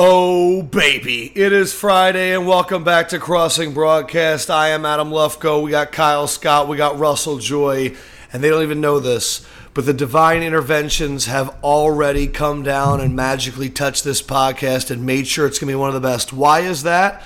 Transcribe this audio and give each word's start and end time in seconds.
Oh, 0.00 0.62
baby. 0.62 1.32
It 1.34 1.52
is 1.52 1.74
Friday, 1.74 2.32
and 2.32 2.46
welcome 2.46 2.84
back 2.84 3.08
to 3.08 3.18
Crossing 3.18 3.74
Broadcast. 3.74 4.48
I 4.48 4.68
am 4.68 4.86
Adam 4.86 5.10
Lufko. 5.10 5.60
We 5.60 5.72
got 5.72 5.90
Kyle 5.90 6.28
Scott. 6.28 6.68
We 6.68 6.76
got 6.76 7.00
Russell 7.00 7.38
Joy, 7.38 7.96
and 8.32 8.40
they 8.40 8.48
don't 8.48 8.62
even 8.62 8.80
know 8.80 9.00
this, 9.00 9.44
but 9.74 9.86
the 9.86 9.92
divine 9.92 10.44
interventions 10.44 11.26
have 11.26 11.48
already 11.64 12.28
come 12.28 12.62
down 12.62 13.00
and 13.00 13.16
magically 13.16 13.68
touched 13.70 14.04
this 14.04 14.22
podcast 14.22 14.92
and 14.92 15.04
made 15.04 15.26
sure 15.26 15.48
it's 15.48 15.58
going 15.58 15.66
to 15.66 15.72
be 15.72 15.80
one 15.80 15.88
of 15.88 16.00
the 16.00 16.08
best. 16.08 16.32
Why 16.32 16.60
is 16.60 16.84
that? 16.84 17.24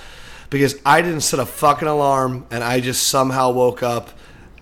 Because 0.49 0.81
I 0.87 1.03
didn't 1.03 1.21
set 1.21 1.41
a 1.41 1.45
fucking 1.45 1.87
alarm, 1.87 2.47
and 2.51 2.65
I 2.65 2.81
just 2.81 3.07
somehow 3.07 3.51
woke 3.51 3.83
up 3.83 4.09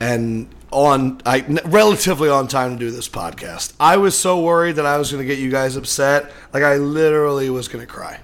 and 0.00 0.48
on 0.72 1.20
I 1.26 1.40
relatively 1.64 2.28
on 2.28 2.48
time 2.48 2.72
to 2.72 2.78
do 2.78 2.90
this 2.90 3.08
podcast. 3.08 3.74
I 3.80 3.96
was 3.96 4.16
so 4.18 4.40
worried 4.40 4.76
that 4.76 4.86
I 4.86 4.96
was 4.98 5.10
going 5.10 5.22
to 5.22 5.26
get 5.26 5.38
you 5.38 5.50
guys 5.50 5.76
upset, 5.76 6.30
like 6.52 6.62
I 6.62 6.76
literally 6.76 7.50
was 7.50 7.68
going 7.68 7.86
to 7.86 7.92
cry. 7.92 8.20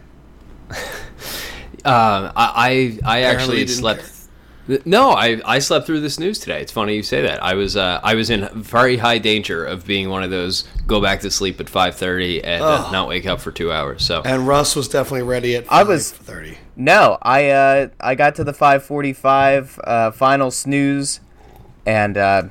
Um, 1.85 2.33
I 2.35 2.99
I, 3.05 3.19
I 3.19 3.23
actually 3.23 3.61
you 3.61 3.67
didn't 3.67 3.79
slept. 3.79 4.13
No, 4.85 5.11
I, 5.13 5.41
I 5.45 5.61
slept 5.61 5.87
through 5.87 6.01
this 6.01 6.19
news 6.19 6.41
today. 6.41 6.61
It's 6.61 6.73
funny 6.73 6.97
you 6.97 7.05
say 7.05 7.23
that. 7.23 7.41
I 7.41 7.55
was 7.55 7.77
uh, 7.77 8.01
I 8.03 8.17
was 8.17 8.29
in 8.31 8.49
very 8.61 8.97
high 8.97 9.19
danger 9.19 9.65
of 9.65 9.87
being 9.87 10.09
one 10.11 10.25
of 10.25 10.31
those 10.31 10.65
go 10.89 11.01
back 11.01 11.21
to 11.21 11.31
sleep 11.31 11.61
at 11.61 11.69
five 11.69 11.95
thirty 11.95 12.43
and 12.43 12.65
uh, 12.65 12.91
not 12.91 13.07
wake 13.07 13.27
up 13.27 13.41
for 13.41 13.53
two 13.53 13.71
hours. 13.71 14.05
So 14.05 14.23
And 14.25 14.49
Russ 14.49 14.75
was 14.75 14.89
definitely 14.89 15.23
ready 15.23 15.55
at 15.55 15.71
I 15.71 15.85
was- 15.85 16.11
30. 16.11 16.59
No, 16.75 17.17
I 17.23 17.51
uh, 17.51 17.89
I 18.01 18.17
got 18.17 18.35
to 18.37 18.45
the 18.45 18.53
5:45 18.53 19.79
uh, 19.85 20.11
final 20.11 20.51
snooze, 20.51 21.21
and 21.87 22.19
uh, 22.19 22.43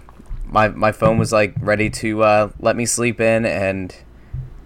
my 0.46 0.70
my 0.70 0.92
phone 0.92 1.18
was 1.18 1.32
like 1.32 1.54
ready 1.60 1.90
to 1.90 2.24
uh, 2.24 2.50
let 2.60 2.76
me 2.76 2.86
sleep 2.86 3.20
in 3.20 3.46
and 3.46 3.96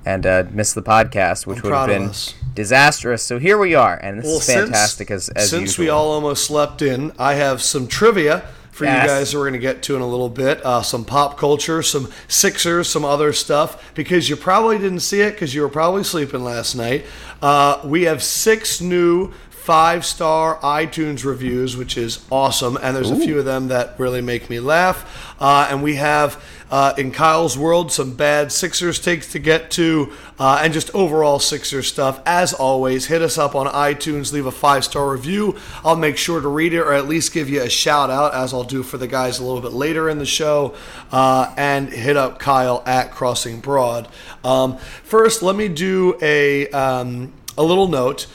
and 0.05 0.25
uh, 0.25 0.43
miss 0.51 0.73
the 0.73 0.81
podcast, 0.81 1.45
which 1.45 1.57
I'm 1.57 1.63
would 1.63 1.73
have 1.73 1.87
been 1.87 2.11
disastrous. 2.53 3.23
So 3.23 3.39
here 3.39 3.57
we 3.57 3.75
are, 3.75 3.95
and 3.95 4.19
this 4.19 4.25
Well, 4.25 4.37
is 4.37 4.45
fantastic 4.45 5.09
since, 5.09 5.29
as 5.29 5.43
as 5.43 5.49
since 5.49 5.61
usual. 5.61 5.83
we 5.85 5.89
all 5.89 6.11
almost 6.11 6.45
slept 6.45 6.81
in, 6.81 7.11
I 7.19 7.33
have 7.33 7.61
some 7.61 7.87
trivia 7.87 8.45
for 8.71 8.85
you 8.85 8.91
guys 8.91 9.31
that 9.31 9.37
we're 9.37 9.43
going 9.43 9.53
to 9.53 9.59
get 9.59 9.83
to 9.83 9.95
in 9.97 10.01
a 10.01 10.07
little 10.07 10.29
bit. 10.29 10.65
Uh, 10.65 10.81
some 10.81 11.03
pop 11.03 11.37
culture, 11.37 11.83
some 11.83 12.09
Sixers, 12.29 12.87
some 12.87 13.03
other 13.03 13.33
stuff 13.33 13.93
because 13.93 14.29
you 14.29 14.37
probably 14.37 14.77
didn't 14.77 15.01
see 15.01 15.19
it 15.19 15.31
because 15.31 15.53
you 15.53 15.61
were 15.61 15.69
probably 15.69 16.03
sleeping 16.05 16.45
last 16.45 16.75
night. 16.75 17.05
Uh, 17.41 17.81
we 17.83 18.03
have 18.03 18.23
six 18.23 18.79
new 18.79 19.33
five 19.59 20.05
star 20.05 20.57
iTunes 20.57 21.25
reviews, 21.25 21.77
which 21.77 21.97
is 21.97 22.25
awesome, 22.31 22.77
and 22.81 22.95
there's 22.95 23.11
a 23.11 23.15
few 23.15 23.37
of 23.37 23.45
them 23.45 23.67
that 23.67 23.99
really 23.99 24.21
make 24.21 24.49
me 24.49 24.59
laugh. 24.59 25.35
Uh, 25.39 25.67
and 25.69 25.83
we 25.83 25.95
have 25.95 26.43
uh, 26.71 26.93
in 26.97 27.11
Kyle's 27.11 27.57
world 27.57 27.91
some 27.91 28.15
bad 28.15 28.51
Sixers 28.51 28.99
takes 28.99 29.31
to 29.33 29.39
get 29.39 29.69
to, 29.71 30.11
uh, 30.39 30.61
and 30.63 30.73
just 30.73 30.93
overall 30.95 31.39
Sixers 31.39 31.87
stuff. 31.87 32.21
As 32.25 32.53
always, 32.53 33.07
hit 33.07 33.21
us 33.21 33.37
up 33.37 33.53
on 33.53 33.67
iTunes, 33.67 34.31
leave 34.31 34.45
a 34.45 34.51
five 34.51 34.83
star 34.85 35.11
review. 35.11 35.57
I'll 35.83 35.95
make 35.95 36.17
sure 36.17 36.39
to 36.39 36.47
read 36.47 36.73
it 36.73 36.79
or 36.79 36.93
at 36.93 37.07
least 37.07 37.33
give 37.33 37.49
you 37.49 37.61
a 37.61 37.69
shout 37.69 38.09
out, 38.09 38.33
as 38.33 38.53
I'll 38.53 38.63
do 38.63 38.81
for 38.81 38.97
the 38.97 39.07
guys 39.07 39.39
a 39.39 39.43
little 39.43 39.61
bit 39.61 39.73
later 39.73 40.09
in 40.09 40.19
the 40.19 40.25
show. 40.25 40.75
Uh, 41.11 41.53
and 41.57 41.89
hit 41.89 42.17
up 42.17 42.39
Kyle 42.39 42.81
at 42.85 43.11
Crossing 43.11 43.59
Broad. 43.59 44.07
Um, 44.43 44.77
first, 45.03 45.43
let 45.43 45.55
me 45.55 45.67
do 45.67 46.17
a 46.21 46.69
um, 46.69 47.33
a 47.57 47.63
little 47.63 47.87
note. 47.87 48.27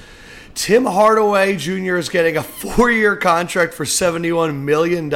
Tim 0.54 0.84
Hardaway 0.84 1.56
Jr. 1.56 1.96
is 1.96 2.08
getting 2.08 2.36
a 2.36 2.42
four 2.42 2.90
year 2.90 3.16
contract 3.16 3.74
for 3.74 3.84
$71 3.84 4.60
million. 4.60 5.12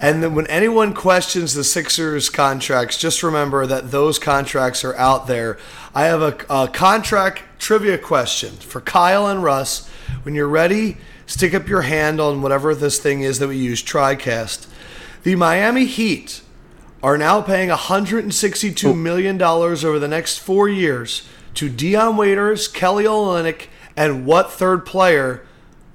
And 0.00 0.22
then 0.22 0.34
when 0.34 0.46
anyone 0.48 0.92
questions 0.92 1.54
the 1.54 1.64
Sixers 1.64 2.28
contracts, 2.28 2.98
just 2.98 3.22
remember 3.22 3.66
that 3.66 3.90
those 3.90 4.18
contracts 4.18 4.84
are 4.84 4.94
out 4.96 5.26
there. 5.26 5.58
I 5.94 6.04
have 6.04 6.20
a, 6.20 6.36
a 6.50 6.68
contract 6.68 7.42
trivia 7.58 7.96
question 7.96 8.50
for 8.50 8.82
Kyle 8.82 9.26
and 9.26 9.42
Russ. 9.42 9.88
When 10.24 10.34
you're 10.34 10.48
ready, 10.48 10.98
stick 11.26 11.54
up 11.54 11.66
your 11.66 11.82
hand 11.82 12.20
on 12.20 12.42
whatever 12.42 12.74
this 12.74 12.98
thing 12.98 13.22
is 13.22 13.38
that 13.38 13.48
we 13.48 13.56
use, 13.56 13.82
TriCast. 13.82 14.68
The 15.22 15.36
Miami 15.36 15.86
Heat 15.86 16.42
are 17.02 17.16
now 17.16 17.40
paying 17.40 17.70
$162 17.70 18.96
million 18.96 19.40
over 19.40 19.98
the 19.98 20.08
next 20.08 20.38
four 20.38 20.68
years 20.68 21.26
to 21.54 21.70
Dion 21.70 22.16
Waiters, 22.16 22.68
Kelly 22.68 23.04
Olynyk, 23.04 23.68
and 23.96 24.26
what 24.26 24.50
third 24.52 24.84
player 24.86 25.44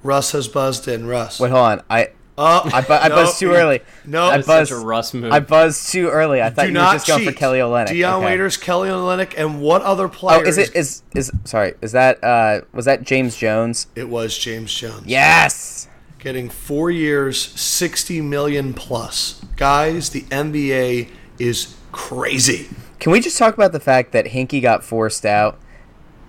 Russ 0.02 0.32
has 0.32 0.48
buzzed 0.48 0.88
in? 0.88 1.06
Russ. 1.06 1.38
Wait, 1.40 1.50
hold 1.50 1.62
on. 1.64 1.82
I 1.90 2.10
Oh, 2.42 2.62
I, 2.72 2.80
bu- 2.80 2.92
I 2.94 3.08
no, 3.08 3.16
buzzed 3.16 3.38
too 3.40 3.50
early. 3.50 3.80
No, 4.06 4.24
I 4.24 4.38
buzzed. 4.40 4.70
such 4.70 4.70
a 4.70 4.76
Russ 4.82 5.12
move. 5.12 5.30
I 5.30 5.40
buzzed 5.40 5.92
too 5.92 6.08
early. 6.08 6.40
I 6.40 6.48
thought 6.48 6.62
do 6.62 6.68
you 6.68 6.72
were 6.74 6.80
not 6.80 6.92
just 6.94 7.06
going 7.06 7.26
for. 7.26 7.32
Kelly 7.32 7.58
Olynyk. 7.58 7.88
Dion 7.88 8.14
Okay. 8.22 8.24
Waiters, 8.32 8.56
Kelly 8.56 8.88
Olynyk, 8.88 9.34
and 9.36 9.60
what 9.60 9.82
other 9.82 10.08
player? 10.08 10.40
Oh, 10.42 10.48
is 10.48 10.56
it 10.56 10.74
is 10.74 11.02
is 11.14 11.30
sorry? 11.44 11.74
Is 11.82 11.92
that 11.92 12.22
uh 12.24 12.62
was 12.72 12.86
that 12.86 13.02
James 13.02 13.36
Jones? 13.36 13.88
It 13.94 14.08
was 14.08 14.38
James 14.38 14.72
Jones. 14.72 15.06
Yes. 15.06 15.88
Getting 16.18 16.48
four 16.48 16.90
years, 16.90 17.38
60 17.60 18.22
million 18.22 18.72
plus. 18.72 19.44
Guys, 19.56 20.08
the 20.10 20.22
NBA 20.22 21.10
is 21.38 21.74
crazy. 21.92 22.68
Can 23.00 23.12
we 23.12 23.20
just 23.20 23.36
talk 23.36 23.52
about 23.52 23.72
the 23.72 23.80
fact 23.80 24.12
that 24.12 24.26
Hinkie 24.26 24.62
got 24.62 24.82
forced 24.82 25.26
out 25.26 25.58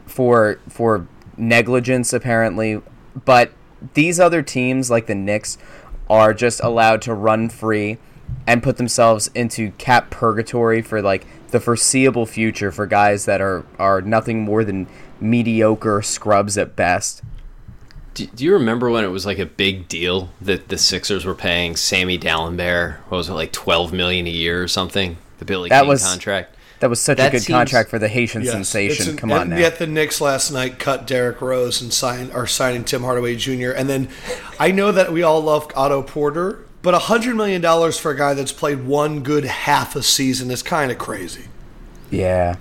for 0.07 0.59
for 0.67 1.07
negligence 1.41 2.13
apparently, 2.13 2.81
but 3.25 3.51
these 3.95 4.19
other 4.19 4.41
teams 4.41 4.89
like 4.89 5.07
the 5.07 5.15
Knicks 5.15 5.57
are 6.09 6.33
just 6.33 6.61
allowed 6.63 7.01
to 7.01 7.13
run 7.13 7.49
free 7.49 7.97
and 8.47 8.63
put 8.63 8.77
themselves 8.77 9.29
into 9.35 9.71
cap 9.71 10.09
purgatory 10.11 10.81
for 10.81 11.01
like 11.01 11.25
the 11.49 11.59
foreseeable 11.59 12.25
future 12.25 12.71
for 12.71 12.85
guys 12.85 13.25
that 13.25 13.41
are 13.41 13.65
are 13.77 14.01
nothing 14.01 14.41
more 14.41 14.63
than 14.63 14.87
mediocre 15.19 16.01
scrubs 16.01 16.57
at 16.57 16.75
best. 16.75 17.21
do, 18.13 18.25
do 18.27 18.43
you 18.45 18.53
remember 18.53 18.89
when 18.89 19.03
it 19.03 19.09
was 19.09 19.25
like 19.25 19.39
a 19.39 19.45
big 19.45 19.87
deal 19.87 20.29
that 20.39 20.69
the 20.69 20.77
Sixers 20.77 21.25
were 21.25 21.35
paying 21.35 21.75
Sammy 21.75 22.17
Dalembert? 22.17 22.97
What 23.09 23.17
was 23.17 23.29
it 23.29 23.33
like 23.33 23.51
twelve 23.51 23.91
million 23.91 24.27
a 24.27 24.31
year 24.31 24.63
or 24.63 24.67
something? 24.67 25.17
The 25.39 25.45
Billy 25.45 25.69
That 25.69 25.81
King 25.81 25.89
was- 25.89 26.03
contract. 26.03 26.55
That 26.81 26.89
was 26.89 26.99
such 26.99 27.17
That 27.17 27.29
a 27.29 27.31
good 27.31 27.43
seems- 27.43 27.55
contract 27.55 27.89
for 27.89 27.97
the 27.99 28.07
Haitian 28.09 28.41
Yes, 28.41 28.51
sensation. 28.51 29.09
an- 29.11 29.17
Come 29.17 29.31
on 29.31 29.41
and 29.41 29.49
now. 29.51 29.57
Yet 29.57 29.77
the 29.79 29.87
Knicks 29.87 30.19
last 30.19 30.51
night 30.51 30.77
cut 30.79 31.07
Derrick 31.07 31.39
Rose 31.41 31.79
and 31.81 31.93
signed 31.93 32.31
are 32.33 32.45
signing 32.47 32.83
Tim 32.83 33.03
Hardaway 33.03 33.35
Jr. 33.35 33.69
And 33.71 33.87
then 33.89 34.09
I 34.59 34.71
know 34.71 34.91
that 34.91 35.13
we 35.13 35.21
all 35.23 35.41
love 35.41 35.71
Otto 35.75 36.01
Porter, 36.01 36.59
but 36.81 36.93
hundred 37.03 37.35
million 37.35 37.61
dollars 37.61 37.97
for 37.99 38.11
a 38.11 38.17
guy 38.17 38.33
that's 38.33 38.51
played 38.51 38.83
one 38.85 39.21
good 39.21 39.45
half 39.45 39.95
a 39.95 40.01
season 40.03 40.49
is 40.51 40.61
kind 40.63 40.91
of 40.91 40.97
crazy. 40.97 41.45
yeah. 42.09 42.55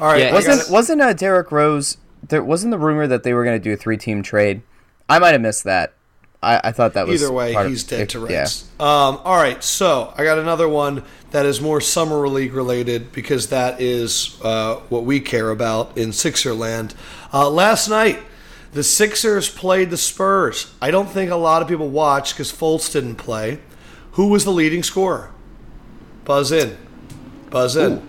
All 0.00 0.06
right, 0.06 0.20
Yeah, 0.22 0.32
Wasn't 0.32 0.60
got 0.62 0.70
wasn't 0.70 1.02
uh, 1.02 1.12
Derrick 1.12 1.52
Rose? 1.52 1.98
There 2.26 2.42
wasn't 2.42 2.70
the 2.70 2.78
rumor 2.78 3.06
that 3.06 3.22
they 3.22 3.34
were 3.34 3.44
going 3.44 3.60
to 3.60 3.62
do 3.62 3.72
a 3.74 3.76
three 3.76 3.96
team 3.98 4.22
trade. 4.22 4.62
I 5.10 5.18
might 5.18 5.32
have 5.32 5.40
missed 5.42 5.64
that. 5.64 5.92
I, 6.42 6.60
I 6.64 6.72
thought 6.72 6.94
that 6.94 7.06
was 7.06 7.22
Either 7.22 7.32
way, 7.32 7.52
part 7.52 7.66
of- 7.66 7.72
he's 7.72 7.84
dead 7.84 8.08
to 8.10 8.26
yeah. 8.28 8.40
rights. 8.40 8.64
Um, 8.80 9.20
all 9.24 9.36
right, 9.36 9.62
so 9.62 10.14
I 10.16 10.24
got 10.24 10.38
another 10.38 10.68
one 10.68 11.02
that 11.32 11.44
is 11.46 11.60
more 11.60 11.80
summer 11.80 12.26
league 12.28 12.54
related 12.54 13.12
because 13.12 13.48
that 13.48 13.80
is 13.80 14.38
uh, 14.42 14.76
what 14.88 15.04
we 15.04 15.20
care 15.20 15.50
about 15.50 15.96
in 15.98 16.10
Sixerland. 16.10 16.94
Uh, 17.32 17.48
last 17.50 17.88
night, 17.88 18.20
the 18.72 18.82
Sixers 18.82 19.48
played 19.50 19.90
the 19.90 19.96
Spurs. 19.96 20.72
I 20.80 20.90
don't 20.90 21.08
think 21.10 21.30
a 21.30 21.36
lot 21.36 21.60
of 21.60 21.68
people 21.68 21.88
watched 21.88 22.34
because 22.34 22.50
Fultz 22.52 22.90
didn't 22.92 23.16
play. 23.16 23.58
Who 24.12 24.28
was 24.28 24.44
the 24.44 24.52
leading 24.52 24.82
scorer? 24.82 25.32
Buzz 26.24 26.52
in, 26.52 26.76
buzz 27.50 27.76
in. 27.76 28.06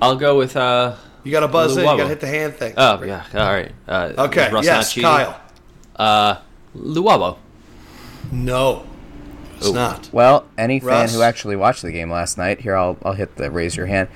I'll 0.00 0.16
go 0.16 0.36
with 0.38 0.56
uh. 0.56 0.96
You 1.22 1.32
got 1.32 1.40
to 1.40 1.48
buzz 1.48 1.76
in. 1.76 1.84
You 1.84 1.88
got 1.88 1.96
to 1.96 2.08
hit 2.08 2.20
the 2.20 2.26
hand 2.26 2.54
thing. 2.54 2.74
Oh 2.76 3.02
yeah, 3.02 3.24
all 3.32 3.40
right. 3.40 3.72
Uh, 3.88 4.12
okay. 4.18 4.50
Russ 4.52 4.64
Yes, 4.64 4.96
not? 4.96 5.02
Kyle. 5.02 5.40
Uh, 5.96 6.40
Luwawu. 6.76 7.38
No, 8.32 8.84
it's 9.56 9.70
not. 9.72 10.08
Well, 10.12 10.46
any 10.58 10.80
fan 10.80 11.08
who 11.08 11.22
actually 11.22 11.56
watched 11.56 11.82
the 11.82 11.92
game 11.92 12.10
last 12.10 12.36
night, 12.38 12.60
here 12.60 12.76
I'll 12.76 12.96
I'll 13.04 13.12
hit 13.14 13.36
the 13.36 13.50
raise 13.50 13.76
your 13.76 13.86
hand. 13.86 14.08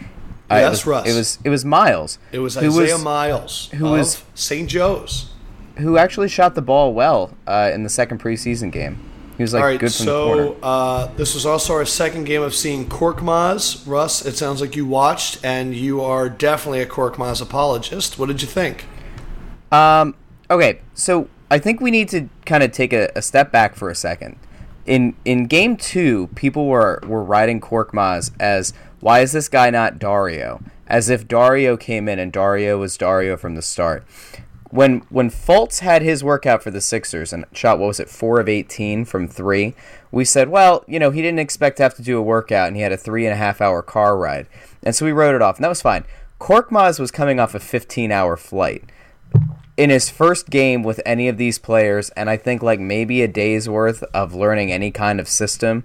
Uh, 0.50 0.54
Yes, 0.56 0.66
it 0.66 0.70
was, 0.70 0.86
Russ. 0.86 1.06
It 1.08 1.14
was 1.14 1.38
it 1.44 1.48
was 1.50 1.64
Miles. 1.64 2.18
It 2.32 2.38
was 2.38 2.56
Isaiah 2.56 2.94
was, 2.94 3.02
Miles 3.04 3.68
who 3.74 3.86
of 3.86 3.92
was- 3.92 4.22
St. 4.34 4.68
Joe's. 4.68 5.30
who 5.76 5.98
actually 5.98 6.28
shot 6.28 6.54
the 6.54 6.62
ball 6.62 6.94
well 6.94 7.36
uh, 7.46 7.70
in 7.72 7.82
the 7.82 7.90
second 7.90 8.20
preseason 8.20 8.72
game. 8.72 8.98
He 9.36 9.44
was 9.44 9.52
like 9.54 9.62
All 9.62 9.68
right, 9.68 9.78
good 9.78 9.92
from 9.94 10.06
the 10.06 10.12
corner. 10.24 10.46
so 10.46 10.56
uh, 10.64 11.06
this 11.16 11.32
was 11.34 11.46
also 11.46 11.74
our 11.74 11.84
second 11.84 12.24
game 12.24 12.42
of 12.42 12.54
seeing 12.54 12.88
Korkmaz. 12.88 13.86
Russ, 13.86 14.26
it 14.26 14.36
sounds 14.36 14.60
like 14.60 14.74
you 14.74 14.84
watched, 14.84 15.38
and 15.44 15.76
you 15.76 16.00
are 16.00 16.28
definitely 16.28 16.80
a 16.80 16.86
Korkmaz 16.86 17.40
apologist. 17.40 18.18
What 18.18 18.26
did 18.26 18.42
you 18.42 18.48
think? 18.48 18.86
Um, 19.70 20.16
okay, 20.50 20.80
so 20.94 21.28
I 21.50 21.58
think 21.58 21.80
we 21.80 21.90
need 21.90 22.08
to 22.10 22.28
kind 22.44 22.62
of 22.62 22.72
take 22.72 22.92
a, 22.92 23.10
a 23.16 23.22
step 23.22 23.50
back 23.50 23.74
for 23.74 23.88
a 23.88 23.94
second. 23.94 24.38
In 24.86 25.14
in 25.24 25.46
game 25.46 25.76
two, 25.76 26.28
people 26.34 26.66
were 26.66 27.00
were 27.06 27.22
riding 27.22 27.60
Korkmaz 27.60 28.32
as 28.40 28.72
why 29.00 29.20
is 29.20 29.32
this 29.32 29.48
guy 29.48 29.70
not 29.70 29.98
Dario? 29.98 30.62
As 30.86 31.10
if 31.10 31.28
Dario 31.28 31.76
came 31.76 32.08
in 32.08 32.18
and 32.18 32.32
Dario 32.32 32.78
was 32.78 32.96
Dario 32.96 33.36
from 33.36 33.54
the 33.54 33.62
start. 33.62 34.04
When 34.70 35.00
when 35.10 35.30
Fultz 35.30 35.80
had 35.80 36.02
his 36.02 36.24
workout 36.24 36.62
for 36.62 36.70
the 36.70 36.80
Sixers 36.80 37.32
and 37.32 37.44
shot 37.52 37.78
what 37.78 37.88
was 37.88 38.00
it 38.00 38.10
four 38.10 38.40
of 38.40 38.48
eighteen 38.48 39.04
from 39.04 39.28
three, 39.28 39.74
we 40.10 40.24
said, 40.24 40.48
well, 40.48 40.84
you 40.86 40.98
know, 40.98 41.10
he 41.10 41.22
didn't 41.22 41.38
expect 41.38 41.78
to 41.78 41.82
have 41.82 41.94
to 41.96 42.02
do 42.02 42.18
a 42.18 42.22
workout 42.22 42.68
and 42.68 42.76
he 42.76 42.82
had 42.82 42.92
a 42.92 42.96
three 42.96 43.24
and 43.24 43.32
a 43.32 43.36
half 43.36 43.60
hour 43.60 43.82
car 43.82 44.16
ride, 44.16 44.46
and 44.82 44.94
so 44.94 45.04
we 45.06 45.12
wrote 45.12 45.34
it 45.34 45.42
off, 45.42 45.56
and 45.56 45.64
that 45.64 45.68
was 45.68 45.82
fine. 45.82 46.04
Korkmaz 46.38 47.00
was 47.00 47.10
coming 47.10 47.40
off 47.40 47.54
a 47.54 47.60
fifteen 47.60 48.12
hour 48.12 48.36
flight 48.36 48.84
in 49.78 49.90
his 49.90 50.10
first 50.10 50.50
game 50.50 50.82
with 50.82 51.00
any 51.06 51.28
of 51.28 51.38
these 51.38 51.56
players, 51.56 52.10
and 52.10 52.28
I 52.28 52.36
think 52.36 52.62
like 52.62 52.80
maybe 52.80 53.22
a 53.22 53.28
day's 53.28 53.68
worth 53.68 54.02
of 54.12 54.34
learning 54.34 54.72
any 54.72 54.90
kind 54.90 55.20
of 55.20 55.28
system. 55.28 55.84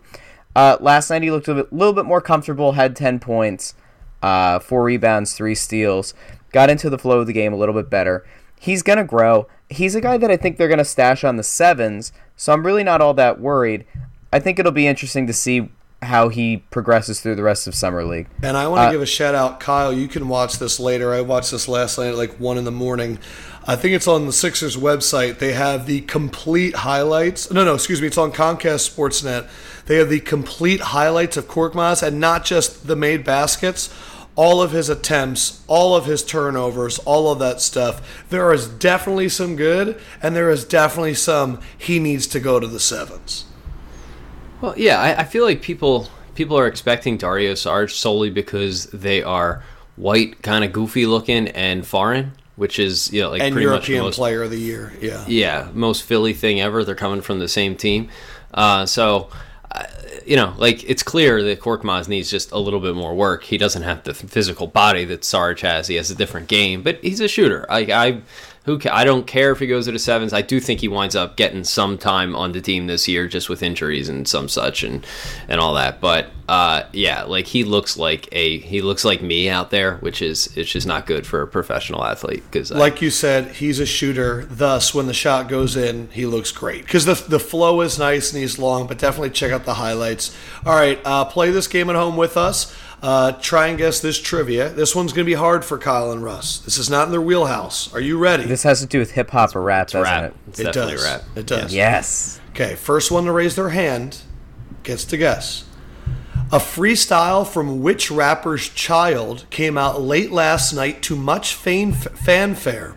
Uh, 0.55 0.77
last 0.81 1.11
night 1.11 1.21
he 1.21 1.29
looked 1.29 1.47
a 1.47 1.53
bit, 1.53 1.71
little 1.71 1.93
bit 1.93 2.05
more 2.05 2.19
comfortable, 2.19 2.71
had 2.71 2.95
10 2.95 3.19
points, 3.19 3.75
uh, 4.23 4.57
four 4.57 4.83
rebounds, 4.83 5.35
three 5.35 5.53
steals, 5.53 6.15
got 6.51 6.71
into 6.71 6.89
the 6.89 6.97
flow 6.97 7.19
of 7.19 7.27
the 7.27 7.33
game 7.33 7.53
a 7.53 7.55
little 7.55 7.75
bit 7.75 7.91
better. 7.91 8.25
He's 8.59 8.81
going 8.81 8.97
to 8.97 9.03
grow. 9.03 9.47
He's 9.69 9.93
a 9.93 10.01
guy 10.01 10.17
that 10.17 10.31
I 10.31 10.37
think 10.37 10.57
they're 10.57 10.67
going 10.67 10.79
to 10.79 10.85
stash 10.85 11.23
on 11.23 11.37
the 11.37 11.43
sevens, 11.43 12.11
so 12.35 12.51
I'm 12.51 12.65
really 12.65 12.83
not 12.83 12.99
all 12.99 13.13
that 13.13 13.39
worried. 13.39 13.85
I 14.31 14.39
think 14.39 14.57
it'll 14.57 14.71
be 14.71 14.87
interesting 14.87 15.27
to 15.27 15.33
see 15.33 15.69
how 16.03 16.29
he 16.29 16.57
progresses 16.57 17.21
through 17.21 17.35
the 17.35 17.43
rest 17.43 17.67
of 17.67 17.75
summer 17.75 18.03
league. 18.03 18.27
And 18.41 18.57
I 18.57 18.67
want 18.67 18.81
to 18.81 18.87
uh, 18.87 18.91
give 18.91 19.01
a 19.01 19.05
shout 19.05 19.35
out, 19.35 19.59
Kyle. 19.59 19.91
You 19.91 20.07
can 20.07 20.27
watch 20.27 20.59
this 20.59 20.79
later. 20.79 21.13
I 21.13 21.21
watched 21.21 21.51
this 21.51 21.67
last 21.67 21.97
night 21.97 22.09
at 22.09 22.15
like 22.15 22.39
one 22.39 22.57
in 22.57 22.63
the 22.63 22.71
morning. 22.71 23.19
I 23.65 23.77
think 23.77 23.95
it's 23.95 24.07
on 24.09 24.25
the 24.25 24.33
Sixers 24.33 24.75
website. 24.75 25.39
They 25.39 25.53
have 25.53 25.85
the 25.85 26.01
complete 26.01 26.75
highlights. 26.75 27.49
No, 27.49 27.63
no, 27.63 27.75
excuse 27.75 28.01
me. 28.01 28.07
It's 28.07 28.17
on 28.17 28.33
Comcast 28.33 28.93
Sportsnet. 28.93 29.47
They 29.85 29.97
have 29.97 30.09
the 30.09 30.19
complete 30.19 30.81
highlights 30.81 31.37
of 31.37 31.47
Korkmaz 31.47 32.03
and 32.03 32.19
not 32.19 32.43
just 32.43 32.87
the 32.87 32.95
made 32.97 33.23
baskets, 33.23 33.93
all 34.35 34.61
of 34.61 34.71
his 34.71 34.89
attempts, 34.89 35.63
all 35.67 35.95
of 35.95 36.05
his 36.05 36.23
turnovers, 36.23 36.99
all 36.99 37.31
of 37.31 37.39
that 37.39 37.61
stuff. 37.61 38.25
There 38.29 38.51
is 38.51 38.67
definitely 38.67 39.29
some 39.29 39.55
good, 39.55 39.99
and 40.21 40.35
there 40.35 40.49
is 40.49 40.65
definitely 40.65 41.13
some 41.13 41.61
he 41.77 41.99
needs 41.99 42.27
to 42.27 42.41
go 42.41 42.59
to 42.59 42.67
the 42.67 42.79
sevens. 42.81 43.45
Well, 44.59 44.73
yeah, 44.77 44.99
I, 44.99 45.21
I 45.21 45.23
feel 45.23 45.45
like 45.45 45.61
people 45.61 46.09
people 46.35 46.57
are 46.57 46.67
expecting 46.67 47.15
Dario 47.15 47.53
Saric 47.53 47.91
solely 47.91 48.29
because 48.29 48.87
they 48.87 49.21
are 49.21 49.63
white, 49.95 50.41
kind 50.41 50.65
of 50.65 50.73
goofy 50.73 51.05
looking, 51.05 51.47
and 51.49 51.85
foreign 51.85 52.33
which 52.63 52.79
is 52.79 53.11
you 53.11 53.19
know 53.19 53.29
like 53.29 53.41
and 53.41 53.51
pretty 53.51 53.65
European 53.65 54.03
much 54.03 54.07
most, 54.11 54.15
player 54.15 54.41
of 54.41 54.49
the 54.49 54.57
year. 54.57 54.93
Yeah, 55.01 55.25
yeah, 55.27 55.69
most 55.73 56.03
Philly 56.03 56.33
thing 56.33 56.61
ever. 56.61 56.85
They're 56.85 56.95
coming 56.95 57.19
from 57.19 57.39
the 57.39 57.49
same 57.49 57.75
team, 57.75 58.09
uh, 58.53 58.85
so. 58.85 59.29
Uh, 59.69 59.85
you 60.25 60.35
know, 60.35 60.53
like 60.57 60.87
it's 60.87 61.01
clear 61.01 61.43
that 61.43 61.59
Korkmaz 61.59 62.07
needs 62.07 62.29
just 62.29 62.51
a 62.51 62.57
little 62.59 62.79
bit 62.79 62.95
more 62.95 63.13
work. 63.15 63.43
He 63.43 63.57
doesn't 63.57 63.81
have 63.81 64.03
the 64.03 64.13
physical 64.13 64.67
body 64.67 65.03
that 65.05 65.25
Sarge 65.25 65.61
has. 65.61 65.87
He 65.87 65.95
has 65.95 66.11
a 66.11 66.15
different 66.15 66.47
game, 66.47 66.83
but 66.83 66.99
he's 67.01 67.19
a 67.19 67.27
shooter. 67.27 67.65
Like 67.67 67.89
I, 67.89 68.21
who 68.65 68.79
ca- 68.79 68.93
I 68.93 69.03
don't 69.03 69.27
care 69.27 69.51
if 69.51 69.59
he 69.59 69.67
goes 69.67 69.85
to 69.85 69.91
the 69.91 69.99
sevens. 69.99 70.33
I 70.33 70.41
do 70.41 70.59
think 70.59 70.79
he 70.79 70.87
winds 70.87 71.15
up 71.15 71.35
getting 71.35 71.63
some 71.63 71.97
time 71.97 72.35
on 72.35 72.53
the 72.53 72.61
team 72.61 72.87
this 72.87 73.07
year, 73.07 73.27
just 73.27 73.49
with 73.49 73.61
injuries 73.61 74.09
and 74.09 74.27
some 74.27 74.47
such 74.47 74.83
and 74.83 75.05
and 75.47 75.59
all 75.59 75.73
that. 75.73 75.99
But 75.99 76.29
uh, 76.47 76.83
yeah, 76.93 77.23
like 77.23 77.47
he 77.47 77.63
looks 77.63 77.97
like 77.97 78.29
a 78.31 78.59
he 78.59 78.81
looks 78.81 79.03
like 79.03 79.21
me 79.21 79.49
out 79.49 79.69
there, 79.69 79.97
which 79.97 80.21
is 80.21 80.55
it's 80.55 80.71
just 80.71 80.87
not 80.87 81.05
good 81.05 81.27
for 81.27 81.41
a 81.41 81.47
professional 81.47 82.05
athlete. 82.05 82.43
Because 82.45 82.71
like 82.71 83.01
you 83.01 83.09
said, 83.09 83.47
he's 83.55 83.79
a 83.79 83.85
shooter. 83.85 84.45
Thus, 84.45 84.93
when 84.93 85.07
the 85.07 85.13
shot 85.13 85.49
goes 85.49 85.75
in, 85.75 86.09
he 86.11 86.25
looks 86.25 86.51
great 86.51 86.83
because 86.83 87.05
the 87.05 87.15
the 87.15 87.39
flow 87.39 87.81
is 87.81 87.99
nice 87.99 88.31
and 88.31 88.41
he's 88.41 88.57
long. 88.57 88.87
But 88.87 88.97
definitely 88.97 89.31
check 89.31 89.51
out 89.51 89.65
the 89.65 89.75
highlights. 89.75 90.35
All 90.65 90.75
right, 90.75 90.99
uh, 91.03 91.25
play 91.25 91.51
this 91.51 91.67
game 91.67 91.89
at 91.89 91.95
home 91.95 92.15
with 92.15 92.37
us. 92.37 92.73
Uh, 93.03 93.33
try 93.33 93.67
and 93.67 93.77
guess 93.77 93.99
this 93.99 94.17
trivia. 94.17 94.69
This 94.69 94.95
one's 94.95 95.11
going 95.11 95.25
to 95.25 95.29
be 95.29 95.33
hard 95.35 95.65
for 95.65 95.77
Kyle 95.77 96.11
and 96.13 96.23
Russ. 96.23 96.59
This 96.59 96.77
is 96.77 96.89
not 96.89 97.07
in 97.07 97.11
their 97.11 97.21
wheelhouse. 97.21 97.93
Are 97.93 97.99
you 97.99 98.17
ready? 98.17 98.45
This 98.45 98.63
has 98.63 98.79
to 98.79 98.85
do 98.87 98.97
with 98.97 99.11
hip 99.11 99.29
hop 99.31 99.53
or 99.57 99.61
rap, 99.61 99.87
doesn't 99.87 100.01
rap. 100.03 100.23
it? 100.31 100.35
It's 100.47 100.59
it 100.61 100.63
definitely 100.63 100.93
does. 100.93 101.03
rap. 101.05 101.21
It 101.35 101.45
does. 101.45 101.73
Yes. 101.75 102.39
Okay, 102.51 102.75
first 102.75 103.11
one 103.11 103.25
to 103.25 103.33
raise 103.33 103.55
their 103.57 103.69
hand 103.69 104.21
gets 104.83 105.03
to 105.05 105.17
guess. 105.17 105.65
A 106.51 106.59
freestyle 106.59 107.45
from 107.45 107.81
which 107.81 108.09
rapper's 108.09 108.69
child 108.69 109.45
came 109.49 109.77
out 109.77 109.99
late 110.01 110.31
last 110.31 110.71
night 110.71 111.01
to 111.03 111.15
much 111.17 111.55
fan- 111.55 111.91
fanfare? 111.93 112.95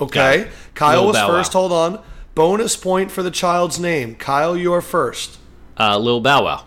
Okay, 0.00 0.48
Kyle 0.74 1.00
Lil 1.00 1.06
was 1.08 1.16
Bow 1.16 1.28
Wow. 1.28 1.34
first. 1.34 1.52
Hold 1.52 1.72
on. 1.72 2.00
Bonus 2.34 2.76
point 2.76 3.10
for 3.10 3.22
the 3.22 3.30
child's 3.30 3.78
name. 3.78 4.14
Kyle, 4.14 4.56
you're 4.56 4.80
first. 4.80 5.38
Uh, 5.78 5.98
Lil 5.98 6.20
Bow 6.20 6.44
Wow. 6.44 6.64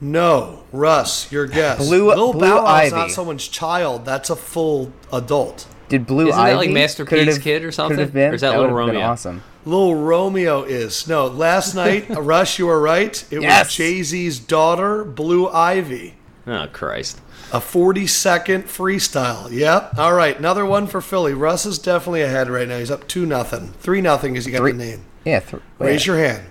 No, 0.00 0.62
Russ, 0.72 1.30
your 1.32 1.46
guess. 1.46 1.78
Blue- 1.78 2.08
Lil 2.08 2.32
Blue 2.32 2.40
Bow 2.40 2.64
Wow 2.64 2.82
is 2.82 2.92
not 2.92 3.10
someone's 3.10 3.48
child. 3.48 4.04
That's 4.04 4.30
a 4.30 4.36
full 4.36 4.92
adult. 5.12 5.66
Did 5.88 6.06
Blue 6.06 6.28
Isn't 6.28 6.38
that 6.38 6.46
Ivy? 6.48 6.56
like 6.56 6.70
Master 6.70 7.04
could 7.04 7.18
it 7.18 7.24
P's 7.24 7.34
have- 7.36 7.42
kid 7.44 7.64
or 7.64 7.72
something? 7.72 7.96
could 7.96 8.02
something? 8.02 8.04
have 8.06 8.12
been? 8.14 8.30
Or 8.32 8.34
is 8.34 8.40
that 8.42 8.50
that 8.52 8.58
Little 8.60 8.74
would 8.74 8.80
have 8.82 8.86
been 8.88 8.96
Romeo? 8.96 9.10
awesome. 9.10 9.42
Little 9.64 9.94
Romeo 9.96 10.62
is 10.62 11.08
no. 11.08 11.26
Last 11.26 11.74
night, 11.82 12.10
uh, 12.10 12.20
Russ, 12.22 12.58
you 12.58 12.66
were 12.66 12.80
right. 12.80 13.24
It 13.30 13.40
Yes. 13.42 13.66
was 13.66 13.74
Jay 13.74 14.02
Z's 14.02 14.38
daughter, 14.38 15.02
Blue 15.04 15.48
Ivy. 15.48 16.14
Oh 16.46 16.66
Christ. 16.72 17.20
A 17.52 17.60
40 17.60 18.06
second 18.06 18.64
freestyle. 18.66 19.50
Yep. 19.50 19.98
All 19.98 20.12
right. 20.12 20.38
Another 20.38 20.64
one 20.66 20.86
for 20.86 21.00
Philly. 21.00 21.32
Russ 21.32 21.64
is 21.66 21.78
definitely 21.78 22.20
ahead 22.22 22.50
right 22.50 22.68
now. 22.68 22.78
He's 22.78 22.90
up 22.90 23.08
2 23.08 23.24
nothing. 23.26 23.72
3 23.80 24.00
nothing 24.02 24.36
as 24.36 24.44
he 24.44 24.52
got 24.52 24.58
Three- 24.58 24.72
the 24.72 24.78
name. 24.78 25.00
Yeah. 25.24 25.40
Th- 25.40 25.62
Raise 25.78 26.06
your 26.06 26.18
hand. 26.18 26.42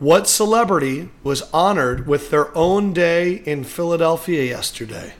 What 0.00 0.26
celebrity 0.28 1.10
was 1.22 1.42
honored 1.52 2.06
with 2.06 2.30
their 2.30 2.56
own 2.56 2.92
day 2.92 3.34
in 3.44 3.64
Philadelphia 3.64 4.42
yesterday? 4.44 5.12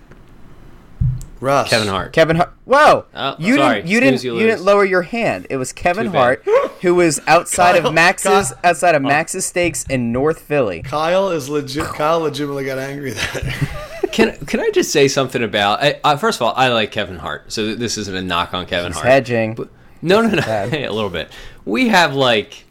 Russ. 1.39 1.71
Kevin 1.71 1.89
Hart. 1.89 2.13
Kevin 2.13 2.37
Hart. 2.37 2.53
Whoa! 2.67 3.05
Oh, 3.15 3.37
you 3.39 3.57
sorry. 3.57 3.77
didn't. 3.77 3.91
You 3.91 3.99
Snooze, 3.99 4.23
didn't. 4.23 4.25
you 4.37 4.41
You, 4.41 4.47
didn't 4.49 4.65
lower 4.65 4.85
your 4.85 5.03
hand. 5.03 5.47
It 5.51 5.57
was 5.57 5.73
Kevin 5.73 6.07
Too 6.07 6.13
bad. 6.13 6.19
Hart, 6.45 6.45
who 6.83 6.95
was 6.95 7.21
outside 7.27 7.77
Kyle- 7.77 7.87
of 7.89 7.95
Max's 7.95 8.51
Kyle- 8.51 8.59
outside 8.65 8.95
of 8.95 9.03
Max's 9.03 9.47
Steaks 9.47 9.85
in 9.85 10.13
North 10.13 10.41
Philly. 10.41 10.83
Kyle 10.83 11.31
is 11.31 11.49
legit. 11.49 11.85
Kyle 11.85 12.21
legitimately 12.21 12.65
got 12.65 12.79
angry 12.79 13.13
there. 13.13 13.55
Can 14.13 14.37
can 14.45 14.59
I 14.61 14.71
just 14.75 14.91
say 14.91 15.07
something 15.07 15.41
about? 15.43 15.81
I, 15.83 16.01
uh, 16.03 16.17
first 16.17 16.39
of 16.41 16.43
all, 16.43 16.53
I 16.57 16.69
like 16.69 16.91
Kevin 16.91 17.17
Hart, 17.17 17.53
so 17.53 17.77
this 17.77 17.97
isn't 17.97 18.15
a 18.17 18.21
knock 18.23 18.53
on 18.55 18.67
Kevin 18.67 18.89
He's 18.91 18.97
Hart. 18.97 19.07
hedging. 19.07 19.55
But, 19.55 19.69
No, 20.03 20.21
no, 20.21 20.29
no, 20.31 20.37
bad. 20.43 20.75
a 20.75 20.89
little 20.91 21.11
bit. 21.11 21.31
We 21.65 21.89
have 21.89 22.15
like 22.17 22.65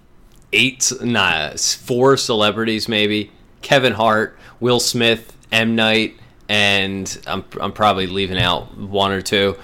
eight, 0.54 0.92
nah, 1.02 1.52
four 1.56 2.18
celebrities 2.18 2.88
maybe. 2.88 3.32
Kevin 3.62 3.94
Hart, 3.94 4.38
Will 4.60 4.80
Smith, 4.80 5.36
M 5.52 5.76
Night, 5.76 6.18
and 6.48 7.22
I'm 7.28 7.44
I'm 7.60 7.72
probably 7.72 8.08
leaving 8.08 8.38
out 8.38 8.78
one 8.78 9.12
or 9.12 9.22
two. 9.22 9.58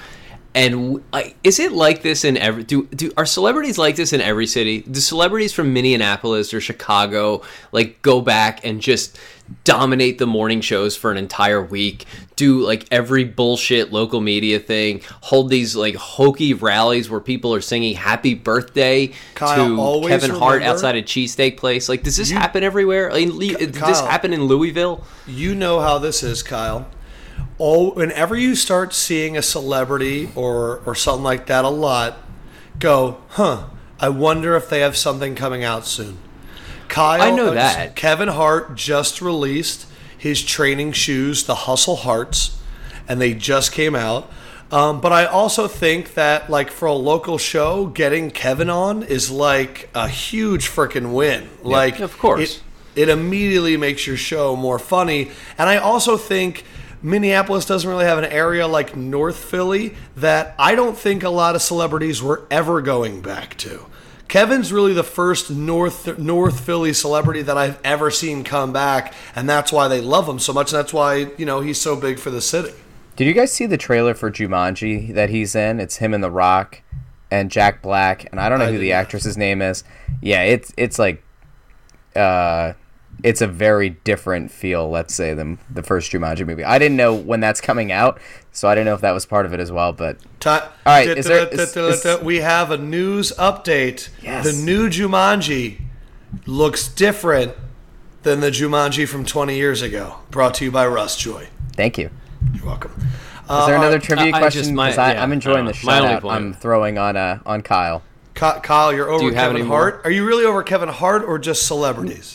And 0.56 1.04
is 1.44 1.60
it 1.60 1.74
like 1.74 2.02
this 2.02 2.24
in 2.24 2.38
every? 2.38 2.64
Do 2.64 2.86
do 2.88 3.12
are 3.18 3.26
celebrities 3.26 3.78
like 3.78 3.98
this 3.98 4.14
in 4.14 4.22
every 4.22 4.48
city? 4.48 4.82
Do 4.82 5.02
celebrities 5.02 5.52
from 5.52 5.74
Minneapolis 5.74 6.54
or 6.54 6.62
Chicago 6.62 7.42
like 7.74 8.02
go 8.02 8.22
back 8.22 8.66
and 8.66 8.80
just 8.82 9.20
dominate 9.66 10.18
the 10.18 10.26
morning 10.26 10.62
shows 10.62 10.96
for 10.96 11.12
an 11.12 11.18
entire 11.18 11.62
week? 11.62 12.06
Do 12.38 12.62
like 12.62 12.88
every 12.90 13.26
bullshit 13.26 13.92
local 13.92 14.22
media 14.22 14.60
thing? 14.60 15.02
Hold 15.24 15.50
these 15.50 15.76
like 15.76 15.96
hokey 15.96 16.54
rallies 16.54 17.10
where 17.10 17.20
people 17.20 17.54
are 17.54 17.60
singing 17.60 17.94
"Happy 17.98 18.34
Birthday" 18.34 19.12
Kyle, 19.36 20.02
to 20.02 20.08
Kevin 20.08 20.32
Hart 20.32 20.64
outside 20.64 20.96
a 20.96 21.04
cheesesteak 21.04 21.58
place? 21.58 21.90
Like, 21.90 22.04
does 22.04 22.16
this 22.16 22.32
You- 22.32 22.38
happen 22.38 22.64
everywhere? 22.64 23.12
Like, 23.12 23.28
Le- 23.28 23.58
did 23.58 23.74
this 23.74 24.00
happen 24.00 24.32
in 24.32 24.46
Louisville? 24.46 25.04
you 25.28 25.54
know 25.54 25.82
how 25.82 25.98
this 25.98 26.24
is, 26.24 26.42
Kyle. 26.44 26.86
Oh, 27.60 27.92
whenever 27.92 28.36
you 28.36 28.56
start 28.56 28.94
seeing 28.94 29.38
a 29.38 29.42
celebrity 29.42 30.30
or 30.36 30.82
or 30.86 30.94
something 30.96 31.24
like 31.24 31.46
that 31.48 31.64
a 31.66 31.70
lot, 31.70 32.18
go, 32.80 33.18
huh? 33.30 33.66
I 34.00 34.10
wonder 34.10 34.56
if 34.56 34.70
they 34.70 34.82
have 34.82 34.98
something 34.98 35.36
coming 35.36 35.64
out 35.64 35.86
soon. 35.86 36.18
Kyle, 36.90 37.22
I 37.22 37.32
know 37.32 37.52
that. 37.52 37.96
Kevin 37.96 38.28
Hart 38.28 38.76
just 38.76 39.22
released 39.22 39.88
his 40.18 40.44
training 40.44 40.92
shoes, 40.92 41.46
the 41.46 41.56
Hustle 41.56 41.96
Hearts, 41.98 42.60
and 43.08 43.22
they 43.22 43.34
just 43.34 43.72
came 43.72 43.96
out. 43.96 44.30
Um, 44.72 45.00
but 45.00 45.14
I 45.14 45.26
also 45.26 45.68
think 45.68 46.16
that, 46.16 46.50
like, 46.50 46.70
for 46.72 46.88
a 46.88 46.94
local 46.94 47.38
show, 47.38 47.86
getting 47.86 48.32
Kevin 48.32 48.70
on 48.70 49.04
is 49.04 49.32
like 49.32 49.90
a 49.96 50.08
huge 50.10 50.68
freaking 50.70 51.14
win. 51.14 51.48
Like, 51.64 52.00
of 52.02 52.18
course. 52.18 52.58
it- 52.58 52.62
it 52.96 53.10
immediately 53.10 53.76
makes 53.76 54.08
your 54.08 54.16
show 54.16 54.56
more 54.56 54.80
funny. 54.80 55.30
And 55.58 55.70
I 55.70 55.76
also 55.78 56.16
think 56.18 56.64
Minneapolis 57.06 57.66
doesn't 57.66 57.88
really 57.88 58.06
have 58.06 58.18
an 58.18 58.26
area 58.26 58.68
like 58.68 58.96
North 58.96 59.38
Philly 59.38 59.94
that 60.16 60.56
I 60.58 60.74
don't 60.74 60.98
think 60.98 61.22
a 61.22 61.30
lot 61.30 61.56
of 61.56 61.62
celebrities 61.62 62.22
were 62.22 62.48
ever 62.50 62.82
going 62.82 63.22
back 63.22 63.56
to. 63.58 63.86
Kevin's 64.28 64.74
really 64.74 64.92
the 64.92 65.04
first 65.04 65.52
North 65.52 66.18
North 66.18 66.60
Philly 66.60 66.94
celebrity 66.94 67.44
that 67.44 67.60
I've 67.60 67.80
ever 67.84 68.10
seen 68.10 68.44
come 68.44 68.74
back, 68.74 69.14
and 69.36 69.48
that's 69.48 69.72
why 69.72 69.88
they 69.88 70.02
love 70.02 70.28
him 70.28 70.40
so 70.40 70.52
much. 70.52 70.74
And 70.74 70.80
that's 70.80 70.94
why 70.94 71.30
you 71.38 71.46
know 71.46 71.62
he's 71.62 71.80
so 71.80 71.96
big 71.96 72.18
for 72.18 72.32
the 72.32 72.42
city. 72.42 72.74
Did 73.16 73.28
you 73.28 73.34
guys 73.34 73.52
see 73.52 73.68
the 73.68 73.78
trailer 73.78 74.16
for 74.16 74.32
Jumanji 74.32 75.14
that 75.14 75.30
he's 75.30 75.54
in? 75.54 75.80
It's 75.80 75.98
him 75.98 76.12
and 76.12 76.24
The 76.24 76.32
Rock 76.32 76.82
and 77.30 77.52
Jack 77.52 77.84
Black, 77.84 78.28
and 78.32 78.40
I 78.40 78.50
don't 78.50 78.58
know 78.58 78.66
I 78.66 78.72
who 78.72 78.78
did 78.78 78.82
the 78.82 78.94
actress's 78.94 79.38
name 79.38 79.62
is. 79.62 79.84
Yeah, 80.24 80.42
it's 80.42 80.74
it's 80.76 80.98
like, 80.98 81.24
uh, 82.16 82.74
it's 83.24 83.42
a 83.42 83.48
very 83.48 83.90
different 83.90 84.52
feel, 84.52 84.90
let's 84.90 85.14
say, 85.14 85.34
than 85.34 85.58
the 85.70 85.82
first 85.84 86.12
Jumanji 86.12 86.46
movie. 86.46 86.64
I 86.64 86.78
didn't 86.80 86.98
know 86.98 87.14
when 87.16 87.40
that's 87.40 87.62
coming 87.62 87.92
out, 87.92 88.20
so 88.52 88.68
I 88.68 88.76
didn't 88.76 88.86
know 88.86 88.94
if 88.94 89.02
that 89.02 89.12
was 89.14 89.26
part 89.26 89.46
of 89.46 89.54
it 89.54 89.60
as 89.60 89.72
well. 89.72 89.94
But 89.94 90.18
Ti- 90.40 90.50
All 90.50 90.60
right, 90.86 91.08
is 91.08 91.26
there- 91.26 91.48
is- 91.48 91.76
is- 91.76 92.22
we 92.22 92.38
have 92.42 92.72
a 92.72 92.78
news 92.78 93.32
update. 93.40 94.10
Yes. 94.22 94.46
The 94.46 94.54
new 94.54 94.90
Jumanji 94.90 95.78
looks 96.46 96.88
different 96.88 97.54
than 98.24 98.40
the 98.42 98.52
Jumanji 98.52 99.08
from 99.08 99.26
20 99.26 99.56
years 99.56 99.82
ago. 99.82 100.16
Brought 100.32 100.54
to 100.56 100.66
you 100.66 100.72
by 100.72 100.86
Russ 100.88 101.16
Joy. 101.16 101.48
thank 101.76 101.98
you. 101.98 102.10
You're 102.54 102.66
welcome. 102.66 102.92
Is 102.98 103.66
there 103.68 103.76
another 103.76 103.98
Uh, 103.98 104.00
trivia 104.00 104.34
I- 104.34 104.38
I 104.38 104.40
question? 104.40 104.74
my- 104.76 104.88
Because 104.88 104.98
I 104.98 105.14
yeah, 105.14 105.24
I'm 105.24 105.32
enjoying 105.32 105.68
uh, 105.68 105.72
the 105.72 105.78
my 105.86 105.98
only 105.98 106.08
shout 106.08 106.16
out 106.18 106.22
point. 106.24 106.36
I'm 106.36 106.54
throwing 106.54 106.98
on 106.98 107.16
uh, 107.16 107.40
on 107.46 107.62
Kyle. 107.62 108.02
Ky- 108.34 108.60
Kyle, 108.64 108.92
you're 108.92 109.10
over 109.10 109.24
you 109.24 109.30
have 109.34 109.44
Kevin 109.50 109.58
any 109.58 109.66
more? 109.68 109.78
Hart. 109.78 110.02
Are 110.04 110.10
you 110.12 110.26
really 110.26 110.44
over 110.46 110.64
Kevin 110.64 110.90
Hart 110.90 111.24
or 111.24 111.38
just 111.40 111.66
celebrities? 111.68 112.35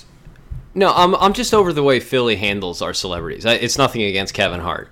No, 0.74 0.92
I'm 0.94 1.14
I'm 1.16 1.32
just 1.32 1.52
over 1.52 1.72
the 1.72 1.82
way 1.82 2.00
Philly 2.00 2.36
handles 2.36 2.80
our 2.82 2.94
celebrities. 2.94 3.44
I, 3.44 3.54
it's 3.54 3.76
nothing 3.78 4.02
against 4.02 4.34
Kevin 4.34 4.60
Hart. 4.60 4.88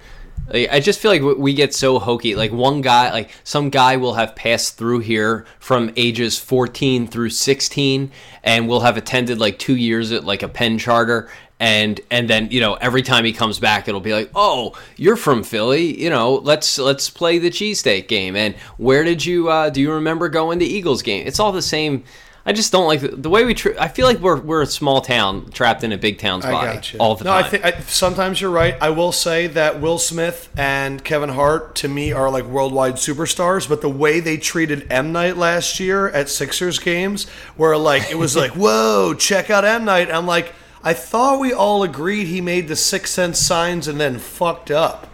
I 0.50 0.80
just 0.80 0.98
feel 0.98 1.10
like 1.10 1.20
we- 1.20 1.34
we 1.34 1.52
get 1.52 1.74
so 1.74 1.98
hokey. 1.98 2.34
Like 2.34 2.52
one 2.52 2.80
guy, 2.80 3.12
like 3.12 3.28
some 3.44 3.68
guy 3.68 3.98
will 3.98 4.14
have 4.14 4.34
passed 4.34 4.78
through 4.78 5.00
here 5.00 5.44
from 5.58 5.92
ages 5.94 6.38
14 6.38 7.06
through 7.06 7.28
16, 7.30 8.10
and 8.42 8.66
will 8.66 8.80
have 8.80 8.96
attended 8.96 9.38
like 9.38 9.58
two 9.58 9.76
years 9.76 10.10
at 10.10 10.24
like 10.24 10.42
a 10.42 10.48
Penn 10.48 10.78
charter, 10.78 11.28
and 11.60 12.00
and 12.10 12.30
then 12.30 12.48
you 12.50 12.60
know 12.60 12.74
every 12.74 13.02
time 13.02 13.26
he 13.26 13.32
comes 13.34 13.58
back, 13.58 13.88
it'll 13.88 14.00
be 14.00 14.14
like, 14.14 14.30
oh, 14.34 14.72
you're 14.96 15.16
from 15.16 15.42
Philly, 15.42 16.00
you 16.02 16.08
know, 16.08 16.36
let's 16.36 16.78
let's 16.78 17.10
play 17.10 17.38
the 17.38 17.50
cheesesteak 17.50 18.08
game. 18.08 18.34
And 18.34 18.54
where 18.78 19.04
did 19.04 19.24
you 19.26 19.50
uh, 19.50 19.68
do 19.68 19.82
you 19.82 19.92
remember 19.92 20.30
going 20.30 20.58
to 20.60 20.64
Eagles 20.64 21.02
game? 21.02 21.26
It's 21.26 21.38
all 21.38 21.52
the 21.52 21.62
same. 21.62 22.04
I 22.48 22.52
just 22.52 22.72
don't 22.72 22.86
like 22.86 23.02
the, 23.02 23.08
the 23.08 23.28
way 23.28 23.44
we. 23.44 23.52
Tr- 23.52 23.78
I 23.78 23.88
feel 23.88 24.06
like 24.06 24.20
we're 24.20 24.40
we're 24.40 24.62
a 24.62 24.66
small 24.66 25.02
town 25.02 25.50
trapped 25.50 25.84
in 25.84 25.92
a 25.92 25.98
big 25.98 26.18
town's 26.18 26.46
I 26.46 26.50
body 26.50 26.72
got 26.76 26.92
you. 26.94 26.98
all 26.98 27.14
the 27.14 27.24
no, 27.24 27.30
time. 27.32 27.44
I 27.44 27.48
think 27.48 27.64
I, 27.66 27.80
sometimes 27.80 28.40
you're 28.40 28.50
right. 28.50 28.74
I 28.80 28.88
will 28.88 29.12
say 29.12 29.48
that 29.48 29.82
Will 29.82 29.98
Smith 29.98 30.48
and 30.56 31.04
Kevin 31.04 31.28
Hart 31.28 31.74
to 31.76 31.88
me 31.88 32.10
are 32.12 32.30
like 32.30 32.44
worldwide 32.46 32.94
superstars. 32.94 33.68
But 33.68 33.82
the 33.82 33.90
way 33.90 34.20
they 34.20 34.38
treated 34.38 34.90
M 34.90 35.12
Night 35.12 35.36
last 35.36 35.78
year 35.78 36.08
at 36.08 36.30
Sixers 36.30 36.78
games, 36.78 37.28
where 37.58 37.76
like 37.76 38.10
it 38.10 38.16
was 38.16 38.34
like, 38.34 38.52
"Whoa, 38.56 39.12
check 39.12 39.50
out 39.50 39.66
M 39.66 39.84
Night," 39.84 40.10
I'm 40.10 40.26
like, 40.26 40.54
I 40.82 40.94
thought 40.94 41.40
we 41.40 41.52
all 41.52 41.82
agreed 41.82 42.28
he 42.28 42.40
made 42.40 42.66
the 42.68 42.76
Sixth 42.76 43.12
Sense 43.12 43.38
signs 43.38 43.86
and 43.88 44.00
then 44.00 44.18
fucked 44.18 44.70
up. 44.70 45.06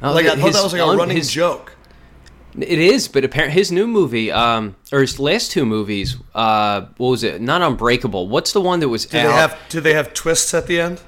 Oh, 0.00 0.12
Like 0.12 0.26
I 0.26 0.36
thought 0.36 0.52
that 0.52 0.62
was 0.62 0.72
like 0.72 0.82
a 0.82 0.86
un- 0.86 0.98
running 0.98 1.16
his- 1.16 1.32
joke. 1.32 1.73
It 2.56 2.78
is, 2.78 3.08
but 3.08 3.24
apparently 3.24 3.54
his 3.58 3.72
new 3.72 3.86
movie, 3.86 4.30
um, 4.30 4.76
or 4.92 5.00
his 5.00 5.18
last 5.18 5.50
two 5.50 5.66
movies, 5.66 6.16
uh, 6.34 6.82
what 6.98 7.08
was 7.10 7.24
it? 7.24 7.40
Not 7.40 7.62
Unbreakable. 7.62 8.28
What's 8.28 8.52
the 8.52 8.60
one 8.60 8.78
that 8.80 8.88
was 8.88 9.06
Do 9.06 9.18
out? 9.18 9.22
they 9.24 9.32
have 9.32 9.58
do 9.68 9.80
they 9.80 9.94
have 9.94 10.14
twists 10.14 10.54
at 10.54 10.66
the 10.68 10.80
end? 10.80 11.00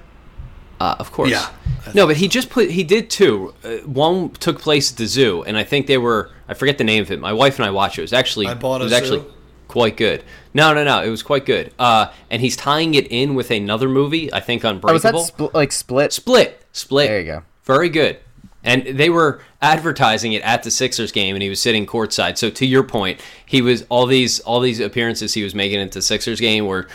Uh, 0.81 0.97
of 0.99 1.11
course. 1.13 1.31
Yeah. 1.31 1.49
No, 1.95 2.07
but 2.07 2.17
he 2.17 2.27
just 2.29 2.51
put 2.51 2.71
he 2.71 2.83
did 2.85 3.09
two. 3.11 3.55
Uh, 3.65 3.77
one 3.87 4.31
took 4.31 4.59
place 4.61 4.91
at 4.91 4.99
the 4.99 5.07
zoo, 5.07 5.43
and 5.45 5.57
I 5.57 5.63
think 5.65 5.87
they 5.87 5.99
were 5.99 6.31
I 6.49 6.55
forget 6.55 6.79
the 6.79 6.85
name 6.85 7.03
of 7.03 7.11
it. 7.13 7.21
My 7.21 7.33
wife 7.33 7.59
and 7.59 7.65
I 7.67 7.71
watched 7.71 7.99
it. 7.99 8.03
It 8.03 8.05
was 8.05 8.13
actually 8.13 8.49
I 8.49 8.55
bought 8.55 8.81
it 8.81 8.83
a 8.83 8.85
was 8.85 8.93
actually 8.93 9.21
zoo? 9.21 9.33
quite 9.69 9.97
good. 9.97 10.25
No, 10.53 10.75
no, 10.75 10.83
no, 10.85 11.03
it 11.03 11.11
was 11.11 11.23
quite 11.23 11.47
good. 11.47 11.73
Uh, 11.79 12.11
and 12.31 12.43
he's 12.43 12.57
tying 12.57 12.95
it 12.95 13.07
in 13.11 13.35
with 13.37 13.51
another 13.53 13.89
movie. 13.89 14.33
I 14.33 14.41
think 14.41 14.65
Oh, 14.65 14.73
was 14.93 15.03
that 15.03 15.15
Unbreakable. 15.15 15.49
spl- 15.51 15.55
like 15.55 15.71
split? 15.73 16.13
Split, 16.13 16.61
split. 16.73 17.09
There 17.09 17.21
you 17.21 17.27
go. 17.27 17.43
Very 17.65 17.89
good. 17.89 18.19
And 18.67 18.99
they 18.99 19.09
were 19.09 19.41
advertising 19.63 20.33
it 20.33 20.43
at 20.43 20.65
the 20.65 20.71
Sixers 20.71 21.13
game, 21.13 21.37
and 21.37 21.43
he 21.43 21.49
was 21.49 21.63
sitting 21.63 21.87
courtside. 21.87 22.37
So 22.37 22.51
to 22.51 22.67
your 22.67 22.83
point, 22.83 23.21
he 23.47 23.63
was 23.63 23.87
all 23.89 24.07
these 24.07 24.41
all 24.41 24.61
these 24.61 24.81
appearances 24.81 25.33
he 25.33 25.43
was 25.43 25.55
making 25.55 25.81
at 25.81 25.93
the 25.93 26.03
Sixers 26.03 26.41
game 26.41 26.67
were 26.67 26.89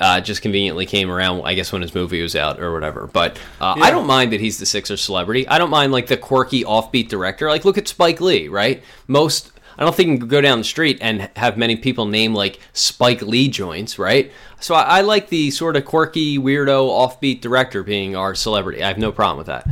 uh, 0.00 0.20
just 0.20 0.42
conveniently 0.42 0.86
came 0.86 1.10
around. 1.10 1.42
I 1.42 1.54
guess 1.54 1.70
when 1.70 1.82
his 1.82 1.94
movie 1.94 2.22
was 2.22 2.34
out 2.34 2.58
or 2.60 2.72
whatever. 2.72 3.06
But 3.06 3.38
uh, 3.60 3.74
I 3.80 3.90
don't 3.90 4.06
mind 4.06 4.32
that 4.32 4.40
he's 4.40 4.58
the 4.58 4.66
Sixers 4.66 5.02
celebrity. 5.02 5.46
I 5.46 5.58
don't 5.58 5.70
mind 5.70 5.92
like 5.92 6.06
the 6.06 6.16
quirky 6.16 6.64
offbeat 6.64 7.08
director. 7.08 7.48
Like 7.48 7.64
look 7.64 7.78
at 7.78 7.86
Spike 7.86 8.20
Lee, 8.20 8.48
right? 8.48 8.82
Most 9.06 9.52
I 9.78 9.84
don't 9.84 9.94
think 9.94 10.08
you 10.08 10.18
can 10.18 10.28
go 10.28 10.40
down 10.40 10.58
the 10.58 10.64
street 10.64 10.98
and 11.00 11.30
have 11.36 11.56
many 11.56 11.76
people 11.76 12.06
name 12.06 12.34
like 12.34 12.58
Spike 12.72 13.22
Lee 13.22 13.48
joints, 13.48 13.96
right? 13.96 14.32
So 14.58 14.74
I, 14.74 14.98
I 14.98 15.00
like 15.02 15.28
the 15.28 15.52
sort 15.52 15.76
of 15.76 15.84
quirky, 15.84 16.36
weirdo, 16.36 16.88
offbeat 16.88 17.40
director 17.40 17.84
being 17.84 18.16
our 18.16 18.34
celebrity. 18.34 18.82
I 18.82 18.88
have 18.88 18.98
no 18.98 19.12
problem 19.12 19.38
with 19.38 19.46
that. 19.46 19.68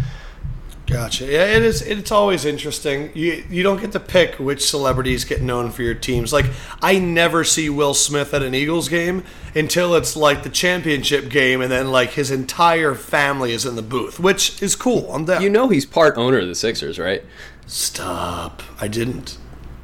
Gotcha. 0.87 1.25
Yeah, 1.27 1.45
it 1.45 1.63
is. 1.63 1.83
It's 1.83 2.13
always 2.13 2.45
interesting. 2.45 3.11
You 3.15 3.45
you 3.51 3.63
don't 3.65 3.81
get 3.81 3.91
to 3.93 4.01
pick 4.01 4.37
which 4.37 4.65
celebrities 4.65 5.25
get 5.25 5.43
known 5.43 5.71
for 5.73 5.83
your 5.83 5.95
teams. 5.95 6.33
Like 6.33 6.47
I 6.81 6.99
never 6.99 7.43
see 7.43 7.69
Will 7.69 7.95
Smith 7.95 8.33
at 8.33 8.43
an 8.43 8.55
Eagles 8.55 8.89
game 8.89 9.25
until 9.55 9.97
it's 9.97 10.15
like 10.15 10.45
the 10.45 10.49
championship 10.49 11.29
game, 11.29 11.61
and 11.61 11.73
then 11.73 11.91
like 11.91 12.11
his 12.11 12.31
entire 12.31 12.95
family 12.95 13.51
is 13.51 13.67
in 13.67 13.75
the 13.75 13.83
booth, 13.83 14.21
which 14.21 14.63
is 14.63 14.77
cool. 14.77 15.13
I'm 15.13 15.25
down. 15.25 15.43
You 15.43 15.51
know 15.51 15.69
he's 15.69 15.85
part 15.87 16.17
owner 16.17 16.39
of 16.39 16.47
the 16.47 16.55
Sixers, 16.55 16.99
right? 17.01 17.25
Stop. 17.67 18.63
I 18.81 18.87
didn't. 18.87 19.39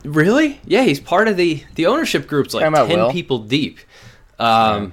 Really? 0.05 0.61
Yeah, 0.65 0.83
he's 0.83 1.01
part 1.01 1.27
of 1.27 1.37
the 1.37 1.65
the 1.75 1.87
ownership 1.87 2.29
group's 2.29 2.55
like 2.55 2.73
ten 2.73 2.89
Will? 2.89 3.11
people 3.11 3.39
deep, 3.41 3.81
um, 4.39 4.93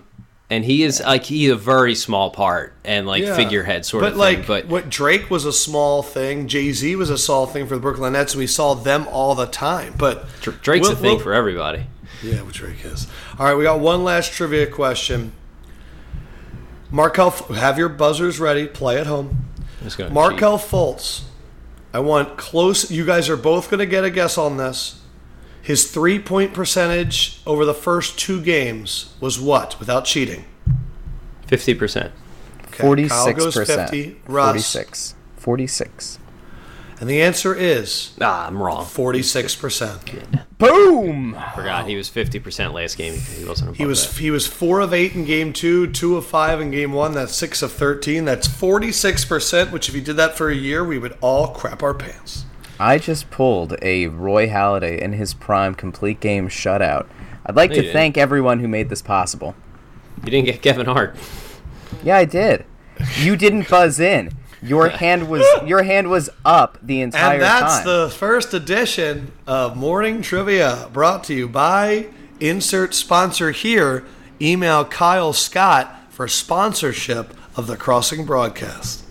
and 0.49 0.65
he 0.65 0.83
is 0.83 0.99
like 1.01 1.25
he's 1.25 1.51
a 1.51 1.55
very 1.55 1.93
small 1.95 2.31
part 2.31 2.73
and 2.83 3.05
like 3.07 3.23
Yeah. 3.23 3.35
figurehead 3.35 3.85
sort 3.85 4.01
but 4.03 4.11
of 4.13 4.17
like, 4.17 4.37
thing. 4.39 4.47
But 4.47 4.67
what 4.67 4.89
Drake 4.89 5.29
was 5.29 5.45
a 5.45 5.53
small 5.53 6.01
thing. 6.03 6.47
Jay 6.47 6.71
Z 6.71 6.95
was 6.95 7.09
a 7.09 7.17
small 7.17 7.45
thing 7.45 7.67
for 7.67 7.75
the 7.75 7.81
Brooklyn 7.81 8.13
Nets. 8.13 8.35
We 8.35 8.47
saw 8.47 8.73
them 8.73 9.07
all 9.11 9.35
the 9.35 9.45
time. 9.45 9.93
But 9.97 10.25
Dr- 10.41 10.61
Drake's 10.61 10.87
Will- 10.87 10.93
a 10.93 10.99
thing 10.99 11.11
Will- 11.17 11.19
for 11.23 11.33
everybody. 11.33 11.85
Yeah, 12.23 12.41
what 12.41 12.53
Drake 12.53 12.83
is. 12.83 13.07
All 13.37 13.45
right, 13.45 13.55
we 13.55 13.63
got 13.63 13.79
one 13.79 14.03
last 14.03 14.33
trivia 14.33 14.67
question. 14.67 15.31
Markel, 16.91 17.29
have 17.55 17.77
your 17.77 17.89
buzzers 17.89 18.39
ready. 18.39 18.65
Play 18.67 18.97
at 18.99 19.07
home. 19.07 19.45
I'm 19.79 19.85
just 19.85 19.97
gonna 19.97 20.09
Markel 20.09 20.57
Fultz. 20.57 21.21
I 21.93 21.99
want 21.99 22.37
close. 22.37 22.91
You 22.91 23.05
guys 23.05 23.29
are 23.29 23.37
both 23.37 23.69
going 23.69 23.79
to 23.79 23.85
get 23.85 24.03
a 24.03 24.09
guess 24.09 24.37
on 24.37 24.57
this. 24.57 24.99
His 25.61 25.91
three 25.91 26.19
point 26.19 26.53
percentage 26.53 27.41
over 27.45 27.65
the 27.65 27.73
first 27.73 28.17
two 28.17 28.41
games 28.41 29.13
was 29.19 29.39
what 29.39 29.79
without 29.79 30.05
cheating? 30.05 30.45
fifty 31.45 31.73
percent. 31.73 32.11
Okay, 32.67 32.77
Kyle 32.77 32.85
Forty-six 32.87 33.39
goes 33.43 33.53
percent. 33.55 33.89
50. 33.89 34.21
Russ. 34.27 34.47
Forty-six. 34.47 35.15
Forty-six. 35.37 36.19
And 36.99 37.09
the 37.09 37.21
answer 37.21 37.55
is 37.55 38.11
Ah, 38.19 38.47
I'm 38.47 38.61
wrong. 38.61 38.83
46%. 38.83 40.45
Boom. 40.57 41.31
Forgot 41.55 41.87
he 41.87 41.95
was 41.95 42.09
fifty 42.09 42.39
percent 42.39 42.73
last 42.73 42.97
game. 42.97 43.13
He 43.17 43.45
wasn't. 43.45 43.77
He 43.77 43.85
was 43.85 44.05
that. 44.13 44.19
he 44.19 44.29
was 44.31 44.45
four 44.45 44.81
of 44.81 44.93
eight 44.93 45.15
in 45.15 45.23
game 45.23 45.53
two, 45.53 45.87
two 45.87 46.17
of 46.17 46.25
five 46.25 46.59
in 46.59 46.71
game 46.71 46.91
one. 46.91 47.13
That's 47.13 47.33
six 47.33 47.61
of 47.61 47.71
thirteen. 47.71 48.25
That's 48.25 48.47
forty 48.47 48.91
six 48.91 49.23
percent. 49.23 49.71
Which, 49.71 49.87
if 49.87 49.95
he 49.95 50.01
did 50.01 50.17
that 50.17 50.35
for 50.37 50.49
a 50.49 50.55
year, 50.55 50.83
we 50.83 50.99
would 50.99 51.17
all 51.21 51.47
crap 51.53 51.81
our 51.81 51.93
pants. 51.93 52.43
I 52.79 52.97
just 52.97 53.29
pulled 53.29 53.75
a 53.81 54.07
Roy 54.07 54.47
Halladay 54.47 54.99
in 54.99 55.13
his 55.13 55.33
prime 55.33 55.75
complete 55.75 56.19
game 56.19 56.47
shutout. 56.47 57.07
I'd 57.45 57.55
like 57.55 57.71
No, 57.71 57.75
to 57.77 57.81
didn't. 57.81 57.93
thank 57.93 58.17
everyone 58.17 58.59
who 58.59 58.67
made 58.67 58.89
this 58.89 59.01
possible. 59.01 59.55
You 60.23 60.31
didn't 60.31 60.45
get 60.45 60.61
Kevin 60.61 60.85
Hart. 60.85 61.15
Yeah, 62.03 62.17
I 62.17 62.25
did. 62.25 62.65
You 63.17 63.35
didn't 63.35 63.69
buzz 63.69 63.99
in. 63.99 64.31
Your 64.61 64.89
hand 64.89 65.29
was 65.29 65.45
your 65.65 65.83
hand 65.83 66.09
was 66.09 66.29
up 66.43 66.77
the 66.81 66.99
entire 67.01 67.21
time. 67.21 67.33
And 67.35 67.41
that's 67.41 67.77
time. 67.77 67.85
the 67.85 68.09
first 68.09 68.53
edition 68.53 69.31
of 69.47 69.77
Morning 69.77 70.21
Trivia, 70.21 70.89
brought 70.91 71.23
to 71.25 71.33
you 71.33 71.47
by 71.47 72.07
insert 72.41 72.93
sponsor 72.93 73.51
here. 73.51 74.05
Email 74.41 74.83
Kyle 74.85 75.31
Scott 75.33 75.95
for 76.09 76.27
sponsorship 76.27 77.33
of 77.55 77.67
the 77.67 77.77
Crossing 77.77 78.25
broadcast. 78.25 79.03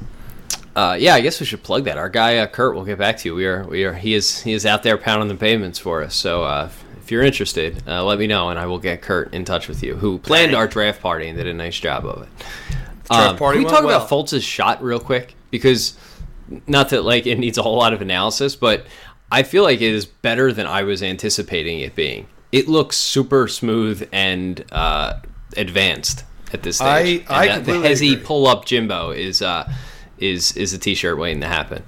Uh, 0.79 0.95
yeah, 0.95 1.15
I 1.15 1.21
guess 1.21 1.41
we 1.41 1.47
should 1.47 1.63
plug 1.65 1.85
that. 1.87 1.99
Our 1.99 2.09
guy 2.09 2.39
uh, 2.39 2.47
Kurt 2.47 2.77
will 2.77 2.85
get 2.85 2.99
back 2.99 3.17
to 3.19 3.29
you. 3.29 3.35
We 3.35 3.47
are, 3.47 3.65
we 3.67 3.85
are. 3.85 3.93
He 3.95 4.15
is, 4.15 4.41
he 4.43 4.53
is 4.53 4.65
out 4.65 4.85
there 4.85 4.97
pounding 4.97 5.27
the 5.29 5.35
pavements 5.35 5.77
for 5.79 6.05
us. 6.05 6.15
So 6.15 6.45
uh, 6.45 6.71
if- 7.03 7.11
you're 7.11 7.25
interested, 7.25 7.83
uh, 7.89 8.05
let 8.05 8.19
me 8.19 8.27
know, 8.29 8.51
and 8.51 8.59
I 8.61 8.67
will 8.67 8.79
get 8.79 9.01
Kurt 9.03 9.33
in 9.35 9.45
touch 9.45 9.67
with 9.67 9.83
you, 9.83 9.97
who 9.97 10.19
planned 10.19 10.55
our 10.55 10.69
draft 10.69 11.01
party 11.01 11.27
and 11.27 11.37
did 11.39 11.47
a 11.49 11.55
nice 11.55 11.81
job 11.81 12.05
of 12.07 12.23
it. 12.25 12.29
Draft 13.09 13.11
Um, 13.31 13.37
party 13.39 13.57
Can 13.59 13.65
we 13.65 13.71
talk 13.71 13.83
well. 13.85 13.97
about 13.97 14.09
Fultz's 14.11 14.45
shot 14.45 14.81
real 14.83 15.01
quick? 15.01 15.35
Because 15.51 15.97
not 16.67 16.91
that 16.91 17.03
like 17.05 17.27
it 17.27 17.39
needs 17.39 17.57
a 17.59 17.63
whole 17.63 17.77
lot 17.79 17.93
of 17.95 18.01
analysis, 18.03 18.55
but 18.55 18.87
I 19.33 19.43
feel 19.43 19.63
like 19.65 19.81
it 19.81 19.93
is 19.95 20.05
better 20.07 20.53
than 20.53 20.67
I 20.67 20.83
was 20.85 21.03
anticipating 21.03 21.81
it 21.81 21.95
being. 21.97 22.27
It 22.53 22.69
looks 22.69 22.97
super 22.99 23.49
smooth 23.49 24.07
and 24.13 24.63
uh, 24.71 25.15
advanced 25.57 26.25
at 26.53 26.63
this 26.63 26.77
stage. 26.77 27.25
I- 27.29 27.35
I 27.35 27.47
And 27.47 27.65
that- 27.67 27.73
the 27.73 27.79
hezzy 27.89 28.23
pull 28.23 28.47
up 28.47 28.65
Jimbo 28.67 29.11
is 29.11 29.41
uh, 29.43 29.69
is 30.21 30.57
is 30.57 30.73
a 30.73 30.79
t-shirt 30.79 31.19
waiting 31.19 31.41
to 31.41 31.47
happen. 31.47 31.83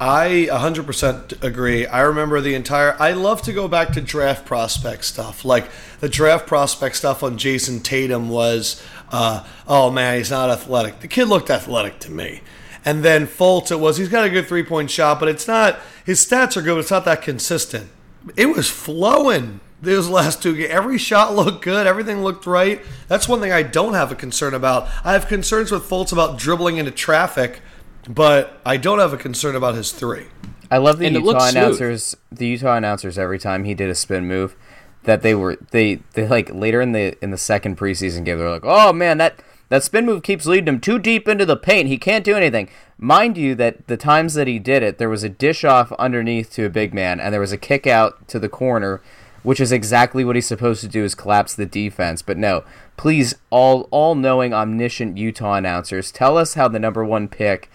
I 0.00 0.46
100% 0.50 1.42
agree. 1.42 1.84
I 1.86 2.02
remember 2.02 2.40
the 2.40 2.54
entire. 2.54 2.96
I 3.00 3.12
love 3.12 3.42
to 3.42 3.52
go 3.52 3.66
back 3.66 3.92
to 3.94 4.00
draft 4.00 4.46
prospect 4.46 5.04
stuff. 5.04 5.44
Like 5.44 5.68
the 5.98 6.08
draft 6.08 6.46
prospect 6.46 6.96
stuff 6.96 7.22
on 7.24 7.36
Jayson 7.36 7.80
Tatum 7.82 8.28
was, 8.28 8.80
uh, 9.10 9.44
oh 9.66 9.90
man, 9.90 10.18
he's 10.18 10.30
not 10.30 10.50
athletic. 10.50 11.00
The 11.00 11.08
kid 11.08 11.24
looked 11.26 11.50
athletic 11.50 11.98
to 12.00 12.12
me. 12.12 12.42
And 12.84 13.04
then 13.04 13.26
Fultz, 13.26 13.72
it 13.72 13.80
was 13.80 13.96
he's 13.96 14.08
got 14.08 14.24
a 14.24 14.30
good 14.30 14.46
three 14.46 14.62
point 14.62 14.90
shot, 14.90 15.18
but 15.18 15.28
it's 15.28 15.48
not. 15.48 15.80
His 16.04 16.24
stats 16.24 16.56
are 16.56 16.62
good. 16.62 16.74
But 16.74 16.80
it's 16.80 16.90
not 16.92 17.04
that 17.04 17.22
consistent. 17.22 17.90
It 18.36 18.46
was 18.46 18.70
flowing. 18.70 19.60
Those 19.80 20.08
last 20.08 20.42
two 20.42 20.56
games, 20.56 20.70
every 20.70 20.98
shot 20.98 21.34
looked 21.36 21.62
good. 21.62 21.86
Everything 21.86 22.22
looked 22.22 22.46
right. 22.46 22.80
That's 23.06 23.28
one 23.28 23.40
thing 23.40 23.52
I 23.52 23.62
don't 23.62 23.94
have 23.94 24.10
a 24.10 24.16
concern 24.16 24.54
about. 24.54 24.88
I 25.04 25.12
have 25.12 25.28
concerns 25.28 25.70
with 25.70 25.88
Fultz 25.88 26.12
about 26.12 26.36
dribbling 26.36 26.78
into 26.78 26.90
traffic, 26.90 27.60
but 28.08 28.60
I 28.64 28.76
don't 28.76 28.98
have 28.98 29.12
a 29.12 29.18
concern 29.18 29.54
about 29.54 29.74
his 29.74 29.92
three. 29.92 30.26
I 30.70 30.78
love 30.78 30.98
the 30.98 31.06
And 31.06 31.14
Utah 31.16 31.26
looks 31.26 31.44
smooth. 31.44 31.56
announcers. 31.56 32.16
The 32.32 32.46
Utah 32.46 32.76
announcers 32.76 33.18
every 33.18 33.38
time 33.38 33.64
he 33.64 33.74
did 33.74 33.90
a 33.90 33.94
spin 33.94 34.26
move, 34.26 34.56
that 35.04 35.22
they 35.22 35.34
were 35.34 35.56
they 35.70 36.02
they 36.14 36.26
like 36.26 36.52
later 36.52 36.80
in 36.80 36.92
the 36.92 37.16
in 37.22 37.30
the 37.30 37.38
second 37.38 37.76
preseason 37.78 38.24
game, 38.24 38.38
they're 38.38 38.50
like, 38.50 38.64
oh 38.64 38.92
man, 38.92 39.18
that 39.18 39.40
That 39.70 39.84
spin 39.84 40.06
move 40.06 40.22
keeps 40.22 40.46
leading 40.46 40.68
him 40.68 40.80
too 40.80 40.98
deep 40.98 41.28
into 41.28 41.44
the 41.44 41.56
paint. 41.56 41.88
He 41.88 41.98
can't 41.98 42.24
do 42.24 42.34
anything. 42.34 42.68
Mind 42.96 43.36
you, 43.36 43.54
that 43.56 43.86
the 43.86 43.96
times 43.98 44.34
that 44.34 44.46
he 44.46 44.58
did 44.58 44.82
it, 44.82 44.98
there 44.98 45.10
was 45.10 45.22
a 45.22 45.28
dish 45.28 45.62
off 45.62 45.92
underneath 45.92 46.50
to 46.54 46.64
a 46.64 46.70
big 46.70 46.94
man, 46.94 47.20
and 47.20 47.32
there 47.32 47.40
was 47.40 47.52
a 47.52 47.58
kick 47.58 47.86
out 47.86 48.26
to 48.28 48.38
the 48.38 48.48
corner, 48.48 49.00
which 49.42 49.60
is 49.60 49.70
exactly 49.70 50.24
what 50.24 50.36
he's 50.36 50.46
supposed 50.46 50.80
to 50.80 50.88
do 50.88 51.04
is 51.04 51.14
collapse 51.14 51.54
the 51.54 51.66
defense. 51.66 52.22
But 52.22 52.38
no, 52.38 52.64
please, 52.96 53.34
all 53.50 53.88
all 53.90 54.14
knowing, 54.14 54.54
omniscient 54.54 55.18
Utah 55.18 55.54
announcers, 55.54 56.10
tell 56.10 56.38
us 56.38 56.54
how 56.54 56.68
the 56.68 56.78
number 56.80 57.04
one 57.04 57.28
pick 57.28 57.70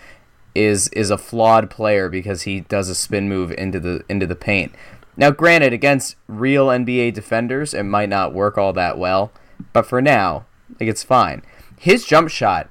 is 0.55 0.87
is 0.89 1.09
a 1.09 1.17
flawed 1.17 1.69
player 1.69 2.09
because 2.09 2.43
he 2.43 2.61
does 2.61 2.89
a 2.89 2.95
spin 2.95 3.27
move 3.27 3.51
into 3.51 3.79
the 3.79 4.03
into 4.09 4.27
the 4.27 4.35
paint. 4.35 4.73
Now, 5.15 5.31
granted, 5.31 5.73
against 5.73 6.15
real 6.27 6.67
NBA 6.67 7.13
defenders, 7.13 7.73
it 7.73 7.83
might 7.83 8.09
not 8.09 8.33
work 8.33 8.57
all 8.57 8.73
that 8.73 8.97
well, 8.97 9.31
but 9.71 9.85
for 9.85 10.01
now, 10.01 10.45
like 10.79 10.89
it's 10.89 11.03
fine. 11.03 11.43
His 11.77 12.05
jump 12.05 12.29
shot 12.29 12.69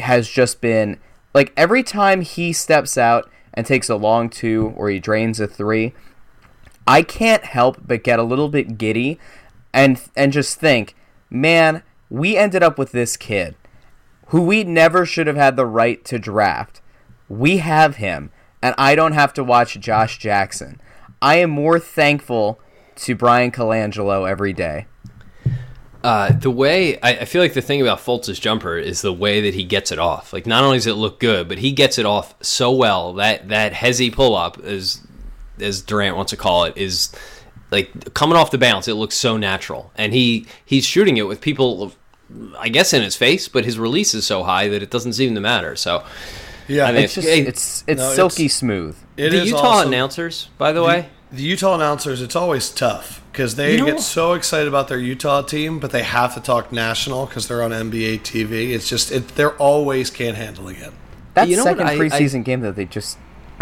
has 0.00 0.28
just 0.28 0.60
been 0.60 0.98
like 1.34 1.52
every 1.56 1.82
time 1.82 2.22
he 2.22 2.52
steps 2.52 2.96
out 2.96 3.30
and 3.54 3.66
takes 3.66 3.88
a 3.88 3.96
long 3.96 4.30
two 4.30 4.72
or 4.76 4.88
he 4.88 4.98
drains 4.98 5.40
a 5.40 5.46
three, 5.46 5.92
I 6.86 7.02
can't 7.02 7.44
help 7.44 7.78
but 7.86 8.04
get 8.04 8.18
a 8.18 8.24
little 8.24 8.48
bit 8.48 8.78
giddy 8.78 9.18
and 9.72 10.00
and 10.16 10.32
just 10.32 10.58
think, 10.58 10.94
man, 11.30 11.82
we 12.10 12.36
ended 12.36 12.62
up 12.62 12.78
with 12.78 12.92
this 12.92 13.16
kid 13.16 13.56
who 14.28 14.42
we 14.42 14.64
never 14.64 15.04
should 15.04 15.26
have 15.26 15.36
had 15.36 15.56
the 15.56 15.66
right 15.66 16.04
to 16.06 16.18
draft. 16.18 16.80
We 17.28 17.58
have 17.58 17.96
him, 17.96 18.30
and 18.60 18.74
I 18.78 18.94
don't 18.94 19.12
have 19.12 19.32
to 19.34 19.44
watch 19.44 19.78
Josh 19.80 20.18
Jackson. 20.18 20.80
I 21.20 21.36
am 21.36 21.50
more 21.50 21.78
thankful 21.78 22.60
to 22.96 23.14
Bryan 23.14 23.50
Colangelo 23.50 24.28
every 24.28 24.52
day. 24.52 24.86
Uh, 26.02 26.32
the 26.32 26.50
way 26.50 27.00
I, 27.00 27.18
I, 27.18 27.24
feel 27.26 27.40
like 27.40 27.54
the 27.54 27.62
thing 27.62 27.80
about 27.80 28.00
Fultz's 28.00 28.40
jumper 28.40 28.76
is 28.76 29.02
the 29.02 29.12
way 29.12 29.40
that 29.42 29.54
he 29.54 29.62
gets 29.62 29.92
it 29.92 30.00
off. 30.00 30.32
Like 30.32 30.46
not 30.46 30.64
only 30.64 30.78
does 30.78 30.88
it 30.88 30.94
look 30.94 31.20
good, 31.20 31.48
but 31.48 31.58
he 31.58 31.70
gets 31.70 31.96
it 31.96 32.04
off 32.04 32.34
so 32.42 32.72
well 32.72 33.12
that 33.14 33.48
that 33.50 33.72
hezzy 33.72 34.12
pull 34.12 34.34
up, 34.34 34.58
as 34.58 35.00
as 35.60 35.80
Durant 35.80 36.16
wants 36.16 36.30
to 36.30 36.36
call 36.36 36.64
it, 36.64 36.76
is 36.76 37.14
like 37.70 38.14
coming 38.14 38.36
off 38.36 38.50
the 38.50 38.58
bounce. 38.58 38.88
It 38.88 38.94
looks 38.94 39.14
so 39.14 39.36
natural, 39.36 39.92
and 39.94 40.12
he 40.12 40.46
he's 40.64 40.84
shooting 40.84 41.18
it 41.18 41.28
with 41.28 41.40
people, 41.40 41.92
I 42.58 42.68
guess, 42.68 42.92
in 42.92 43.02
his 43.02 43.14
face, 43.14 43.46
but 43.46 43.64
his 43.64 43.78
release 43.78 44.12
is 44.12 44.26
so 44.26 44.42
high 44.42 44.66
that 44.68 44.82
it 44.82 44.90
doesn't 44.90 45.12
seem 45.12 45.36
to 45.36 45.40
matter. 45.40 45.76
So 45.76 46.04
yeah, 46.72 46.86
I 46.86 46.92
mean, 46.92 47.04
it's 47.04 47.14
just 47.14 47.28
it's 47.28 47.84
it's 47.86 48.00
no, 48.00 48.12
silky 48.12 48.46
it's, 48.46 48.54
smooth. 48.54 48.96
It 49.16 49.30
the 49.30 49.44
Utah 49.46 49.58
also, 49.58 49.88
announcers, 49.88 50.48
by 50.58 50.72
the, 50.72 50.80
the 50.80 50.86
way, 50.86 51.08
the 51.30 51.42
Utah 51.42 51.74
announcers, 51.74 52.20
it's 52.20 52.36
always 52.36 52.70
tough 52.70 53.22
because 53.32 53.56
they 53.56 53.72
you 53.72 53.78
know, 53.78 53.86
get 53.86 54.00
so 54.00 54.34
excited 54.34 54.68
about 54.68 54.88
their 54.88 54.98
Utah 54.98 55.42
team, 55.42 55.78
but 55.78 55.90
they 55.90 56.02
have 56.02 56.34
to 56.34 56.40
talk 56.40 56.72
national 56.72 57.26
because 57.26 57.48
they're 57.48 57.62
on 57.62 57.70
NBA 57.70 58.20
TV. 58.20 58.70
It's 58.70 58.88
just 58.88 59.10
it, 59.10 59.28
they're 59.28 59.56
always 59.56 60.10
can't 60.10 60.36
handle 60.36 60.68
it. 60.68 60.92
That 61.34 61.48
you 61.48 61.56
know 61.56 61.64
second 61.64 61.86
I, 61.86 61.96
preseason 61.96 62.40
I, 62.40 62.42
game 62.42 62.60
that 62.60 62.76
they 62.76 62.84
just, 62.84 63.18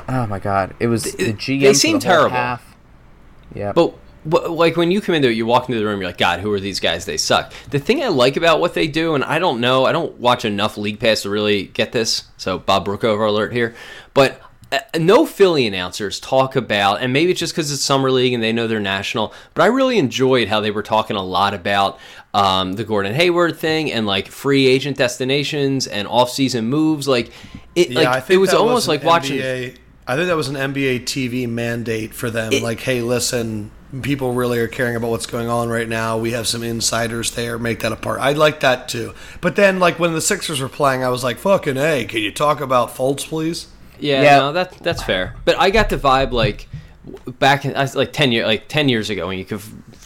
oh 0.09 0.27
my 0.27 0.39
god, 0.39 0.75
it 0.81 0.89
was 0.89 1.05
the 1.05 1.33
GM. 1.33 1.61
They 1.61 1.75
seem 1.75 1.99
the 1.99 2.05
terrible. 2.05 2.31
Half. 2.37 2.77
Yeah, 3.55 3.73
but 3.73 3.95
but 3.95 3.99
like 4.25 4.77
when 4.77 4.91
you 4.91 5.01
come 5.01 5.15
into 5.15 5.29
it, 5.29 5.33
you 5.33 5.47
walk 5.47 5.69
into 5.69 5.79
the 5.79 5.87
room, 5.87 6.01
you're 6.01 6.09
like, 6.09 6.19
God, 6.19 6.41
who 6.41 6.53
are 6.53 6.61
these 6.61 6.81
guys? 6.81 7.05
They 7.05 7.17
suck. 7.17 7.53
The 7.71 7.79
thing 7.79 8.03
I 8.03 8.09
like 8.09 8.37
about 8.37 8.61
what 8.61 8.75
they 8.75 8.87
do, 8.87 9.15
and 9.15 9.25
I 9.25 9.39
don't 9.39 9.61
know, 9.61 9.87
I 9.87 9.93
don't 9.93 10.19
watch 10.19 10.45
enough 10.45 10.77
League 10.77 11.01
Pass 11.01 11.23
to 11.23 11.31
really 11.31 11.65
get 11.65 11.93
this. 11.93 12.25
So 12.37 12.59
Bob 12.59 12.87
Brookover 12.87 13.29
alert 13.29 13.53
here, 13.53 13.75
but 14.15 14.41
uh, 14.73 14.79
no 14.99 15.27
Philly 15.27 15.67
announcers 15.67 16.21
talk 16.21 16.55
about, 16.55 17.01
and 17.01 17.13
maybe 17.13 17.33
it's 17.33 17.41
just 17.41 17.55
because 17.55 17.73
it's 17.73 17.83
summer 17.83 18.11
league 18.11 18.35
and 18.35 18.43
they 18.43 18.53
know 18.53 18.67
they're 18.67 18.79
national. 18.79 19.33
But 19.55 19.63
I 19.63 19.67
really 19.67 19.99
enjoyed 19.99 20.49
how 20.49 20.61
they 20.61 20.71
were 20.71 20.83
talking 20.83 21.17
a 21.17 21.23
lot 21.23 21.55
about 21.55 21.99
um, 22.35 22.75
the 22.75 22.85
Gordon 22.85 23.15
Hayward 23.15 23.57
thing 23.57 23.91
and 23.91 24.07
like 24.07 24.29
free 24.29 24.67
agent 24.67 24.97
destinations 24.97 25.87
and 25.87 26.07
off-season 26.07 26.67
moves. 26.67 27.09
Like 27.09 27.33
it, 27.75 27.91
yeah, 27.91 28.13
like 28.13 28.31
it 28.31 28.37
was 28.37 28.55
almost 28.55 28.87
was 28.87 28.89
like 28.89 29.01
NBA, 29.01 29.05
watching. 29.05 29.41
I 30.07 30.17
think 30.17 30.29
that 30.29 30.37
was 30.37 30.49
an 30.49 30.57
NBA 30.57 31.03
TV 31.03 31.49
mandate 31.49 32.15
for 32.15 32.31
them. 32.31 32.53
It, 32.53 32.63
like, 32.63 32.81
hey, 32.81 33.01
listen, 33.03 33.71
people 34.03 34.33
really 34.33 34.59
are 34.59 34.69
caring 34.69 34.97
about 34.97 35.11
what's 35.11 35.27
going 35.27 35.49
on 35.49 35.69
right 35.69 35.89
now. 35.89 36.17
We 36.19 36.33
have 36.33 36.47
some 36.47 36.63
insiders 36.63 37.33
there. 37.33 37.59
Make 37.59 37.81
that 37.81 37.93
a 37.93 37.97
part. 37.97 38.21
I 38.21 38.33
like 38.33 38.61
that 38.61 38.89
too. 38.89 39.15
But 39.41 39.57
then, 39.57 39.79
like 39.81 39.99
when 39.99 40.13
the 40.13 40.21
Sixers 40.21 40.61
were 40.61 40.69
playing, 40.69 41.03
I 41.03 41.09
was 41.09 41.25
like, 41.25 41.39
"Fucking 41.39 41.77
hey, 41.77 42.05
can 42.05 42.21
you 42.21 42.33
talk 42.33 42.61
about 42.61 42.95
Fultz, 42.95 43.27
please?" 43.27 43.69
Yeah, 43.99 44.23
yeah. 44.23 44.39
no, 44.39 44.53
that 44.53 44.79
that's 44.79 45.03
fair. 45.03 45.35
But 45.45 45.59
I 45.59 45.71
got 45.71 45.89
the 45.91 45.97
vibe 45.97 46.33
like 46.33 46.69
back 47.39 47.65
in 47.65 47.73
like 47.73 48.13
ten 48.13 48.33
year 48.33 48.47
like 48.47 48.69
ten 48.69 48.89
years 48.89 49.11
ago 49.11 49.27
when 49.27 49.39
you 49.39 49.45
could 49.45 49.61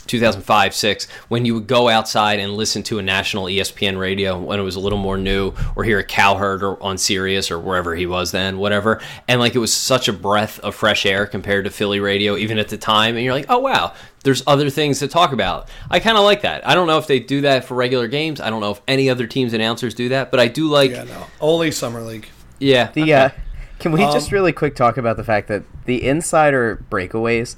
2005 0.06 0.74
6 0.74 1.10
when 1.28 1.44
you 1.44 1.54
would 1.54 1.66
go 1.66 1.88
outside 1.88 2.38
and 2.38 2.54
listen 2.54 2.82
to 2.82 2.98
a 2.98 3.02
national 3.02 3.44
espn 3.46 3.98
radio 3.98 4.38
when 4.38 4.58
it 4.58 4.62
was 4.62 4.76
a 4.76 4.80
little 4.80 4.98
more 4.98 5.16
new 5.16 5.52
or 5.76 5.84
hear 5.84 5.98
a 5.98 6.04
cowherd 6.04 6.62
or 6.62 6.82
on 6.82 6.98
sirius 6.98 7.50
or 7.50 7.58
wherever 7.58 7.94
he 7.94 8.06
was 8.06 8.30
then 8.30 8.58
whatever 8.58 9.00
and 9.28 9.40
like 9.40 9.54
it 9.54 9.58
was 9.58 9.72
such 9.72 10.08
a 10.08 10.12
breath 10.12 10.58
of 10.60 10.74
fresh 10.74 11.06
air 11.06 11.26
compared 11.26 11.64
to 11.64 11.70
philly 11.70 12.00
radio 12.00 12.36
even 12.36 12.58
at 12.58 12.68
the 12.68 12.76
time 12.76 13.16
and 13.16 13.24
you're 13.24 13.34
like 13.34 13.46
oh 13.48 13.58
wow 13.58 13.92
there's 14.22 14.42
other 14.46 14.70
things 14.70 15.00
to 15.00 15.06
talk 15.06 15.32
about. 15.32 15.68
I 15.90 16.00
kind 16.00 16.16
of 16.16 16.24
like 16.24 16.40
that. 16.42 16.66
I 16.66 16.74
don't 16.74 16.86
know 16.86 16.96
if 16.96 17.06
they 17.06 17.20
do 17.20 17.42
that 17.42 17.66
for 17.66 17.74
regular 17.74 18.08
games. 18.08 18.40
I 18.40 18.48
don't 18.48 18.62
know 18.62 18.70
if 18.70 18.80
any 18.88 19.10
other 19.10 19.26
teams 19.26 19.52
announcers 19.52 19.92
do 19.92 20.08
that 20.08 20.30
but 20.30 20.40
i 20.40 20.48
do 20.48 20.68
like 20.68 20.90
yeah 20.90 21.04
no. 21.04 21.26
Only 21.40 21.70
summer 21.70 22.00
league. 22.00 22.28
Yeah. 22.58 22.90
The 22.90 23.02
okay. 23.02 23.12
uh 23.12 23.30
can 23.78 23.92
we 23.92 24.02
um, 24.02 24.12
just 24.12 24.32
really 24.32 24.52
quick 24.52 24.74
talk 24.76 24.96
about 24.96 25.16
the 25.16 25.24
fact 25.24 25.48
that 25.48 25.62
the 25.84 26.02
insider 26.02 26.82
breakaways 26.90 27.56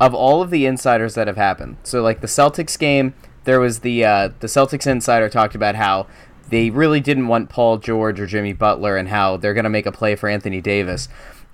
of 0.00 0.14
all 0.14 0.42
of 0.42 0.50
the 0.50 0.66
insiders 0.66 1.14
that 1.14 1.26
have 1.26 1.36
happened? 1.36 1.76
So 1.82 2.02
like 2.02 2.20
the 2.20 2.26
Celtics 2.26 2.78
game, 2.78 3.14
there 3.44 3.60
was 3.60 3.80
the 3.80 4.04
uh, 4.04 4.28
the 4.40 4.46
Celtics 4.46 4.86
insider 4.86 5.28
talked 5.28 5.54
about 5.54 5.74
how 5.74 6.06
they 6.50 6.70
really 6.70 7.00
didn't 7.00 7.28
want 7.28 7.50
Paul 7.50 7.78
George 7.78 8.20
or 8.20 8.26
Jimmy 8.26 8.52
Butler 8.52 8.96
and 8.96 9.08
how 9.08 9.36
they're 9.36 9.54
going 9.54 9.64
to 9.64 9.70
make 9.70 9.86
a 9.86 9.92
play 9.92 10.16
for 10.16 10.28
Anthony 10.28 10.60
Davis. 10.60 11.08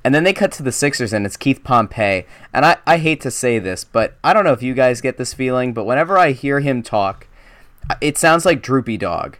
And 0.04 0.14
then 0.14 0.24
they 0.24 0.34
cut 0.34 0.52
to 0.52 0.62
the 0.62 0.70
Sixers 0.70 1.12
and 1.12 1.24
it's 1.24 1.36
Keith 1.36 1.64
Pompey. 1.64 2.26
And 2.52 2.66
I, 2.66 2.76
I 2.86 2.98
hate 2.98 3.20
to 3.22 3.30
say 3.30 3.58
this, 3.58 3.84
but 3.84 4.16
I 4.22 4.32
don't 4.32 4.44
know 4.44 4.52
if 4.52 4.62
you 4.62 4.74
guys 4.74 5.00
get 5.00 5.16
this 5.16 5.32
feeling, 5.32 5.72
but 5.72 5.84
whenever 5.84 6.18
I 6.18 6.32
hear 6.32 6.60
him 6.60 6.82
talk, 6.82 7.26
it 8.00 8.18
sounds 8.18 8.44
like 8.44 8.62
Droopy 8.62 8.98
Dog 8.98 9.38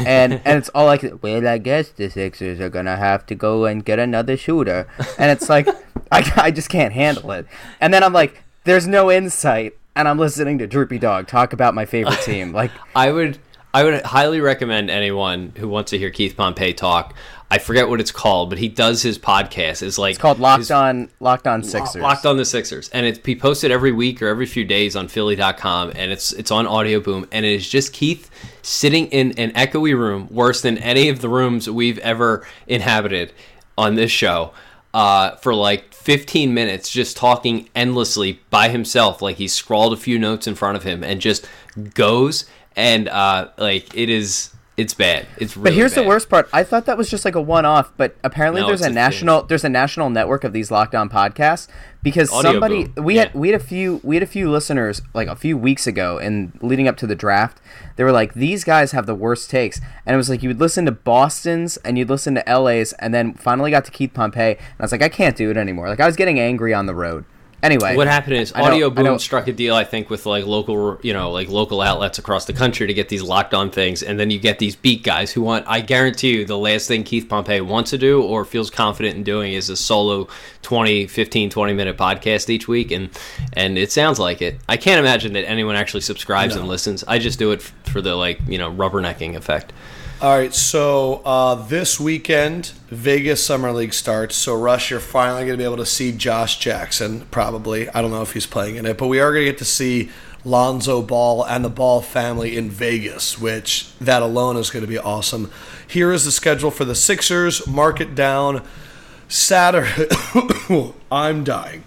and 0.00 0.34
and 0.44 0.58
it's 0.58 0.68
all 0.70 0.86
like, 0.86 1.04
well, 1.22 1.46
I 1.46 1.58
guess 1.58 1.90
the 1.90 2.08
Sixers 2.08 2.60
are 2.60 2.68
gonna 2.70 2.96
have 2.96 3.26
to 3.26 3.34
go 3.34 3.64
and 3.64 3.84
get 3.84 3.98
another 3.98 4.36
shooter, 4.36 4.86
and 5.18 5.30
it's 5.30 5.48
like, 5.48 5.68
I, 6.10 6.30
I 6.36 6.50
just 6.50 6.68
can't 6.68 6.92
handle 6.92 7.30
it. 7.32 7.46
And 7.80 7.92
then 7.92 8.02
I'm 8.02 8.12
like, 8.12 8.42
there's 8.64 8.86
no 8.86 9.10
insight, 9.10 9.76
and 9.96 10.08
I'm 10.08 10.18
listening 10.18 10.58
to 10.58 10.66
Droopy 10.66 10.98
Dog 10.98 11.26
talk 11.26 11.52
about 11.52 11.74
my 11.74 11.84
favorite 11.84 12.20
team. 12.22 12.52
Like, 12.52 12.70
I 12.94 13.12
would 13.12 13.38
I 13.74 13.84
would 13.84 14.02
highly 14.02 14.40
recommend 14.40 14.90
anyone 14.90 15.52
who 15.56 15.68
wants 15.68 15.90
to 15.92 15.98
hear 15.98 16.10
Keith 16.10 16.36
Pompey 16.36 16.74
talk. 16.74 17.14
I 17.50 17.58
forget 17.58 17.88
what 17.88 18.00
it's 18.00 18.10
called, 18.10 18.48
but 18.48 18.58
he 18.58 18.68
does 18.68 19.02
his 19.02 19.18
podcast. 19.18 19.82
It's 19.82 19.98
like 19.98 20.12
it's 20.12 20.20
called 20.20 20.38
Locked 20.38 20.60
his, 20.60 20.70
On 20.70 21.10
Locked 21.20 21.46
On 21.46 21.62
Sixers. 21.62 22.00
Locked 22.00 22.26
on 22.26 22.36
the 22.36 22.44
Sixers, 22.44 22.88
and 22.90 23.06
it's 23.06 23.20
he 23.24 23.36
posted 23.36 23.70
every 23.70 23.92
week 23.92 24.22
or 24.22 24.28
every 24.28 24.46
few 24.46 24.64
days 24.64 24.96
on 24.96 25.08
Philly.com, 25.08 25.92
and 25.94 26.12
it's 26.12 26.32
it's 26.32 26.50
on 26.50 26.66
Audio 26.66 27.00
Boom, 27.00 27.26
and 27.30 27.44
it 27.44 27.52
is 27.52 27.68
just 27.68 27.92
Keith 27.92 28.30
sitting 28.62 29.06
in 29.08 29.32
an 29.32 29.50
echoey 29.52 29.96
room, 29.96 30.28
worse 30.30 30.62
than 30.62 30.78
any 30.78 31.08
of 31.08 31.20
the 31.20 31.28
rooms 31.28 31.68
we've 31.68 31.98
ever 31.98 32.46
inhabited 32.66 33.32
on 33.76 33.96
this 33.96 34.10
show, 34.10 34.52
uh, 34.94 35.36
for 35.36 35.54
like 35.54 35.92
15 35.92 36.52
minutes, 36.54 36.90
just 36.90 37.16
talking 37.16 37.68
endlessly 37.74 38.40
by 38.50 38.68
himself, 38.68 39.20
like 39.22 39.36
he 39.36 39.48
scrawled 39.48 39.92
a 39.92 39.96
few 39.96 40.18
notes 40.18 40.46
in 40.46 40.54
front 40.54 40.76
of 40.76 40.82
him, 40.82 41.02
and 41.02 41.20
just 41.20 41.46
goes. 41.94 42.46
And 42.74 43.08
uh, 43.08 43.48
like 43.58 43.94
it 43.96 44.08
is 44.08 44.50
it's 44.76 44.94
bad. 44.94 45.26
It's 45.36 45.56
really 45.56 45.70
But 45.70 45.74
here's 45.74 45.94
bad. 45.94 46.04
the 46.04 46.08
worst 46.08 46.30
part. 46.30 46.48
I 46.52 46.64
thought 46.64 46.86
that 46.86 46.96
was 46.96 47.10
just 47.10 47.24
like 47.24 47.34
a 47.34 47.40
one-off, 47.42 47.92
but 47.96 48.16
apparently 48.24 48.62
no, 48.62 48.68
there's 48.68 48.80
a, 48.82 48.86
a 48.86 48.90
national 48.90 49.40
thing. 49.40 49.48
there's 49.48 49.64
a 49.64 49.68
national 49.68 50.08
network 50.10 50.44
of 50.44 50.52
these 50.54 50.70
Locked 50.70 50.94
On 50.94 51.10
podcasts 51.10 51.68
because 52.02 52.32
Audio 52.32 52.52
somebody 52.52 52.84
boom. 52.84 53.04
we 53.04 53.16
yeah. 53.16 53.24
had 53.24 53.34
we 53.34 53.48
had 53.50 53.60
a 53.60 53.62
few 53.64 54.00
we 54.02 54.16
had 54.16 54.22
a 54.22 54.26
few 54.26 54.50
listeners 54.50 55.02
like 55.12 55.28
a 55.28 55.36
few 55.36 55.58
weeks 55.58 55.86
ago 55.86 56.18
and 56.18 56.58
leading 56.62 56.88
up 56.88 56.96
to 56.98 57.06
the 57.06 57.14
draft. 57.14 57.60
They 57.96 58.04
were 58.04 58.12
like 58.12 58.32
these 58.34 58.64
guys 58.64 58.92
have 58.92 59.06
the 59.06 59.14
worst 59.14 59.50
takes. 59.50 59.80
And 60.06 60.14
it 60.14 60.16
was 60.16 60.30
like 60.30 60.42
you 60.42 60.48
would 60.48 60.60
listen 60.60 60.86
to 60.86 60.92
Boston's 60.92 61.76
and 61.78 61.98
you'd 61.98 62.08
listen 62.08 62.34
to 62.36 62.44
LA's 62.58 62.92
and 62.94 63.12
then 63.12 63.34
finally 63.34 63.70
got 63.70 63.84
to 63.84 63.90
Keith 63.90 64.14
Pompey 64.14 64.40
and 64.40 64.58
I 64.80 64.82
was 64.82 64.92
like 64.92 65.02
I 65.02 65.08
can't 65.10 65.36
do 65.36 65.50
it 65.50 65.56
anymore. 65.56 65.88
Like 65.88 66.00
I 66.00 66.06
was 66.06 66.16
getting 66.16 66.40
angry 66.40 66.72
on 66.72 66.86
the 66.86 66.94
road. 66.94 67.24
Anyway, 67.62 67.94
what 67.94 68.08
happened 68.08 68.34
is 68.34 68.52
Audio 68.54 68.90
Boom 68.90 69.20
struck 69.20 69.46
a 69.46 69.52
deal, 69.52 69.76
I 69.76 69.84
think, 69.84 70.10
with 70.10 70.26
like 70.26 70.46
local, 70.46 70.98
you 71.00 71.12
know, 71.12 71.30
like 71.30 71.48
local 71.48 71.80
outlets 71.80 72.18
across 72.18 72.44
the 72.44 72.52
country 72.52 72.88
to 72.88 72.94
get 72.94 73.08
these 73.08 73.22
locked 73.22 73.54
on 73.54 73.70
things, 73.70 74.02
and 74.02 74.18
then 74.18 74.32
you 74.32 74.40
get 74.40 74.58
these 74.58 74.74
beat 74.74 75.04
guys 75.04 75.30
who 75.30 75.42
want. 75.42 75.64
I 75.68 75.80
guarantee 75.80 76.38
you, 76.38 76.44
the 76.44 76.58
last 76.58 76.88
thing 76.88 77.04
Keith 77.04 77.28
Pompey 77.28 77.60
wants 77.60 77.90
to 77.90 77.98
do 77.98 78.20
or 78.20 78.44
feels 78.44 78.68
confident 78.68 79.16
in 79.16 79.22
doing 79.22 79.52
is 79.52 79.70
a 79.70 79.76
solo 79.76 80.26
20, 80.62 81.06
15, 81.06 81.50
20 81.50 81.72
minute 81.72 81.96
podcast 81.96 82.50
each 82.50 82.66
week, 82.66 82.90
and 82.90 83.10
and 83.52 83.78
it 83.78 83.92
sounds 83.92 84.18
like 84.18 84.42
it. 84.42 84.58
I 84.68 84.76
can't 84.76 84.98
imagine 84.98 85.34
that 85.34 85.48
anyone 85.48 85.76
actually 85.76 86.00
subscribes 86.00 86.56
no. 86.56 86.62
and 86.62 86.68
listens. 86.68 87.04
I 87.06 87.20
just 87.20 87.38
do 87.38 87.52
it 87.52 87.62
for 87.62 88.02
the 88.02 88.16
like 88.16 88.40
you 88.48 88.58
know 88.58 88.72
rubbernecking 88.72 89.36
effect. 89.36 89.72
All 90.22 90.38
right, 90.38 90.54
so 90.54 91.20
uh, 91.24 91.56
this 91.56 91.98
weekend, 91.98 92.66
Vegas 92.90 93.44
Summer 93.44 93.72
League 93.72 93.92
starts. 93.92 94.36
So, 94.36 94.54
Rush, 94.54 94.88
you're 94.88 95.00
finally 95.00 95.40
going 95.40 95.54
to 95.54 95.56
be 95.56 95.64
able 95.64 95.78
to 95.78 95.84
see 95.84 96.12
Josh 96.12 96.60
Jackson, 96.60 97.26
probably. 97.32 97.88
I 97.88 98.00
don't 98.00 98.12
know 98.12 98.22
if 98.22 98.32
he's 98.32 98.46
playing 98.46 98.76
in 98.76 98.86
it, 98.86 98.98
but 98.98 99.08
we 99.08 99.18
are 99.18 99.32
going 99.32 99.46
to 99.46 99.50
get 99.50 99.58
to 99.58 99.64
see 99.64 100.10
Lonzo 100.44 101.02
Ball 101.02 101.44
and 101.44 101.64
the 101.64 101.68
Ball 101.68 102.02
family 102.02 102.56
in 102.56 102.70
Vegas, 102.70 103.36
which 103.40 103.92
that 103.98 104.22
alone 104.22 104.56
is 104.56 104.70
going 104.70 104.84
to 104.84 104.88
be 104.88 104.96
awesome. 104.96 105.50
Here 105.88 106.12
is 106.12 106.24
the 106.24 106.30
schedule 106.30 106.70
for 106.70 106.84
the 106.84 106.94
Sixers. 106.94 107.66
Mark 107.66 108.00
it 108.00 108.14
down. 108.14 108.64
Saturday. 109.26 110.06
I'm 111.10 111.42
dying. 111.42 111.82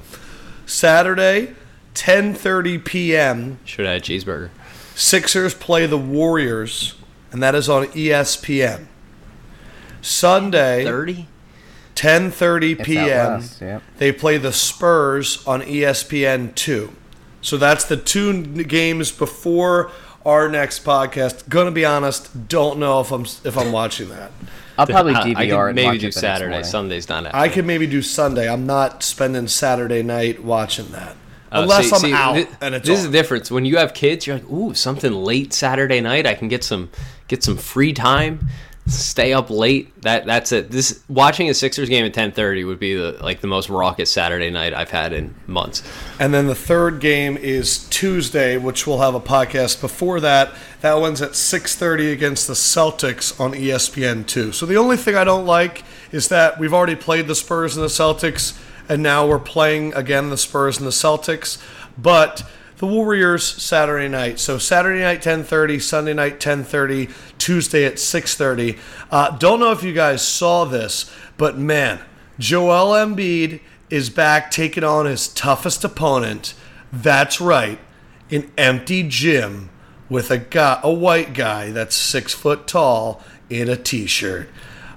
Saturday, 0.65 1.55
10:30 1.93 2.83
p.m. 2.83 3.59
Should 3.63 3.85
I 3.85 3.93
have 3.93 4.01
a 4.01 4.03
cheeseburger. 4.03 4.49
Sixers 4.93 5.53
play 5.53 5.85
the 5.85 5.97
Warriors, 5.97 6.95
and 7.35 7.43
that 7.43 7.53
is 7.53 7.67
on 7.67 7.87
ESPN. 7.87 8.85
Sunday, 10.01 10.85
30? 10.85 11.27
10:30 11.93 12.81
p.m. 12.81 13.07
west, 13.07 13.59
yep. 13.59 13.83
They 13.97 14.13
play 14.13 14.37
the 14.37 14.53
Spurs 14.53 15.45
on 15.45 15.61
ESPN 15.61 16.55
two. 16.55 16.93
So 17.41 17.57
that's 17.57 17.83
the 17.83 17.97
two 17.97 18.63
games 18.63 19.11
before 19.11 19.91
our 20.25 20.47
next 20.47 20.85
podcast. 20.85 21.49
Gonna 21.49 21.71
be 21.71 21.83
honest, 21.83 22.47
don't 22.47 22.79
know 22.79 23.01
if 23.01 23.11
I'm 23.11 23.23
if 23.23 23.57
I'm 23.57 23.73
watching 23.73 24.07
that. 24.07 24.31
I'll 24.77 24.87
probably 24.87 25.13
DVR 25.15 25.35
I 25.35 25.43
it 25.43 25.49
could 25.49 25.59
and 25.67 25.75
maybe 25.75 25.87
watch 25.87 25.99
do 25.99 26.07
it 26.07 26.13
Saturday. 26.13 26.63
Sunday's 26.63 27.09
not 27.09 27.25
out. 27.25 27.35
I 27.35 27.49
could 27.49 27.65
maybe 27.65 27.85
do 27.85 28.01
Sunday. 28.01 28.49
I'm 28.49 28.65
not 28.65 29.03
spending 29.03 29.49
Saturday 29.49 30.03
night 30.03 30.41
watching 30.41 30.93
that 30.93 31.17
Oh, 31.51 31.61
unless 31.61 31.85
see- 31.89 31.95
I'm 31.95 32.01
see, 32.01 32.13
out 32.13 32.35
thi- 32.35 32.47
and 32.61 32.75
it's 32.75 32.87
this 32.87 32.99
is 32.99 33.05
the 33.05 33.11
difference. 33.11 33.51
When 33.51 33.65
you 33.65 33.77
have 33.77 33.93
kids, 33.93 34.25
you're 34.27 34.37
like, 34.37 34.49
ooh, 34.51 34.73
something 34.73 35.11
late 35.13 35.53
Saturday 35.53 36.01
night. 36.01 36.25
I 36.25 36.33
can 36.33 36.47
get 36.47 36.63
some 36.63 36.89
get 37.27 37.43
some 37.43 37.55
free 37.57 37.93
time, 37.93 38.47
stay 38.87 39.31
up 39.33 39.49
late. 39.49 39.99
That 40.01 40.25
that's 40.25 40.51
it. 40.51 40.71
This 40.71 41.01
watching 41.07 41.49
a 41.49 41.53
Sixers 41.53 41.87
game 41.87 42.05
at 42.05 42.13
10:30 42.13 42.65
would 42.65 42.79
be 42.79 42.95
the 42.95 43.17
like 43.21 43.41
the 43.41 43.47
most 43.47 43.69
raucous 43.69 44.11
Saturday 44.11 44.49
night 44.49 44.73
I've 44.73 44.89
had 44.91 45.13
in 45.13 45.33
months. 45.47 45.81
And 46.19 46.33
then 46.33 46.47
the 46.47 46.55
third 46.55 46.99
game 46.99 47.37
is 47.37 47.87
Tuesday, 47.89 48.57
which 48.57 48.85
we'll 48.87 48.99
have 48.99 49.15
a 49.15 49.19
podcast 49.21 49.81
before 49.81 50.19
that. 50.21 50.51
That 50.81 50.95
one's 50.95 51.21
at 51.21 51.31
6:30 51.35 52.11
against 52.11 52.47
the 52.47 52.53
Celtics 52.53 53.39
on 53.39 53.53
ESPN 53.53 54.25
two. 54.25 54.51
So 54.51 54.65
the 54.65 54.77
only 54.77 54.97
thing 54.97 55.15
I 55.15 55.23
don't 55.23 55.45
like 55.45 55.83
is 56.11 56.27
that 56.29 56.59
we've 56.59 56.73
already 56.73 56.95
played 56.95 57.27
the 57.27 57.35
Spurs 57.35 57.75
and 57.75 57.83
the 57.83 57.89
Celtics, 57.89 58.53
and 58.89 59.03
now 59.03 59.27
we're 59.27 59.39
playing 59.39 59.93
again 59.93 60.29
the 60.29 60.37
Spurs 60.37 60.77
and 60.77 60.87
the 60.87 60.91
Celtics. 60.91 61.61
But 61.97 62.43
the 62.77 62.85
Warriors 62.87 63.43
Saturday 63.43 64.09
night. 64.09 64.39
So 64.39 64.57
Saturday 64.57 65.01
night 65.01 65.21
10:30, 65.21 65.79
Sunday 65.79 66.13
night 66.13 66.39
10:30, 66.39 67.09
Tuesday 67.37 67.85
at 67.85 67.99
6:30. 67.99 68.77
Uh, 69.09 69.29
don't 69.37 69.59
know 69.59 69.71
if 69.71 69.83
you 69.83 69.93
guys 69.93 70.21
saw 70.21 70.65
this, 70.65 71.09
but 71.37 71.57
man, 71.57 71.99
Joel 72.37 72.93
Embiid 72.93 73.61
is 73.89 74.09
back 74.09 74.51
taking 74.51 74.83
on 74.83 75.05
his 75.05 75.27
toughest 75.27 75.83
opponent. 75.83 76.53
That's 76.91 77.39
right, 77.39 77.79
an 78.29 78.51
empty 78.57 79.03
gym 79.03 79.69
with 80.09 80.29
a 80.29 80.37
guy, 80.37 80.79
a 80.83 80.91
white 80.91 81.33
guy 81.33 81.71
that's 81.71 81.95
six 81.95 82.33
foot 82.33 82.67
tall 82.67 83.23
in 83.49 83.69
a 83.69 83.75
t-shirt. 83.75 84.49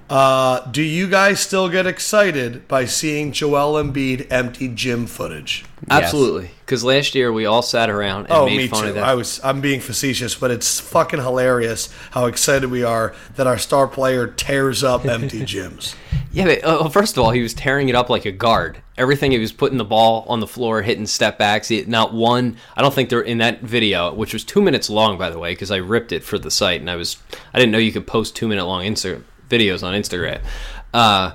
Uh, 0.09 0.61
do 0.71 0.83
you 0.83 1.07
guys 1.07 1.38
still 1.38 1.68
get 1.68 1.87
excited 1.87 2.66
by 2.66 2.87
seeing 2.87 3.31
Joel 3.31 3.83
Embiid 3.83 4.27
empty 4.31 4.68
gym 4.68 5.07
footage? 5.07 5.66
Absolutely, 5.90 6.51
because 6.64 6.83
last 6.83 7.14
year 7.14 7.31
we 7.33 7.44
all 7.44 7.61
sat 7.62 7.90
around 7.90 8.25
and 8.25 8.33
Oh, 8.33 8.47
made 8.47 8.57
me 8.57 8.68
fun 8.68 8.85
too. 8.85 8.88
of 8.88 8.94
that. 8.97 9.05
I 9.05 9.14
was. 9.14 9.38
I'm 9.44 9.61
being 9.61 9.81
facetious, 9.81 10.35
but 10.35 10.51
it's 10.51 10.81
fucking 10.81 11.21
hilarious 11.21 11.88
how 12.12 12.25
excited 12.27 12.71
we 12.71 12.83
are 12.83 13.14
that 13.37 13.47
our 13.47 13.59
star 13.59 13.87
player 13.87 14.27
tears 14.27 14.83
up 14.83 15.05
empty 15.07 15.40
gyms. 15.40 15.94
Yeah, 16.33 16.47
but 16.47 16.64
uh, 16.64 16.88
first 16.88 17.16
of 17.16 17.23
all, 17.25 17.31
he 17.31 17.42
was 17.42 17.53
tearing 17.55 17.88
it 17.88 17.94
up 17.94 18.09
like 18.11 18.25
a 18.25 18.33
guard. 18.33 18.79
Everything 18.97 19.31
he 19.31 19.38
was 19.38 19.53
putting 19.53 19.79
the 19.79 19.85
ball 19.85 20.25
on 20.29 20.40
the 20.40 20.47
floor, 20.47 20.83
hitting 20.83 21.07
step 21.07 21.38
backs. 21.38 21.68
He, 21.68 21.85
not 21.87 22.12
one. 22.14 22.57
I 22.77 22.83
don't 22.83 22.92
think 22.94 23.09
they're 23.11 23.21
in 23.21 23.38
that 23.38 23.61
video, 23.61 24.12
which 24.14 24.33
was 24.33 24.42
two 24.44 24.61
minutes 24.62 24.88
long, 24.90 25.16
by 25.18 25.31
the 25.31 25.38
way, 25.38 25.53
because 25.53 25.71
I 25.71 25.77
ripped 25.77 26.12
it 26.12 26.25
for 26.25 26.38
the 26.38 26.51
site, 26.51 26.81
and 26.81 26.90
I 26.90 26.97
was 26.97 27.18
I 27.53 27.59
didn't 27.59 27.73
know 27.73 27.79
you 27.79 27.92
could 27.92 28.07
post 28.07 28.35
two 28.35 28.49
minute 28.49 28.64
long 28.64 28.83
Insta 28.85 29.23
videos 29.48 29.82
on 29.82 29.94
Instagram. 29.94 30.40
Uh, 30.92 31.32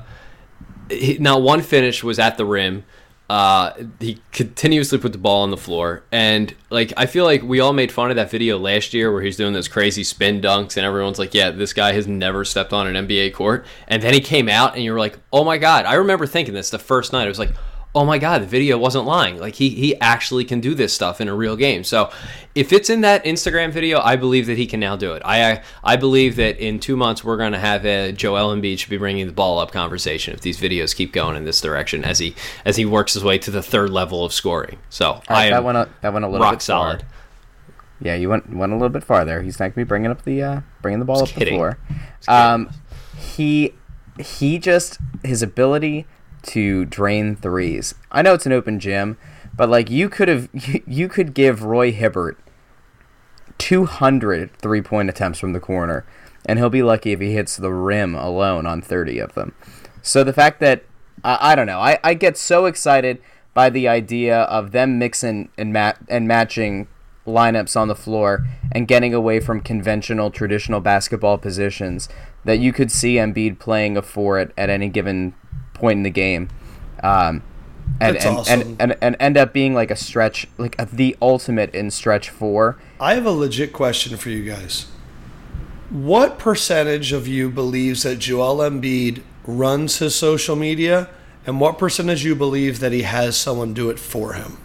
not 1.19 1.41
one 1.41 1.61
finish 1.61 2.03
was 2.03 2.19
at 2.19 2.37
the 2.37 2.45
rim. 2.45 2.83
Uh, 3.29 3.73
he 3.99 4.19
continuously 4.31 4.97
put 4.97 5.11
the 5.11 5.17
ball 5.17 5.43
on 5.43 5.49
the 5.49 5.57
floor, 5.57 6.03
and 6.11 6.53
like 6.69 6.93
I 6.97 7.05
feel 7.05 7.23
like 7.23 7.41
we 7.41 7.59
all 7.59 7.73
made 7.73 7.91
fun 7.91 8.09
of 8.09 8.17
that 8.17 8.29
video 8.29 8.59
last 8.59 8.93
year 8.93 9.11
where 9.11 9.21
he's 9.21 9.37
doing 9.37 9.53
those 9.53 9.67
crazy 9.67 10.03
spin 10.03 10.41
dunks, 10.41 10.75
and 10.77 10.85
everyone's 10.85 11.17
like, 11.17 11.33
"Yeah, 11.33 11.49
this 11.49 11.73
guy 11.73 11.93
has 11.93 12.05
never 12.05 12.43
stepped 12.43 12.73
on 12.73 12.85
an 12.85 13.07
NBA 13.07 13.33
court." 13.33 13.65
And 13.87 14.03
then 14.03 14.13
he 14.13 14.19
came 14.19 14.49
out, 14.49 14.75
and 14.75 14.83
you're 14.83 14.99
like, 14.99 15.17
"Oh 15.31 15.43
my 15.43 15.57
god!" 15.57 15.85
I 15.85 15.95
remember 15.95 16.27
thinking 16.27 16.53
this 16.53 16.69
the 16.69 16.77
first 16.77 17.13
night. 17.13 17.23
I 17.23 17.29
was 17.29 17.39
like, 17.39 17.53
"Oh 17.95 18.05
my 18.05 18.17
god, 18.17 18.41
the 18.41 18.47
video 18.47 18.77
wasn't 18.77 19.05
lying. 19.05 19.37
Like 19.39 19.55
he 19.55 19.69
he 19.69 19.99
actually 19.99 20.45
can 20.45 20.59
do 20.59 20.73
this 20.73 20.93
stuff 20.93 21.21
in 21.21 21.27
a 21.27 21.33
real 21.35 21.55
game." 21.55 21.83
So 21.83 22.09
if 22.55 22.71
it's 22.73 22.89
in 22.89 23.01
that 23.01 23.23
Instagram 23.25 23.71
video, 23.71 23.99
I 23.99 24.15
believe 24.15 24.45
that 24.47 24.57
he 24.57 24.65
can 24.65 24.79
now 24.79 24.95
do 24.95 25.13
it. 25.13 25.21
I 25.25 25.51
I, 25.51 25.63
I 25.83 25.95
believe 25.95 26.35
that 26.37 26.57
in 26.59 26.79
two 26.79 26.95
months 26.95 27.23
we're 27.23 27.37
going 27.37 27.51
to 27.53 27.59
have 27.59 27.85
a 27.85 28.11
Joel 28.11 28.55
Embiid 28.55 28.79
should 28.79 28.89
be 28.89 28.97
bringing 28.97 29.27
the 29.27 29.33
ball 29.33 29.59
up 29.59 29.71
conversation 29.71 30.33
if 30.33 30.41
these 30.41 30.59
videos 30.59 30.95
keep 30.95 31.13
going 31.13 31.35
in 31.35 31.45
this 31.45 31.61
direction 31.61 32.03
as 32.03 32.19
he 32.19 32.35
as 32.65 32.75
he 32.77 32.85
works 32.85 33.13
his 33.13 33.23
way 33.23 33.37
to 33.37 33.51
the 33.51 33.63
third 33.63 33.89
level 33.89 34.23
of 34.25 34.33
scoring. 34.33 34.79
So 34.89 35.21
I 35.27 35.33
right, 35.33 35.45
am 35.45 35.51
that 35.51 35.63
went 35.63 35.77
a, 35.77 35.89
that 36.01 36.13
went 36.13 36.25
a 36.25 36.27
little 36.27 36.43
rock 36.43 36.53
bit 36.53 36.61
far. 36.63 36.89
solid. 36.99 37.05
Yeah, 38.01 38.15
you 38.15 38.27
went 38.27 38.53
went 38.53 38.71
a 38.73 38.75
little 38.75 38.89
bit 38.89 39.03
farther. 39.03 39.41
He's 39.43 39.59
not 39.59 39.67
gonna 39.67 39.85
be 39.85 39.87
bringing 39.87 40.11
up 40.11 40.23
the 40.23 40.41
uh, 40.41 40.61
bringing 40.81 40.99
the 40.99 41.05
ball 41.05 41.19
Just 41.21 41.33
up 41.33 41.39
kidding. 41.39 41.53
the 41.53 41.57
floor. 41.57 41.77
Um, 42.27 42.69
he 43.17 43.73
he 44.19 44.59
just 44.59 44.97
his 45.23 45.41
ability 45.41 46.05
to 46.43 46.85
drain 46.85 47.35
threes. 47.35 47.95
I 48.11 48.21
know 48.21 48.33
it's 48.33 48.45
an 48.45 48.51
open 48.51 48.79
gym, 48.79 49.17
but 49.55 49.69
like 49.69 49.89
you 49.89 50.09
could 50.09 50.27
have 50.27 50.49
you, 50.87 51.07
could 51.07 51.33
give 51.33 51.63
Roy 51.63 51.91
Hibbert 51.91 52.37
200 53.57 54.55
three 54.57 54.81
point 54.81 55.09
attempts 55.09 55.39
from 55.39 55.53
the 55.53 55.59
corner, 55.59 56.05
and 56.45 56.59
he'll 56.59 56.69
be 56.69 56.83
lucky 56.83 57.11
if 57.11 57.19
he 57.19 57.33
hits 57.33 57.57
the 57.57 57.71
rim 57.71 58.15
alone 58.15 58.65
on 58.65 58.81
30 58.81 59.19
of 59.19 59.33
them. 59.33 59.53
So 60.01 60.23
the 60.23 60.33
fact 60.33 60.59
that 60.59 60.83
I, 61.23 61.51
I 61.51 61.55
don't 61.55 61.67
know, 61.67 61.79
I, 61.79 61.99
I 62.03 62.13
get 62.13 62.37
so 62.37 62.65
excited 62.65 63.21
by 63.53 63.69
the 63.69 63.87
idea 63.87 64.41
of 64.43 64.71
them 64.71 64.97
mixing 64.97 65.49
and 65.57 65.71
mat 65.71 65.97
and 66.09 66.27
matching 66.27 66.87
lineups 67.25 67.79
on 67.79 67.87
the 67.87 67.95
floor 67.95 68.45
and 68.71 68.87
getting 68.87 69.13
away 69.13 69.39
from 69.39 69.61
conventional 69.61 70.29
traditional 70.29 70.81
basketball 70.81 71.37
positions 71.37 72.09
that 72.43 72.59
you 72.59 72.73
could 72.73 72.91
see 72.91 73.15
Embiid 73.15 73.59
playing 73.59 73.95
a 73.95 74.01
four 74.01 74.37
at, 74.37 74.51
at 74.57 74.69
any 74.69 74.89
given 74.89 75.33
point 75.83 75.97
in 75.97 76.03
the 76.03 76.09
game. 76.09 76.47
Um, 77.03 77.43
and, 77.99 78.15
and, 78.15 78.37
awesome. 78.37 78.61
and, 78.61 78.81
and, 78.81 78.97
and 79.01 79.17
end 79.19 79.37
up 79.37 79.51
being 79.51 79.73
like 79.73 79.91
a 79.91 79.97
stretch, 79.97 80.47
like 80.57 80.77
a, 80.79 80.85
the 80.85 81.17
ultimate 81.21 81.75
in 81.75 81.91
stretch 81.91 82.29
four. 82.29 82.79
I 83.01 83.15
have 83.15 83.25
a 83.25 83.31
legit 83.31 83.73
question 83.73 84.15
for 84.15 84.29
you 84.29 84.45
guys. 84.45 84.87
What 85.89 86.39
percentage 86.39 87.11
of 87.11 87.27
you 87.27 87.49
believes 87.49 88.03
that 88.03 88.19
Joel 88.19 88.59
Embiid 88.59 89.23
runs 89.45 89.99
his 89.99 90.15
social 90.15 90.55
media, 90.55 91.09
and 91.45 91.59
what 91.59 91.77
percentage 91.77 92.23
you 92.23 92.33
believe 92.33 92.79
that 92.79 92.93
he 92.93 93.01
has 93.01 93.35
someone 93.35 93.73
do 93.73 93.89
it 93.89 93.99
for 93.99 94.33
him? 94.33 94.57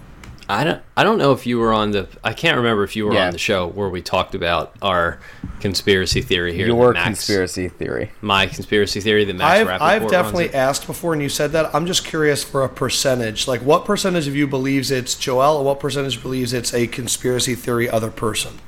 I 0.50 0.64
don't 0.64 0.82
I 0.96 1.04
don't 1.04 1.18
know 1.18 1.32
if 1.32 1.46
you 1.46 1.58
were 1.58 1.72
on 1.74 1.90
the 1.90 2.08
I 2.24 2.32
can't 2.32 2.56
remember 2.56 2.82
if 2.82 2.96
you 2.96 3.04
were 3.06 3.12
Yeah. 3.14 3.26
on 3.26 3.32
the 3.32 3.38
show 3.38 3.66
where 3.66 3.88
we 3.90 4.00
talked 4.00 4.34
about 4.34 4.74
our 4.80 5.18
conspiracy 5.60 6.22
theory 6.22 6.54
here. 6.54 6.66
Your 6.66 6.92
Max- 6.94 7.04
conspiracy 7.04 7.68
theory. 7.68 8.10
My 8.22 8.46
conspiracy 8.46 9.00
theory 9.00 9.24
that 9.26 9.36
Max 9.36 9.60
I've, 9.60 9.82
I've 9.82 10.00
runs 10.02 10.10
definitely 10.12 10.46
it. 10.46 10.54
asked 10.54 10.86
before, 10.86 11.12
and 11.12 11.20
you 11.20 11.28
said 11.28 11.52
that. 11.52 11.74
I'm 11.74 11.84
just 11.86 12.04
curious 12.04 12.42
for 12.44 12.62
a 12.64 12.68
percentage. 12.68 13.46
Like, 13.46 13.60
what 13.60 13.84
percentage 13.84 14.26
of 14.26 14.34
you 14.34 14.46
believes 14.46 14.90
it's 14.90 15.14
Joel, 15.14 15.58
and 15.58 15.66
what 15.66 15.80
percentage 15.80 16.22
believes 16.22 16.52
it's 16.54 16.72
a 16.72 16.86
conspiracy 16.86 17.54
theory 17.54 17.88
other 17.90 18.10
person? 18.10 18.58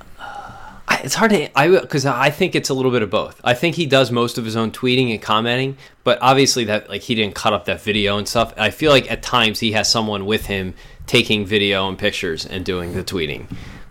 It's 1.02 1.14
hard 1.14 1.30
to 1.30 1.58
I 1.58 1.68
because 1.80 2.04
I 2.04 2.28
think 2.30 2.54
it's 2.54 2.68
a 2.68 2.74
little 2.74 2.90
bit 2.90 3.00
of 3.00 3.08
both. 3.10 3.40
I 3.42 3.54
think 3.54 3.76
he 3.76 3.86
does 3.86 4.10
most 4.10 4.36
of 4.36 4.44
his 4.44 4.54
own 4.56 4.70
tweeting 4.70 5.12
and 5.12 5.22
commenting, 5.22 5.78
but 6.04 6.18
obviously 6.20 6.64
that 6.64 6.90
like 6.90 7.02
he 7.02 7.14
didn't 7.14 7.34
cut 7.36 7.52
up 7.54 7.64
that 7.66 7.80
video 7.80 8.18
and 8.18 8.28
stuff. 8.28 8.52
I 8.58 8.68
feel 8.70 8.90
like 8.90 9.10
at 9.10 9.22
times 9.22 9.60
he 9.60 9.72
has 9.72 9.90
someone 9.90 10.26
with 10.26 10.46
him 10.46 10.74
taking 11.10 11.44
video 11.44 11.88
and 11.88 11.98
pictures 11.98 12.46
and 12.46 12.64
doing 12.64 12.92
the 12.94 13.02
tweeting. 13.02 13.46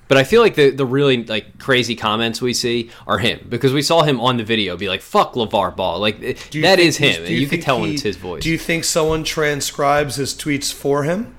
But 0.08 0.18
I 0.18 0.24
feel 0.24 0.42
like 0.42 0.56
the 0.56 0.70
the 0.72 0.86
really 0.86 1.24
like 1.26 1.60
crazy 1.60 1.96
comments 1.96 2.42
we 2.42 2.54
see 2.54 2.90
are 3.06 3.18
him 3.20 3.46
because 3.50 3.74
we 3.74 3.82
saw 3.82 4.04
him 4.04 4.20
on 4.22 4.38
the 4.38 4.44
video 4.46 4.78
be 4.78 4.88
like 4.88 5.02
"fuck 5.02 5.34
LaVar 5.34 5.76
Ball," 5.76 6.00
like 6.00 6.20
Do 6.20 6.58
you 6.58 6.62
that 6.64 6.78
think 6.78 6.88
is 6.88 6.98
he's- 6.98 7.18
him, 7.18 7.26
and 7.26 7.34
you, 7.34 7.42
can 7.42 7.50
think 7.50 7.64
tell 7.66 7.82
when 7.82 7.92
it's 7.92 8.02
his 8.04 8.16
voice. 8.16 8.42
Do 8.42 8.50
you 8.50 8.58
think 8.58 8.86
someone 8.86 9.24
transcribes 9.26 10.16
his 10.16 10.34
tweets 10.34 10.74
for 10.74 11.04
him? 11.04 11.36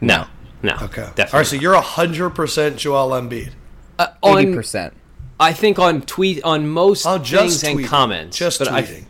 no, 0.00 0.26
no, 0.62 0.74
Okay. 0.82 1.08
definitely. 1.16 1.32
All 1.32 1.38
right, 1.40 1.46
so 1.46 1.56
you're 1.56 1.74
100% 1.74 2.76
Joel 2.76 3.10
Embiid. 3.10 3.52
Uh, 3.98 4.08
Eighty 4.26 4.54
percent. 4.54 4.92
I 5.40 5.52
think 5.54 5.78
on 5.78 6.02
tweet 6.02 6.44
on 6.44 6.68
most 6.68 7.06
Oh, 7.06 7.16
just 7.18 7.62
things 7.62 7.80
and 7.80 7.88
comments, 7.88 8.36
Just 8.36 8.58
but 8.58 8.68
I- 8.68 8.82
tweeting. 8.82 9.04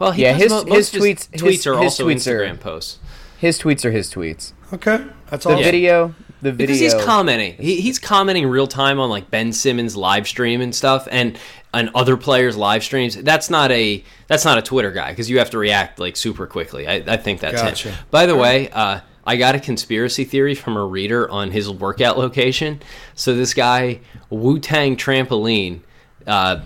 well, 0.00 0.10
he 0.12 0.22
Yeah, 0.22 0.34
his- 0.34 0.50
mo- 0.50 0.64
his 0.64 0.92
most 0.92 0.94
tweets- 0.94 1.28
tweets 1.30 1.50
his- 1.50 1.66
are 1.68 1.74
his 1.78 1.84
also 1.92 2.06
tweets 2.08 2.26
are- 2.26 2.40
Instagram 2.44 2.60
posts. 2.60 2.98
His 3.38 3.58
tweets 3.60 3.84
are 3.84 3.90
his 3.92 4.12
tweets. 4.12 4.52
Okay, 4.72 5.04
that's 5.28 5.44
all. 5.46 5.52
The 5.52 5.58
all. 5.58 5.64
video, 5.64 6.14
the 6.40 6.52
video. 6.52 6.66
Because 6.66 6.80
he's 6.80 7.04
commenting. 7.04 7.54
He, 7.54 7.80
he's 7.80 7.98
commenting 7.98 8.46
real 8.46 8.66
time 8.66 8.98
on 8.98 9.10
like 9.10 9.30
Ben 9.30 9.52
Simmons 9.52 9.96
live 9.96 10.26
stream 10.26 10.60
and 10.60 10.74
stuff, 10.74 11.06
and 11.10 11.38
and 11.74 11.90
other 11.94 12.16
players' 12.16 12.56
live 12.56 12.82
streams. 12.82 13.16
That's 13.16 13.50
not 13.50 13.70
a 13.70 14.02
that's 14.28 14.44
not 14.44 14.58
a 14.58 14.62
Twitter 14.62 14.90
guy 14.90 15.10
because 15.10 15.28
you 15.28 15.38
have 15.38 15.50
to 15.50 15.58
react 15.58 15.98
like 15.98 16.16
super 16.16 16.46
quickly. 16.46 16.86
I, 16.86 16.94
I 17.06 17.16
think 17.16 17.40
that's 17.40 17.60
Gotcha. 17.60 17.90
him. 17.90 18.04
By 18.10 18.26
the 18.26 18.36
way, 18.36 18.70
uh, 18.70 19.00
I 19.24 19.36
got 19.36 19.54
a 19.54 19.60
conspiracy 19.60 20.24
theory 20.24 20.54
from 20.54 20.76
a 20.76 20.84
reader 20.84 21.30
on 21.30 21.50
his 21.50 21.70
workout 21.70 22.18
location. 22.18 22.80
So 23.14 23.34
this 23.34 23.54
guy, 23.54 24.00
Wu 24.30 24.58
Tang 24.58 24.96
Trampoline, 24.96 25.80
uh, 26.26 26.62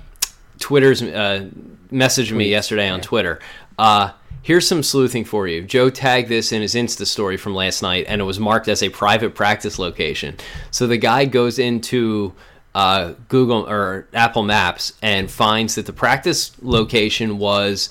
Twitter's 0.59 1.03
uh, 1.03 1.51
messaged 1.93 2.33
me 2.33 2.49
yesterday 2.49 2.89
on 2.89 3.01
Twitter. 3.01 3.41
Uh, 3.79 4.13
here's 4.47 4.67
some 4.67 4.81
sleuthing 4.81 5.25
for 5.25 5.49
you. 5.49 5.61
Joe 5.61 5.91
tagged 5.91 6.29
this 6.29 6.53
in 6.53 6.63
his 6.63 6.77
Insta 6.77 7.05
story 7.05 7.37
from 7.37 7.53
last 7.53 7.83
night, 7.83 8.05
and 8.07 8.21
it 8.21 8.25
was 8.25 8.39
marked 8.39 8.69
as 8.69 8.81
a 8.81 8.89
private 8.89 9.35
practice 9.35 9.77
location. 9.77 10.37
So 10.71 10.87
the 10.87 10.97
guy 10.97 11.25
goes 11.25 11.59
into 11.59 12.33
uh, 12.73 13.15
Google 13.27 13.69
or 13.69 14.07
Apple 14.15 14.45
Maps 14.45 14.93
and 15.03 15.29
finds 15.29 15.75
that 15.75 15.87
the 15.87 15.93
practice 15.93 16.53
location 16.63 17.39
was 17.39 17.89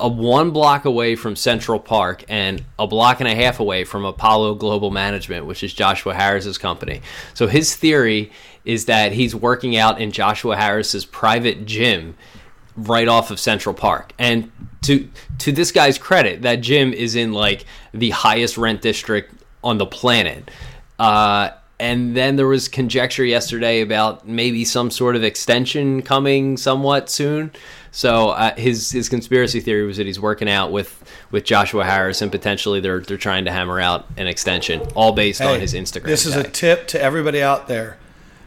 a 0.00 0.08
one 0.08 0.50
block 0.50 0.86
away 0.86 1.14
from 1.14 1.36
Central 1.36 1.78
Park 1.78 2.24
and 2.28 2.64
a 2.80 2.88
block 2.88 3.20
and 3.20 3.28
a 3.28 3.34
half 3.36 3.60
away 3.60 3.84
from 3.84 4.04
Apollo 4.04 4.56
Global 4.56 4.90
Management, 4.90 5.46
which 5.46 5.62
is 5.62 5.72
Joshua 5.72 6.14
Harris's 6.14 6.58
company. 6.58 7.00
So 7.32 7.46
his 7.46 7.76
theory 7.76 8.32
is 8.64 8.86
that 8.86 9.12
he's 9.12 9.36
working 9.36 9.76
out 9.76 10.00
in 10.00 10.10
Joshua 10.10 10.56
Harris's 10.56 11.04
private 11.04 11.64
gym 11.64 12.16
right 12.76 13.08
off 13.08 13.30
of 13.30 13.40
Central 13.40 13.74
Park. 13.74 14.12
And 14.18 14.50
to 14.82 15.08
to 15.38 15.52
this 15.52 15.72
guy's 15.72 15.98
credit, 15.98 16.42
that 16.42 16.56
gym 16.56 16.92
is 16.92 17.14
in 17.14 17.32
like 17.32 17.64
the 17.92 18.10
highest 18.10 18.56
rent 18.58 18.82
district 18.82 19.34
on 19.64 19.78
the 19.78 19.86
planet. 19.86 20.50
Uh, 20.98 21.50
and 21.78 22.16
then 22.16 22.36
there 22.36 22.46
was 22.46 22.68
conjecture 22.68 23.24
yesterday 23.24 23.82
about 23.82 24.26
maybe 24.26 24.64
some 24.64 24.90
sort 24.90 25.14
of 25.14 25.22
extension 25.22 26.00
coming 26.00 26.56
somewhat 26.56 27.10
soon. 27.10 27.52
So 27.90 28.30
uh, 28.30 28.54
his 28.54 28.90
his 28.90 29.08
conspiracy 29.08 29.60
theory 29.60 29.86
was 29.86 29.96
that 29.98 30.06
he's 30.06 30.20
working 30.20 30.48
out 30.48 30.72
with, 30.72 31.02
with 31.30 31.44
Joshua 31.44 31.84
Harris 31.84 32.22
and 32.22 32.30
potentially 32.30 32.80
they're 32.80 33.00
they're 33.00 33.16
trying 33.16 33.44
to 33.46 33.52
hammer 33.52 33.80
out 33.80 34.06
an 34.16 34.26
extension, 34.26 34.80
all 34.94 35.12
based 35.12 35.40
Hey, 35.40 35.54
on 35.54 35.60
his 35.60 35.74
Instagram. 35.74 36.04
This 36.04 36.26
is 36.26 36.36
a 36.36 36.44
tip 36.44 36.86
to 36.88 37.00
everybody 37.00 37.42
out 37.42 37.68
there. 37.68 37.98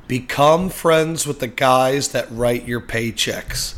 Become 0.08 0.70
friends 0.70 1.28
with 1.28 1.40
the 1.40 1.48
guys 1.48 2.10
that 2.10 2.28
write 2.32 2.68
your 2.68 2.82
paychecks. 2.82 3.76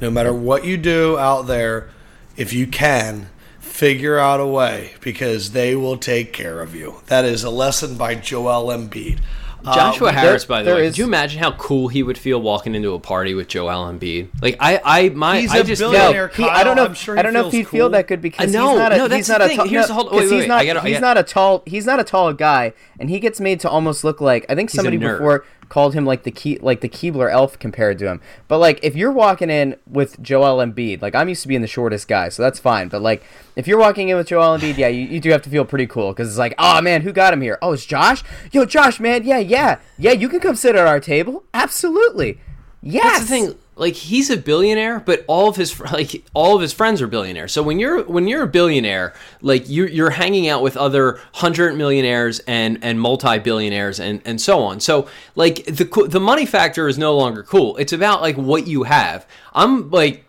No 0.00 0.10
matter 0.10 0.32
what 0.32 0.64
you 0.64 0.76
do 0.76 1.18
out 1.18 1.42
there, 1.46 1.88
if 2.36 2.52
you 2.52 2.66
can, 2.66 3.28
figure 3.58 4.18
out 4.18 4.40
a 4.40 4.46
way 4.46 4.92
because 5.00 5.52
they 5.52 5.74
will 5.74 5.96
take 5.96 6.32
care 6.32 6.60
of 6.60 6.74
you. 6.74 6.96
That 7.06 7.24
is 7.24 7.44
a 7.44 7.50
lesson 7.50 7.96
by 7.96 8.14
Joel 8.14 8.66
Embiid. 8.76 9.20
Uh, 9.64 9.74
Joshua 9.74 10.12
Harris, 10.12 10.44
by 10.44 10.62
the 10.62 10.72
way, 10.74 10.84
is- 10.86 10.92
could 10.92 10.98
you 10.98 11.04
imagine 11.06 11.42
how 11.42 11.50
cool 11.52 11.88
he 11.88 12.00
would 12.04 12.16
feel 12.16 12.40
walking 12.40 12.76
into 12.76 12.94
a 12.94 13.00
party 13.00 13.34
with 13.34 13.48
Joel 13.48 13.90
Embiid? 13.92 14.28
Like 14.40 14.56
I, 14.60 14.80
I, 14.84 15.08
my, 15.08 15.40
He's 15.40 15.50
I 15.52 15.58
a 15.58 15.64
just 15.64 15.80
billionaire. 15.80 16.28
he, 16.28 16.44
I 16.44 16.62
don't 16.62 16.76
Kyle, 16.76 16.84
know. 16.84 16.84
I'm 16.90 16.94
sure 16.94 17.18
I 17.18 17.22
don't 17.22 17.32
know 17.32 17.48
if 17.48 17.52
he'd 17.52 17.66
feel 17.66 17.88
that 17.90 18.06
good 18.06 18.22
because 18.22 18.54
I 18.54 18.58
know, 18.58 18.70
he's 18.70 18.78
not 18.78 18.92
a. 18.92 18.96
no, 18.98 19.08
that's 19.08 19.16
he's 19.16 19.26
the 19.26 19.32
not 19.32 19.40
a 19.42 19.48
thing. 19.48 19.56
tall. 19.56 19.66
Here's 19.66 19.82
no, 19.82 19.86
the 19.88 19.94
whole- 19.94 20.04
'cause 20.10 20.30
wait, 20.30 20.36
he's 20.38 20.46
not. 20.46 20.58
I 20.60 20.66
gotta- 20.66 20.82
I 20.84 20.88
he's 20.90 21.00
not 21.00 21.18
a 21.18 21.22
tall. 21.24 21.62
He's 21.66 21.84
not 21.86 21.98
a 21.98 22.04
tall 22.04 22.32
guy, 22.32 22.74
and 23.00 23.10
he 23.10 23.18
gets 23.18 23.40
made 23.40 23.58
to 23.60 23.68
almost 23.68 24.04
look 24.04 24.20
like. 24.20 24.46
I 24.48 24.54
think 24.54 24.70
a 24.70 24.76
somebody 24.76 24.98
nerd. 24.98 25.14
before 25.18 25.44
called 25.68 25.94
him 25.94 26.04
like 26.04 26.22
the 26.22 26.30
key, 26.30 26.58
like 26.58 26.80
the 26.80 26.88
Keebler 26.88 27.30
elf 27.30 27.58
compared 27.58 27.98
to 27.98 28.06
him. 28.06 28.20
But 28.48 28.58
like, 28.58 28.80
if 28.82 28.96
you're 28.96 29.12
walking 29.12 29.50
in 29.50 29.76
with 29.86 30.20
Joel 30.22 30.64
Embiid, 30.64 31.02
like 31.02 31.14
I'm 31.14 31.28
used 31.28 31.42
to 31.42 31.48
being 31.48 31.62
the 31.62 31.66
shortest 31.66 32.08
guy, 32.08 32.28
so 32.28 32.42
that's 32.42 32.58
fine. 32.58 32.88
But 32.88 33.02
like, 33.02 33.24
if 33.56 33.66
you're 33.66 33.78
walking 33.78 34.08
in 34.08 34.16
with 34.16 34.28
Joel 34.28 34.58
Embiid, 34.58 34.76
yeah, 34.76 34.88
you, 34.88 35.06
you 35.06 35.20
do 35.20 35.30
have 35.30 35.42
to 35.42 35.50
feel 35.50 35.64
pretty 35.64 35.86
cool 35.86 36.12
because 36.12 36.28
it's 36.28 36.38
like, 36.38 36.54
oh 36.58 36.80
man, 36.80 37.02
who 37.02 37.12
got 37.12 37.32
him 37.32 37.40
here? 37.40 37.58
Oh, 37.62 37.72
it's 37.72 37.86
Josh. 37.86 38.22
Yo, 38.52 38.64
Josh, 38.64 39.00
man, 39.00 39.24
yeah, 39.24 39.38
yeah, 39.38 39.78
yeah. 39.98 40.12
You 40.12 40.28
can 40.28 40.40
come 40.40 40.56
sit 40.56 40.76
at 40.76 40.86
our 40.86 41.00
table. 41.00 41.44
Absolutely. 41.54 42.40
Yes. 42.82 43.04
That's 43.04 43.20
the 43.20 43.26
thing. 43.26 43.58
Like 43.78 43.94
he's 43.94 44.30
a 44.30 44.38
billionaire, 44.38 45.00
but 45.00 45.22
all 45.26 45.50
of 45.50 45.56
his 45.56 45.78
like 45.92 46.24
all 46.32 46.56
of 46.56 46.62
his 46.62 46.72
friends 46.72 47.02
are 47.02 47.06
billionaires. 47.06 47.52
So 47.52 47.62
when 47.62 47.78
you're 47.78 48.04
when 48.04 48.26
you're 48.26 48.42
a 48.42 48.48
billionaire, 48.48 49.12
like 49.42 49.64
you're 49.68 49.88
you're 49.88 50.10
hanging 50.10 50.48
out 50.48 50.62
with 50.62 50.78
other 50.78 51.20
hundred 51.34 51.76
millionaires 51.76 52.40
and 52.46 52.78
and 52.82 52.98
multi 52.98 53.38
billionaires 53.38 54.00
and 54.00 54.22
and 54.24 54.40
so 54.40 54.60
on. 54.60 54.80
So 54.80 55.08
like 55.34 55.66
the 55.66 55.84
the 56.08 56.20
money 56.20 56.46
factor 56.46 56.88
is 56.88 56.96
no 56.96 57.14
longer 57.16 57.42
cool. 57.42 57.76
It's 57.76 57.92
about 57.92 58.22
like 58.22 58.36
what 58.36 58.66
you 58.66 58.84
have. 58.84 59.26
I'm 59.52 59.90
like 59.90 60.24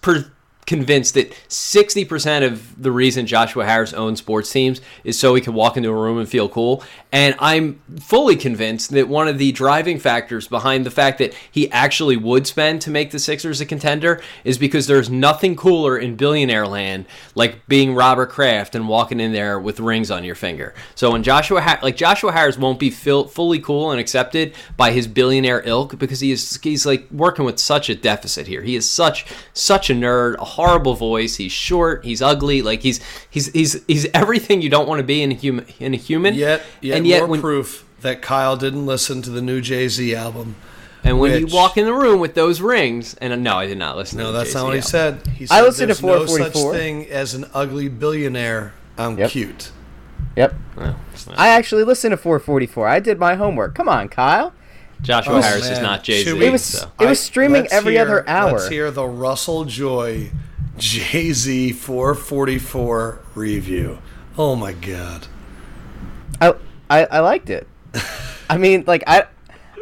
per, 0.00 0.30
convinced 0.66 1.14
that 1.14 1.30
60% 1.48 2.44
of 2.44 2.82
the 2.82 2.90
reason 2.90 3.26
Joshua 3.26 3.64
Harris 3.64 3.92
owns 3.92 4.18
sports 4.18 4.50
teams 4.50 4.80
is 5.04 5.18
so 5.18 5.34
he 5.34 5.40
can 5.40 5.54
walk 5.54 5.76
into 5.76 5.88
a 5.88 5.94
room 5.94 6.18
and 6.18 6.28
feel 6.28 6.48
cool. 6.48 6.82
And 7.12 7.36
I'm 7.38 7.80
fully 8.00 8.34
convinced 8.34 8.90
that 8.90 9.08
one 9.08 9.28
of 9.28 9.38
the 9.38 9.52
driving 9.52 9.98
factors 9.98 10.48
behind 10.48 10.84
the 10.84 10.90
fact 10.90 11.18
that 11.18 11.34
he 11.50 11.70
actually 11.70 12.16
would 12.16 12.46
spend 12.46 12.82
to 12.82 12.90
make 12.90 13.12
the 13.12 13.18
Sixers 13.20 13.60
a 13.60 13.66
contender 13.66 14.20
is 14.42 14.58
because 14.58 14.88
there's 14.88 15.08
nothing 15.08 15.54
cooler 15.54 15.96
in 15.96 16.16
billionaire 16.16 16.66
land 16.66 17.06
like 17.36 17.66
being 17.68 17.94
Robert 17.94 18.30
Kraft 18.30 18.74
and 18.74 18.88
walking 18.88 19.20
in 19.20 19.32
there 19.32 19.60
with 19.60 19.78
rings 19.78 20.10
on 20.10 20.24
your 20.24 20.34
finger. 20.34 20.74
So 20.96 21.12
when 21.12 21.22
Joshua 21.22 21.60
ha- 21.60 21.78
like 21.82 21.96
Joshua 21.96 22.32
Harris 22.32 22.58
won't 22.58 22.80
be 22.80 22.90
fil- 22.90 23.28
fully 23.28 23.60
cool 23.60 23.92
and 23.92 24.00
accepted 24.00 24.54
by 24.76 24.90
his 24.90 25.06
billionaire 25.06 25.62
ilk 25.64 25.98
because 25.98 26.20
he 26.20 26.32
is 26.32 26.58
he's 26.60 26.84
like 26.84 27.08
working 27.12 27.44
with 27.44 27.60
such 27.60 27.88
a 27.88 27.94
deficit 27.94 28.48
here. 28.48 28.62
He 28.62 28.74
is 28.74 28.90
such 28.90 29.26
such 29.54 29.90
a 29.90 29.94
nerd, 29.94 30.34
a 30.34 30.44
horrible 30.56 30.94
voice. 30.94 31.36
He's 31.36 31.52
short, 31.52 32.04
he's 32.04 32.20
ugly, 32.22 32.62
like 32.62 32.80
he's 32.82 33.00
he's 33.30 33.46
he's 33.52 33.82
he's 33.86 34.06
everything 34.12 34.62
you 34.62 34.68
don't 34.70 34.88
want 34.88 34.98
to 34.98 35.04
be 35.04 35.22
in 35.22 35.30
a 35.32 35.34
human 35.34 35.66
in 35.78 35.94
a 35.94 35.96
human. 35.96 36.34
Yet, 36.34 36.62
yet, 36.80 36.96
and 36.98 37.06
yet 37.06 37.20
more 37.20 37.28
when 37.28 37.40
proof 37.40 37.84
that 38.00 38.22
Kyle 38.22 38.56
didn't 38.56 38.86
listen 38.86 39.22
to 39.22 39.30
the 39.30 39.40
new 39.42 39.60
Jay 39.60 39.88
Z 39.88 40.14
album. 40.14 40.56
and 41.04 41.18
when 41.20 41.32
which- 41.32 41.50
you 41.50 41.56
walk 41.56 41.76
in 41.76 41.84
the 41.84 41.94
room 41.94 42.18
with 42.20 42.34
those 42.34 42.60
rings, 42.60 43.14
and 43.20 43.42
no, 43.44 43.56
I 43.56 43.66
did 43.66 43.78
not 43.78 43.96
listen. 43.96 44.18
No, 44.18 44.26
to 44.26 44.32
the 44.32 44.38
that's 44.38 44.50
Jay-Z 44.50 44.58
not 44.58 44.66
what 44.66 44.74
he 44.76 44.80
said. 44.82 45.26
He 45.28 45.46
I 45.50 45.62
listened 45.62 45.94
to 45.94 46.02
there's 46.02 46.30
no 46.30 46.48
such 46.50 46.54
thing 46.74 47.06
as 47.10 47.34
an 47.34 47.44
ugly 47.54 47.88
billionaire. 47.88 48.72
I'm 48.98 49.16
Yep. 49.18 49.30
cute. 49.30 49.70
Yep. 50.36 50.54
No. 50.76 50.94
I 51.36 51.48
actually 51.48 51.84
listened 51.84 52.12
to 52.12 52.16
444. 52.16 52.88
I 52.88 53.00
did 53.00 53.18
my 53.18 53.34
homework. 53.36 53.74
Come 53.74 53.88
on, 53.88 54.08
Kyle. 54.08 54.52
Joshua 55.02 55.34
Oh, 55.38 55.42
Harris 55.42 55.68
is 55.68 55.78
not 55.80 56.02
Jay 56.04 56.24
Z. 56.24 56.44
It 56.44 56.50
was 56.50 56.64
so. 56.64 56.90
it 57.00 57.06
was 57.06 57.18
I- 57.20 57.22
streaming 57.22 57.62
let's 57.62 57.72
every 57.74 57.94
hear- 57.94 58.02
other 58.02 58.28
hour. 58.28 58.52
Let's 58.52 58.68
hear 58.68 58.90
the 58.90 59.04
Russell 59.06 59.64
Joy 59.64 60.30
Jay 60.78 61.32
Z 61.32 61.72
444 61.72 63.20
review. 63.34 63.98
Oh 64.38 64.54
my 64.56 64.72
god. 64.72 65.26
I, 66.40 66.54
I 66.90 67.04
I 67.06 67.18
liked 67.20 67.50
it. 67.50 67.66
I 68.50 68.58
mean, 68.58 68.84
like 68.86 69.02
I 69.06 69.24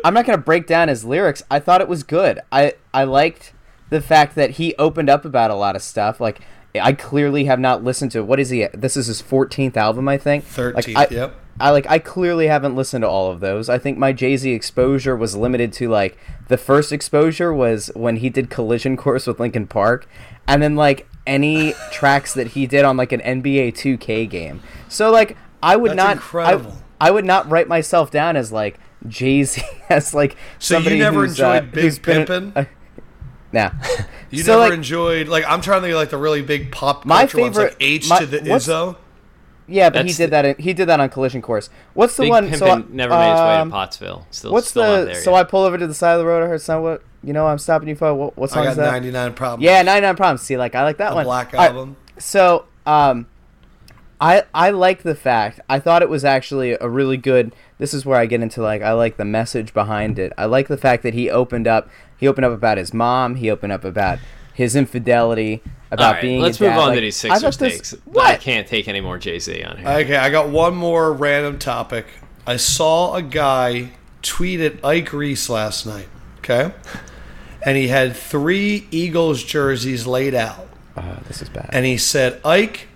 I'm 0.05 0.14
not 0.14 0.27
gonna 0.27 0.38
break 0.38 0.66
down 0.66 0.88
his 0.88 1.05
lyrics. 1.05 1.42
I 1.50 1.59
thought 1.61 1.81
it 1.81 1.88
was 1.88 2.03
good. 2.03 2.40
I 2.53 2.74
I 2.92 3.05
liked 3.05 3.53
the 3.90 4.00
fact 4.00 4.35
that 4.37 4.50
he 4.53 4.74
opened 4.77 5.09
up 5.11 5.24
about 5.24 5.50
a 5.50 5.55
lot 5.55 5.77
of 5.77 5.83
stuff. 5.83 6.20
Like 6.20 6.40
I 6.80 6.92
clearly 6.92 7.44
have 7.44 7.60
not 7.60 7.84
listened 7.84 8.10
to 8.12 8.24
what 8.24 8.40
is 8.40 8.50
he? 8.50 8.66
This 8.74 8.96
is 8.96 9.06
his 9.06 9.22
14th 9.22 9.76
album, 9.76 10.08
I 10.08 10.18
think. 10.18 10.44
Like, 10.58 10.74
13th, 10.87 10.96
I, 10.96 11.06
yep. 11.10 11.34
I 11.60 11.70
like 11.70 11.87
I 11.88 12.00
clearly 12.00 12.48
haven't 12.48 12.74
listened 12.74 13.02
to 13.02 13.08
all 13.08 13.30
of 13.30 13.38
those. 13.40 13.68
I 13.68 13.78
think 13.78 13.96
my 13.96 14.12
Jay 14.12 14.37
Z 14.37 14.50
exposure 14.50 15.14
was 15.14 15.37
limited 15.37 15.72
to 15.74 15.88
like 15.88 16.18
the 16.48 16.56
first 16.56 16.90
exposure 16.92 17.54
was 17.54 17.92
when 17.94 18.16
he 18.16 18.28
did 18.28 18.50
Collision 18.50 18.96
Course 18.96 19.26
with 19.28 19.38
Linkin 19.38 19.68
Park, 19.68 20.08
and 20.48 20.60
then 20.60 20.74
like 20.74 21.06
any 21.28 21.74
tracks 21.92 22.34
that 22.34 22.48
he 22.48 22.66
did 22.66 22.84
on 22.84 22.96
like 22.96 23.12
an 23.12 23.20
NBA 23.20 23.74
2K 23.74 24.28
game. 24.28 24.60
So 24.88 25.12
like 25.12 25.37
I 25.62 25.76
would 25.76 25.92
That's 25.92 25.96
not 25.96 26.12
incredible. 26.16 26.76
I, 27.00 27.08
I 27.08 27.10
would 27.12 27.24
not 27.24 27.48
write 27.48 27.68
myself 27.68 28.10
down 28.10 28.34
as 28.37 28.50
like 28.50 28.80
Jay 29.06 29.44
Z 29.44 29.62
as 29.88 30.12
like 30.12 30.37
So 30.58 30.78
you 30.78 30.96
never 30.98 31.20
who's, 31.20 31.32
enjoyed 31.38 31.62
uh, 31.62 31.66
Big 31.72 32.02
been- 32.02 32.26
Pimpin'? 32.26 32.52
uh, 32.56 32.64
nah. 33.54 33.70
You 34.30 34.42
So, 34.42 34.52
never 34.58 34.70
like, 34.70 34.72
enjoyed 34.74 35.28
like 35.28 35.44
I'm 35.46 35.60
trying 35.62 35.78
to 35.80 35.86
think 35.86 35.92
of 35.94 35.98
like 36.00 36.10
the 36.10 36.18
really 36.18 36.42
big 36.42 36.70
pop 36.72 37.04
My 37.06 37.20
culture 37.22 37.38
ones 37.40 37.56
like 37.56 37.68
favorite- 37.70 37.76
H 37.80 38.08
my- 38.10 38.18
to 38.18 38.26
the 38.26 38.50
what's- 38.50 38.68
Izzo. 38.68 38.96
Yeah, 39.66 39.88
but 39.88 40.04
he 40.04 40.12
did 40.12 40.28
that. 40.32 40.44
In, 40.44 40.56
he 40.58 40.74
did 40.74 40.88
that 40.90 41.00
on 41.00 41.08
Collision 41.08 41.40
Course. 41.40 41.70
What's 41.94 42.14
the 42.18 42.24
Big 42.24 42.30
one? 42.30 42.54
So 42.54 42.66
I- 42.66 42.84
never 42.90 43.14
made 43.14 43.30
his 43.30 43.40
way 43.40 43.46
to 43.56 43.60
um, 43.62 43.70
Pottsville. 43.70 44.26
Still, 44.30 44.52
What's 44.52 44.68
still 44.68 44.82
not 44.82 44.98
the? 45.00 45.04
there 45.06 45.14
So 45.22 45.30
yet. 45.30 45.40
I 45.40 45.44
pull 45.44 45.62
over 45.62 45.78
to 45.78 45.86
the 45.86 45.94
side 45.94 46.12
of 46.12 46.18
the 46.18 46.26
road. 46.26 46.44
I 46.44 46.48
heard 46.48 46.60
someone. 46.60 46.92
what? 46.92 47.02
You 47.22 47.32
know, 47.32 47.46
I'm 47.46 47.56
stopping 47.56 47.88
you 47.88 47.96
for 47.96 48.12
what? 48.12 48.36
What 48.36 48.50
song 48.50 48.66
I 48.66 48.70
is 48.72 48.76
got 48.76 48.82
that? 48.82 48.90
99 48.92 49.32
problems. 49.32 49.64
Yeah, 49.64 49.80
99 49.80 50.16
Problems. 50.16 50.42
See, 50.42 50.58
like 50.58 50.74
I 50.74 50.82
like 50.82 50.98
that 50.98 51.08
The 51.10 51.14
one. 51.14 51.24
Black 51.24 51.54
All 51.54 51.60
right, 51.60 51.70
Album. 51.70 51.96
So, 52.18 52.66
um, 52.84 53.26
I 54.24 54.42
I 54.54 54.70
like 54.70 55.02
the 55.02 55.14
fact. 55.14 55.60
I 55.68 55.78
thought 55.80 56.02
it 56.02 56.08
was 56.08 56.24
actually 56.24 56.72
a 56.80 56.88
really 56.88 57.16
good. 57.16 57.54
This 57.78 57.92
is 57.92 58.06
where 58.06 58.18
I 58.18 58.26
get 58.26 58.40
into 58.40 58.62
like 58.62 58.80
I 58.82 58.92
like 58.92 59.16
the 59.18 59.24
message 59.24 59.74
behind 59.74 60.18
it. 60.18 60.32
I 60.38 60.46
like 60.46 60.68
the 60.68 60.76
fact 60.78 61.02
that 61.02 61.14
he 61.14 61.28
opened 61.30 61.66
up. 61.68 61.88
He 62.16 62.26
opened 62.28 62.44
up 62.46 62.52
about 62.52 62.78
his 62.78 62.94
mom. 62.94 63.34
He 63.37 63.50
opened 63.50 63.72
up 63.72 63.84
about 63.84 64.18
his 64.54 64.74
infidelity. 64.76 65.62
About 65.90 66.06
All 66.06 66.12
right, 66.14 66.22
being. 66.22 66.40
let's 66.40 66.58
a 66.60 66.64
move 66.64 66.72
dad. 66.72 66.78
on 66.78 66.88
Like, 66.88 66.96
to 66.96 67.00
these 67.02 67.24
I 67.24 67.28
thought 67.38 67.54
Sixers 67.54 67.56
this- 67.58 67.90
takes. 67.90 68.18
I 68.18 68.37
can't 68.37 68.66
take 68.66 68.88
any 68.88 69.00
more 69.00 69.18
Jay 69.18 69.38
Z 69.38 69.62
on 69.62 69.76
here. 69.78 69.88
Okay, 69.88 70.16
I 70.16 70.30
got 70.30 70.48
one 70.48 70.74
more 70.74 71.12
random 71.12 71.58
topic. 71.58 72.06
I 72.46 72.56
saw 72.56 73.14
a 73.14 73.22
guy 73.22 73.90
tweet 74.22 74.60
at 74.60 74.84
Ike 74.84 75.12
Reese 75.12 75.48
last 75.48 75.87
night. 75.87 76.08
Okay, 76.38 76.72
and 77.62 77.76
he 77.76 77.88
had 77.88 78.16
three 78.16 78.87
Eagles 78.90 79.42
jerseys 79.44 80.06
laid 80.06 80.34
out, 80.34 80.66
Oh, 80.96 81.18
this 81.28 81.40
is 81.42 81.48
bad. 81.48 81.70
and 81.72 81.84
he 81.87 81.96
said, 81.96 82.40
"Ike, 82.44 82.88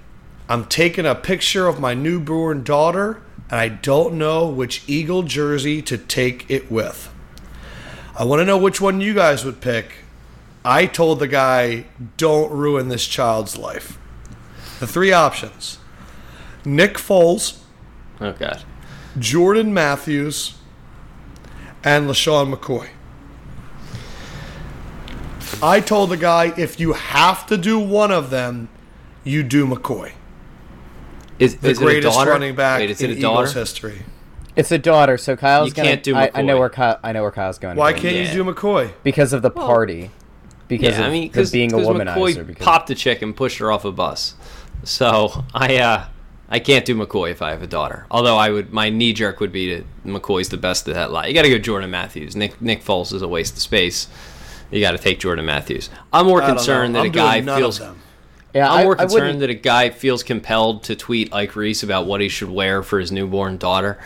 I'm 0.48 0.64
taking 0.64 1.04
a 1.04 1.14
picture 1.14 1.66
of 1.66 1.78
my 1.78 1.94
newborn 1.94 2.64
daughter, 2.64 3.20
and 3.50 3.60
I 3.60 3.68
don't 3.68 4.14
know 4.14 4.48
which 4.48 4.82
Eagle 4.86 5.22
jersey 5.22 5.82
to 5.82 5.98
take 5.98 6.46
it 6.48 6.70
with. 6.70 7.12
I 8.16 8.24
want 8.24 8.40
to 8.40 8.44
know 8.44 8.58
which 8.58 8.80
one 8.80 9.00
you 9.00 9.14
guys 9.14 9.44
would 9.44 9.60
pick." 9.60 10.04
I 10.64 10.86
told 10.86 11.18
the 11.18 11.28
guy, 11.28 11.84
"Don't 12.16 12.50
ruin 12.50 12.88
this 12.88 13.06
child's 13.06 13.56
life." 13.56 13.98
The 14.80 14.86
three 14.86 15.12
options. 15.12 15.78
Nick 16.64 16.98
Foles, 16.98 17.58
Oh 18.20 18.32
God. 18.32 18.62
Jordan 19.18 19.72
Matthews, 19.72 20.54
and 21.84 22.08
LeSean 22.08 22.54
McCoy. 22.54 22.88
I 25.62 25.80
told 25.80 26.10
the 26.10 26.16
guy 26.16 26.52
if 26.56 26.78
you 26.78 26.92
have 26.92 27.46
to 27.46 27.56
do 27.56 27.78
one 27.78 28.10
of 28.10 28.30
them, 28.30 28.68
you 29.24 29.42
do 29.42 29.66
McCoy. 29.66 30.12
Is, 31.38 31.56
The 31.56 31.70
is 31.70 31.78
it 31.78 31.82
a 31.82 31.84
greatest 31.84 32.16
daughter? 32.16 32.30
running 32.30 32.54
back 32.54 32.80
Wait, 32.80 32.90
is 32.90 33.00
in 33.00 33.10
it 33.10 33.14
a 33.14 33.18
Eagles 33.18 33.52
history. 33.52 34.02
It's 34.56 34.72
a 34.72 34.78
daughter, 34.78 35.16
so 35.16 35.36
Kyle's 35.36 35.68
You 35.68 35.74
gonna. 35.74 35.88
can't 35.88 36.02
do 36.02 36.16
I, 36.16 36.30
I 36.34 36.42
know 36.42 36.56
McCoy. 36.56 36.58
where 36.58 36.68
Kyle. 36.70 37.00
I 37.04 37.12
know 37.12 37.22
where 37.22 37.30
Kyle's 37.30 37.58
going. 37.58 37.76
Why 37.76 37.92
to 37.92 37.98
can't 38.00 38.16
Yeah. 38.16 38.32
you 38.32 38.44
do 38.44 38.52
McCoy? 38.52 38.92
Because 39.04 39.32
of 39.32 39.42
the 39.42 39.50
party. 39.50 40.10
Because 40.66 40.94
yeah, 40.94 41.00
of 41.02 41.06
I 41.06 41.10
mean, 41.10 41.28
because 41.28 41.52
being 41.52 41.72
a 41.72 41.76
womanizer. 41.76 42.14
McCoy 42.14 42.46
because 42.46 42.64
popped 42.64 42.90
a 42.90 42.94
chick 42.94 43.22
and 43.22 43.36
pushed 43.36 43.58
her 43.58 43.70
off 43.70 43.84
a 43.84 43.92
bus. 43.92 44.34
So 44.84 45.44
I, 45.54 45.76
uh, 45.78 46.06
I 46.48 46.58
can't 46.58 46.84
do 46.84 46.94
McCoy 46.96 47.30
if 47.30 47.40
I 47.40 47.50
have 47.50 47.62
a 47.62 47.66
daughter. 47.68 48.06
Although 48.10 48.36
I 48.36 48.50
would, 48.50 48.72
my 48.72 48.90
knee 48.90 49.12
jerk 49.12 49.38
would 49.40 49.52
be 49.52 49.68
to 49.76 49.84
McCoy's 50.04 50.48
the 50.48 50.56
best 50.56 50.88
of 50.88 50.94
that 50.94 51.12
lot. 51.12 51.28
You 51.28 51.34
got 51.34 51.42
to 51.42 51.50
go 51.50 51.58
Jordan 51.58 51.90
Matthews. 51.90 52.34
Nick 52.34 52.60
Nick 52.60 52.82
Foles 52.84 53.12
is 53.12 53.22
a 53.22 53.28
waste 53.28 53.54
of 53.54 53.60
space. 53.60 54.08
You 54.70 54.80
got 54.80 54.90
to 54.90 54.98
take 54.98 55.20
Jordan 55.20 55.46
Matthews. 55.46 55.88
I'm 56.12 56.26
more 56.26 56.40
concerned 56.42 56.92
know. 56.94 56.98
that 57.00 57.04
I'm 57.06 57.10
a 57.12 57.14
guy 57.14 57.34
doing 57.36 57.46
none 57.46 57.58
feels. 57.60 57.80
Of 58.48 58.52
them. 58.52 58.60
yeah, 58.62 58.70
I'm 58.72 58.84
more 58.84 58.94
I 59.00 59.04
wouldn't- 59.04 59.10
concerned 59.10 59.42
that 59.42 59.50
a 59.50 59.54
guy 59.54 59.90
feels 59.90 60.22
compelled 60.22 60.82
to 60.84 60.96
tweet 60.96 61.32
Ike 61.32 61.56
Reese 61.56 61.82
about 61.82 62.06
what 62.06 62.20
he 62.20 62.28
should 62.28 62.50
wear 62.50 62.82
for 62.82 62.98
his 63.00 63.10
newborn 63.12 63.56
daughter. 63.58 63.98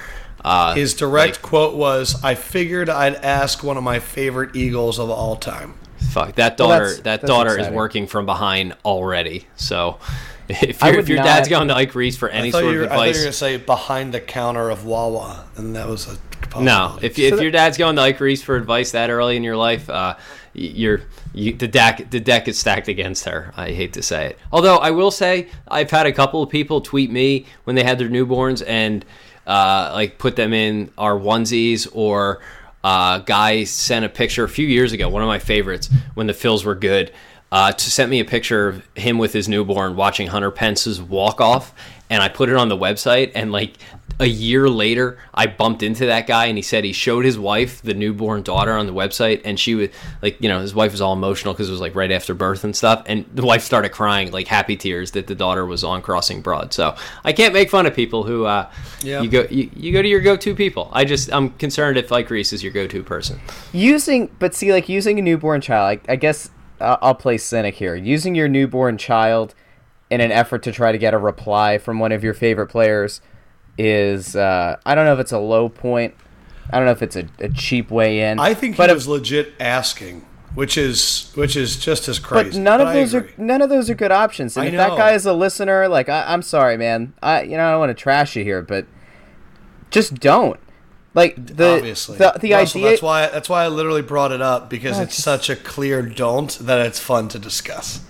Uh, 0.44 0.74
His 0.74 0.94
direct 0.94 1.40
quote 1.40 1.74
was, 1.76 2.22
"I 2.24 2.35
figured 2.35 2.90
I'd 2.90 3.14
ask 3.16 3.62
one 3.62 3.76
of 3.76 3.85
my 3.85 4.00
favorite 4.00 4.57
Eagles 4.57 4.98
of 4.98 5.09
all 5.09 5.37
time." 5.37 5.74
Fuck 6.11 6.35
that 6.35 6.59
Well, 6.59 6.68
daughter. 6.70 6.85
that's- 6.87 6.96
that 7.02 7.20
that's 7.20 7.24
daughter 7.24 7.57
is 7.59 7.68
working 7.68 8.09
from 8.09 8.26
behind 8.26 8.74
already. 8.85 9.46
So 9.55 9.98
if, 10.48 10.83
you're, 10.83 10.98
if 10.98 11.09
your 11.09 11.18
dad's 11.18 11.48
going 11.48 11.68
to 11.68 11.76
Ike 11.76 11.94
Reese 11.94 12.16
for 12.16 12.28
any 12.28 12.50
sort 12.50 12.64
of 12.64 12.70
advice, 12.83 12.90
I 12.90 12.94
thought 12.96 13.02
you 13.05 13.09
were 13.11 13.14
going 13.18 13.26
to 13.26 13.33
say 13.33 13.57
behind 13.57 14.12
the 14.12 14.20
counter 14.20 14.68
of 14.68 14.85
Wawa, 14.85 15.44
and 15.57 15.76
that 15.76 15.87
was 15.88 16.09
a 16.09 16.16
no. 16.60 16.98
If, 17.02 17.18
if 17.18 17.34
that- 17.36 17.42
your 17.42 17.50
dad's 17.50 17.78
going 17.78 17.96
to 17.96 18.02
Ike 18.02 18.20
Reese 18.20 18.42
for 18.42 18.56
advice 18.56 18.92
that 18.92 19.10
early 19.10 19.36
in 19.36 19.42
your 19.42 19.56
life, 19.56 19.88
uh, 19.88 20.16
you're 20.54 21.02
you, 21.34 21.52
the 21.54 21.68
deck 21.68 22.10
the 22.10 22.20
deck 22.20 22.48
is 22.48 22.58
stacked 22.58 22.88
against 22.88 23.24
her. 23.24 23.52
I 23.56 23.70
hate 23.70 23.94
to 23.94 24.02
say 24.02 24.26
it. 24.26 24.38
Although 24.52 24.76
I 24.76 24.90
will 24.90 25.10
say 25.10 25.48
I've 25.68 25.90
had 25.90 26.06
a 26.06 26.12
couple 26.12 26.42
of 26.42 26.50
people 26.50 26.80
tweet 26.80 27.10
me 27.10 27.46
when 27.64 27.76
they 27.76 27.84
had 27.84 27.98
their 27.98 28.08
newborns 28.08 28.62
and 28.66 29.04
uh, 29.46 29.90
like 29.94 30.18
put 30.18 30.36
them 30.36 30.52
in 30.52 30.90
our 30.98 31.14
onesies 31.18 31.88
or. 31.92 32.40
Uh, 32.84 33.18
guy 33.20 33.62
sent 33.62 34.04
a 34.04 34.08
picture 34.08 34.42
a 34.42 34.48
few 34.48 34.66
years 34.66 34.92
ago. 34.92 35.08
One 35.08 35.22
of 35.22 35.28
my 35.28 35.38
favorites 35.38 35.88
when 36.14 36.26
the 36.26 36.32
Phils 36.32 36.64
were 36.64 36.74
good. 36.74 37.12
Uh, 37.52 37.70
to 37.70 37.90
sent 37.92 38.10
me 38.10 38.18
a 38.18 38.24
picture 38.24 38.66
of 38.66 38.84
him 38.96 39.18
with 39.18 39.32
his 39.32 39.48
newborn 39.48 39.94
watching 39.94 40.26
Hunter 40.26 40.50
Pence's 40.50 41.00
walk 41.00 41.40
off, 41.40 41.72
and 42.12 42.22
I 42.22 42.29
put 42.29 42.48
it 42.51 42.57
on 42.57 42.68
the 42.68 42.77
website. 42.77 43.33
And 43.35 43.51
like 43.53 43.72
a 44.20 44.27
year 44.27 44.68
later, 44.68 45.18
I 45.33 45.46
bumped 45.46 45.83
into 45.83 46.05
that 46.07 46.27
guy, 46.27 46.44
and 46.44 46.59
he 46.59 46.62
said 46.62 46.85
he 46.85 46.92
showed 46.92 47.25
his 47.25 47.38
wife 47.38 47.81
the 47.83 47.94
newborn 47.94 48.42
daughter 48.42 48.72
on 48.72 48.87
the 48.87 48.92
website, 48.92 49.40
and 49.44 49.59
she 49.59 49.75
was 49.75 49.88
like, 50.20 50.37
you 50.40 50.48
know, 50.51 50.61
his 50.61 50.75
wife 50.75 50.92
was 50.92 51.01
all 51.01 51.14
emotional 51.14 51.55
because 51.55 51.68
it 51.68 51.72
was 51.72 51.81
like 51.81 51.94
right 51.94 52.12
after 52.12 52.35
birth 52.35 52.62
and 52.64 52.77
stuff, 52.77 53.03
and 53.07 53.25
the 53.35 53.44
wife 53.44 53.62
started 53.62 53.88
crying 53.88 54.31
like 54.31 54.46
happy 54.46 54.77
tears 54.77 55.12
that 55.12 55.27
the 55.27 55.35
daughter 55.35 55.64
was 55.64 55.83
on 55.83 56.03
Crossing 56.03 56.42
Broad. 56.42 56.75
So 56.75 56.94
I 57.25 57.33
can't 57.33 57.55
make 57.55 57.70
fun 57.70 57.87
of 57.87 57.94
people 57.94 58.22
who 58.25 58.44
uh, 58.44 58.70
Yeah. 59.03 59.22
you 59.22 59.31
go 59.31 59.46
you, 59.51 59.70
you 59.75 59.92
go 59.92 60.03
to 60.03 60.09
your 60.09 60.20
go 60.20 60.37
to 60.37 60.55
people. 60.55 60.90
I 60.92 61.05
just 61.07 61.33
I'm 61.33 61.48
concerned 61.53 61.96
if 61.96 62.12
Ike 62.12 62.29
Reese 62.29 62.53
is 62.53 62.62
your 62.62 62.72
go 62.72 62.87
to 62.87 63.03
person. 63.03 63.40
using 63.72 64.31
but 64.38 64.55
see 64.55 64.70
like 64.72 64.88
using 64.90 65.18
a 65.18 65.22
newborn 65.22 65.62
child 65.62 66.01
I, 66.09 66.12
I 66.12 66.16
guess 66.16 66.51
uh, 66.81 66.96
i'll 67.01 67.14
play 67.14 67.38
cynic 67.38 67.75
here 67.77 67.94
using 67.94 68.35
your 68.35 68.48
newborn 68.48 68.98
child 68.98 69.55
in 70.12 70.20
an 70.20 70.31
effort 70.31 70.62
to 70.64 70.72
try 70.72 70.92
to 70.92 70.98
get 70.98 71.14
a 71.14 71.18
reply 71.18 71.79
from 71.79 71.98
one 71.98 72.12
of 72.12 72.22
your 72.22 72.35
favorite 72.35 72.66
players 72.68 73.20
is 73.79 74.37
uh, 74.37 74.77
i 74.85 74.94
don't 74.94 75.07
know 75.07 75.14
if 75.14 75.18
it's 75.20 75.33
a 75.33 75.38
low 75.38 75.68
point. 75.68 76.14
I 76.70 76.77
don't 76.77 76.85
know 76.87 76.92
if 76.92 77.03
it's 77.03 77.16
a, 77.16 77.27
a 77.40 77.48
cheap 77.48 77.90
way 77.90 78.20
in 78.20 78.38
I 78.38 78.55
think 78.55 78.77
but 78.77 78.88
he 78.88 78.92
if- 78.92 78.96
was 78.96 79.09
legit 79.09 79.53
asking, 79.59 80.25
which 80.55 80.77
is 80.79 81.31
which 81.35 81.57
is 81.57 81.77
just 81.77 82.09
as 82.09 82.18
but 82.18 82.27
crazy. 82.29 82.61
none 82.61 82.81
of 82.81 82.88
I 82.88 82.94
those 82.94 83.14
are 83.14 83.29
none 83.37 83.61
of 83.62 83.68
those 83.70 83.90
are 83.90 83.94
good 83.94 84.12
options. 84.12 84.57
And 84.57 84.64
I 84.64 84.68
if 84.68 84.77
that 84.77 84.96
guy 84.96 85.12
is 85.12 85.27
a 85.27 85.33
listener 85.33 85.88
like 85.88 86.09
I, 86.09 86.33
i'm 86.33 86.42
sorry 86.42 86.77
man. 86.77 87.14
I 87.22 87.42
you 87.42 87.57
know 87.57 87.66
i 87.66 87.70
don't 87.72 87.81
want 87.81 87.90
to 87.90 88.01
trash 88.01 88.37
you 88.37 88.44
here 88.44 88.62
but 88.62 88.87
just 89.90 90.14
don't. 90.14 90.61
Like 91.14 91.35
the 91.37 91.77
Obviously, 91.77 92.16
the, 92.16 92.33
the 92.40 92.53
Russell, 92.53 92.81
idea 92.81 92.90
That's 92.90 93.03
why 93.03 93.27
that's 93.29 93.48
why 93.48 93.64
I 93.64 93.68
literally 93.68 94.01
brought 94.03 94.33
it 94.33 94.40
up 94.40 94.70
because 94.70 94.98
it's 94.98 95.14
just- 95.16 95.25
such 95.25 95.51
a 95.51 95.57
clear 95.57 96.01
don't 96.03 96.51
that 96.61 96.87
it's 96.87 96.98
fun 97.01 97.29
to 97.29 97.38
discuss. 97.38 98.01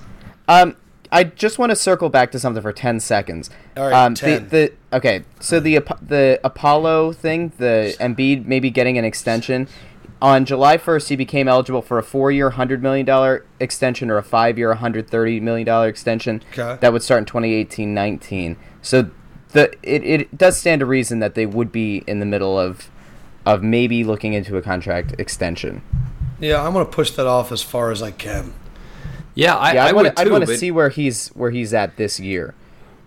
Um, 0.47 0.77
I 1.12 1.25
just 1.25 1.59
want 1.59 1.70
to 1.70 1.77
circle 1.77 2.09
back 2.09 2.33
to 2.33 2.40
something 2.40 2.62
for 2.62 2.72
ten 2.72 2.98
seconds. 2.98 3.51
All 3.77 3.85
right, 3.90 3.92
um, 3.92 4.14
10. 4.14 4.48
The, 4.48 4.72
the 4.90 4.96
okay, 4.96 5.25
so 5.40 5.61
the 5.61 5.81
the 6.01 6.40
Apollo 6.42 7.12
thing, 7.12 7.53
the 7.59 7.94
Embiid 8.01 8.46
maybe 8.46 8.70
getting 8.70 8.96
an 8.98 9.05
extension. 9.05 9.68
On 10.22 10.44
July 10.44 10.79
first, 10.79 11.09
he 11.09 11.16
became 11.16 11.48
eligible 11.48 11.83
for 11.83 11.98
a 11.98 12.03
four-year, 12.03 12.51
hundred 12.51 12.83
million 12.83 13.05
dollar 13.05 13.44
extension 13.61 14.11
or 14.11 14.16
a 14.16 14.22
five-year, 14.22 14.72
hundred 14.75 15.11
thirty 15.11 15.38
million 15.38 15.66
dollar 15.66 15.88
extension. 15.88 16.42
Okay. 16.53 16.79
That 16.81 16.92
would 16.92 17.03
start 17.03 17.18
in 17.18 17.25
2018-19. 17.27 18.57
So 18.81 19.11
the 19.51 19.75
it, 19.83 20.05
it 20.05 20.38
does 20.38 20.59
stand 20.59 20.81
to 20.81 20.87
reason 20.87 21.18
that 21.18 21.35
they 21.35 21.44
would 21.44 21.70
be 21.70 22.05
in 22.07 22.20
the 22.20 22.27
middle 22.27 22.59
of 22.59 22.88
of 23.44 23.62
maybe 23.62 24.03
looking 24.03 24.33
into 24.33 24.57
a 24.57 24.62
contract 24.62 25.14
extension. 25.18 25.83
Yeah, 26.40 26.64
I'm 26.64 26.72
gonna 26.72 26.87
push 26.87 27.11
that 27.12 27.27
off 27.27 27.53
as 27.53 27.62
far 27.62 27.90
as 27.90 28.03
I 28.03 28.12
can. 28.12 28.55
Yeah, 29.35 29.57
I, 29.57 29.73
Yeah, 29.75 29.85
I 29.85 29.88
I'd 29.88 29.95
want 29.95 30.09
to. 30.09 30.21
I'd 30.21 30.31
want 30.31 30.42
to 30.42 30.47
but- 30.51 30.59
see 30.59 30.71
where 30.71 30.88
he's 30.88 31.29
where 31.29 31.51
he's 31.51 31.73
at 31.75 31.97
this 31.97 32.21
year. 32.21 32.55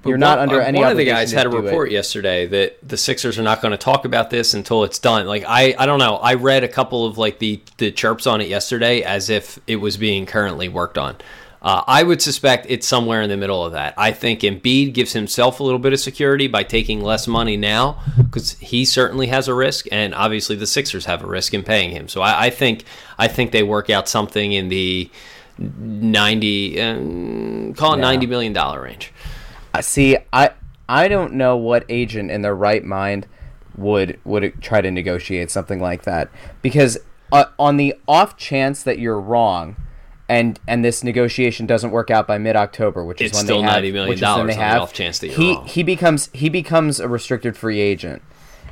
You're 0.06 0.18
not 0.20 0.38
one- 0.38 0.50
under 0.50 0.62
uh, 0.62 0.66
any 0.66 0.80
One 0.80 0.92
of 0.92 0.98
the 0.98 1.06
guys 1.06 1.32
had 1.32 1.48
a 1.48 1.50
do 1.50 1.58
it. 1.58 1.62
report 1.64 1.90
yesterday 1.90 2.46
that 2.46 2.78
the 2.88 2.96
Sixers 2.96 3.40
are 3.40 3.44
not 3.44 3.60
going 3.62 3.72
to 3.72 3.78
talk 3.78 4.06
about 4.06 4.30
this 4.30 4.54
until 4.54 4.84
it's 4.84 5.00
done. 5.00 5.26
Like 5.26 5.44
I, 5.48 5.74
I 5.80 5.88
don't 5.88 5.98
know. 5.98 6.18
I 6.18 6.36
read 6.36 6.64
a 6.64 6.68
couple 6.68 7.06
of 7.08 7.18
like 7.18 7.40
the 7.40 7.60
the 7.78 7.92
chirps 7.92 8.28
on 8.28 8.40
it 8.40 8.48
yesterday 8.48 9.02
as 9.02 9.30
if 9.32 9.60
it 9.66 9.78
was 9.78 9.98
being 9.98 10.26
currently 10.28 10.68
worked 10.70 10.98
on. 11.00 11.16
Uh, 11.60 11.82
I 11.88 12.04
would 12.04 12.22
suspect 12.22 12.68
it's 12.70 12.86
somewhere 12.88 13.24
in 13.24 13.30
the 13.32 13.38
middle 13.38 13.66
of 13.66 13.72
that. 13.72 13.96
I 13.98 14.12
think 14.12 14.42
Embiid 14.42 14.94
gives 14.94 15.14
himself 15.14 15.60
a 15.60 15.64
little 15.64 15.80
bit 15.80 15.94
of 15.94 16.00
security 16.00 16.46
by 16.46 16.62
taking 16.62 17.02
less 17.02 17.26
money 17.28 17.58
now 17.58 17.98
because 18.18 18.52
he 18.60 18.86
certainly 18.86 19.26
has 19.28 19.48
a 19.48 19.56
risk, 19.56 19.88
and 19.92 20.14
obviously 20.14 20.56
the 20.56 20.68
Sixers 20.68 21.06
have 21.06 21.24
a 21.24 21.28
risk 21.28 21.56
in 21.56 21.64
paying 21.64 21.90
him. 21.90 22.08
So 22.08 22.22
I, 22.22 22.46
I 22.46 22.50
think 22.52 22.84
I 23.18 23.28
think 23.28 23.52
they 23.52 23.64
work 23.64 23.90
out 23.90 24.08
something 24.08 24.52
in 24.54 24.70
the 24.70 25.10
ninety, 25.58 26.82
um, 26.82 27.74
call 27.76 27.94
it 27.94 27.98
Yeah. 27.98 28.02
ninety 28.02 28.26
million 28.28 28.54
dollar 28.54 28.82
range. 28.82 29.14
Uh, 29.74 29.82
See, 29.82 30.18
I 30.34 30.52
I 30.88 31.08
don't 31.08 31.34
know 31.34 31.58
what 31.58 31.86
agent 31.90 32.32
in 32.32 32.42
their 32.42 32.56
right 32.56 32.84
mind 32.84 33.28
would 33.78 34.20
would 34.24 34.62
try 34.62 34.82
to 34.82 34.92
negotiate 34.92 35.52
something 35.52 35.80
like 35.82 36.04
that 36.04 36.30
because 36.62 36.98
uh, 37.32 37.46
on 37.60 37.78
the 37.78 37.94
off 38.08 38.38
chance 38.38 38.84
that 38.84 39.00
you're 39.00 39.20
wrong 39.20 39.76
and 40.30 40.60
and 40.68 40.84
this 40.86 41.04
negotiation 41.04 41.66
doesn't 41.66 41.92
work 41.92 42.10
out 42.10 42.26
by 42.28 42.38
mid 42.38 42.56
October, 42.56 43.04
which 43.04 43.22
is 43.22 43.34
when 43.34 43.44
still 43.44 43.62
they 43.62 43.68
have, 43.68 43.84
$90 43.84 43.94
million 43.94 44.38
when 44.38 44.48
they 44.48 44.54
the 44.54 44.60
have, 44.60 44.82
off 44.82 44.94
chance 44.94 45.20
that 45.20 45.28
you're 45.28 45.36
he 45.38 45.54
wrong. 45.54 45.68
he 45.68 45.84
becomes 45.84 46.30
he 46.34 46.50
becomes 46.50 47.00
a 47.00 47.08
restricted 47.08 47.58
free 47.58 47.80
agent, 47.80 48.22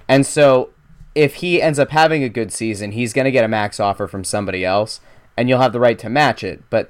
and 0.08 0.26
so 0.26 0.70
if 1.16 1.36
he 1.36 1.62
ends 1.62 1.78
up 1.78 1.92
having 1.92 2.24
a 2.24 2.30
good 2.30 2.52
season, 2.52 2.92
he's 2.94 3.14
going 3.14 3.26
to 3.26 3.32
get 3.32 3.44
a 3.44 3.48
max 3.48 3.80
offer 3.80 4.08
from 4.08 4.24
somebody 4.24 4.66
else, 4.66 5.00
and 5.38 5.50
you'll 5.50 5.60
have 5.62 5.74
the 5.74 5.80
right 5.80 5.98
to 6.00 6.10
match 6.10 6.44
it, 6.44 6.62
but 6.70 6.90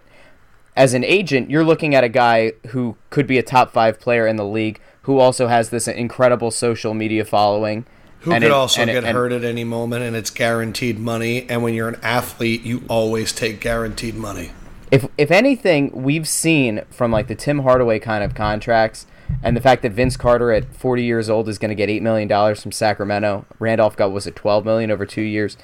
as 0.76 0.94
an 0.94 1.04
agent, 1.04 1.50
you're 1.52 1.64
looking 1.64 1.94
at 1.94 2.04
a 2.04 2.10
guy 2.10 2.54
who 2.68 2.98
could 3.12 3.28
be 3.28 3.38
a 3.38 3.44
top 3.44 3.72
five 3.72 4.00
player 4.00 4.26
in 4.26 4.38
the 4.38 4.46
league, 4.46 4.80
who 5.04 5.20
also 5.20 5.48
has 5.48 5.70
this 5.70 5.88
incredible 5.88 6.50
social 6.50 6.94
media 6.94 7.24
following. 7.24 7.86
Who 8.22 8.32
and 8.32 8.42
could 8.42 8.48
it- 8.48 8.54
also 8.54 8.82
it- 8.82 8.86
get 8.88 9.04
and- 9.04 9.16
hurt 9.16 9.32
at 9.34 9.44
any 9.44 9.64
moment, 9.64 10.04
and 10.04 10.16
it's 10.16 10.30
guaranteed 10.32 10.98
money. 10.98 11.46
And 11.50 11.62
when 11.62 11.74
you're 11.74 11.90
an 11.90 12.00
athlete, 12.02 12.64
you 12.64 12.84
always 12.88 13.32
take 13.34 13.60
guaranteed 13.60 14.16
money. 14.16 14.52
If 14.92 15.08
if 15.18 15.30
anything, 15.32 15.92
we've 15.94 16.28
seen 16.28 16.82
from 16.90 17.12
like 17.12 17.28
the 17.28 17.36
Tim 17.36 17.60
Hardaway 17.60 18.00
kind 18.00 18.24
of 18.24 18.34
contracts, 18.34 19.06
and 19.44 19.58
the 19.58 19.62
fact 19.62 19.82
that 19.82 19.92
Vince 19.92 20.16
Carter 20.18 20.52
at 20.52 20.74
40 20.74 21.04
years 21.04 21.30
old 21.30 21.50
is 21.50 21.58
going 21.58 21.70
to 21.70 21.76
get 21.76 21.90
eight 21.90 22.02
million 22.02 22.28
dollars 22.28 22.62
from 22.62 22.72
Sacramento. 22.72 23.46
Randolph 23.60 23.96
got 23.98 24.12
was 24.12 24.26
it 24.28 24.36
12 24.36 24.64
million 24.66 24.90
over 24.90 25.06
two 25.06 25.22
years. 25.22 25.58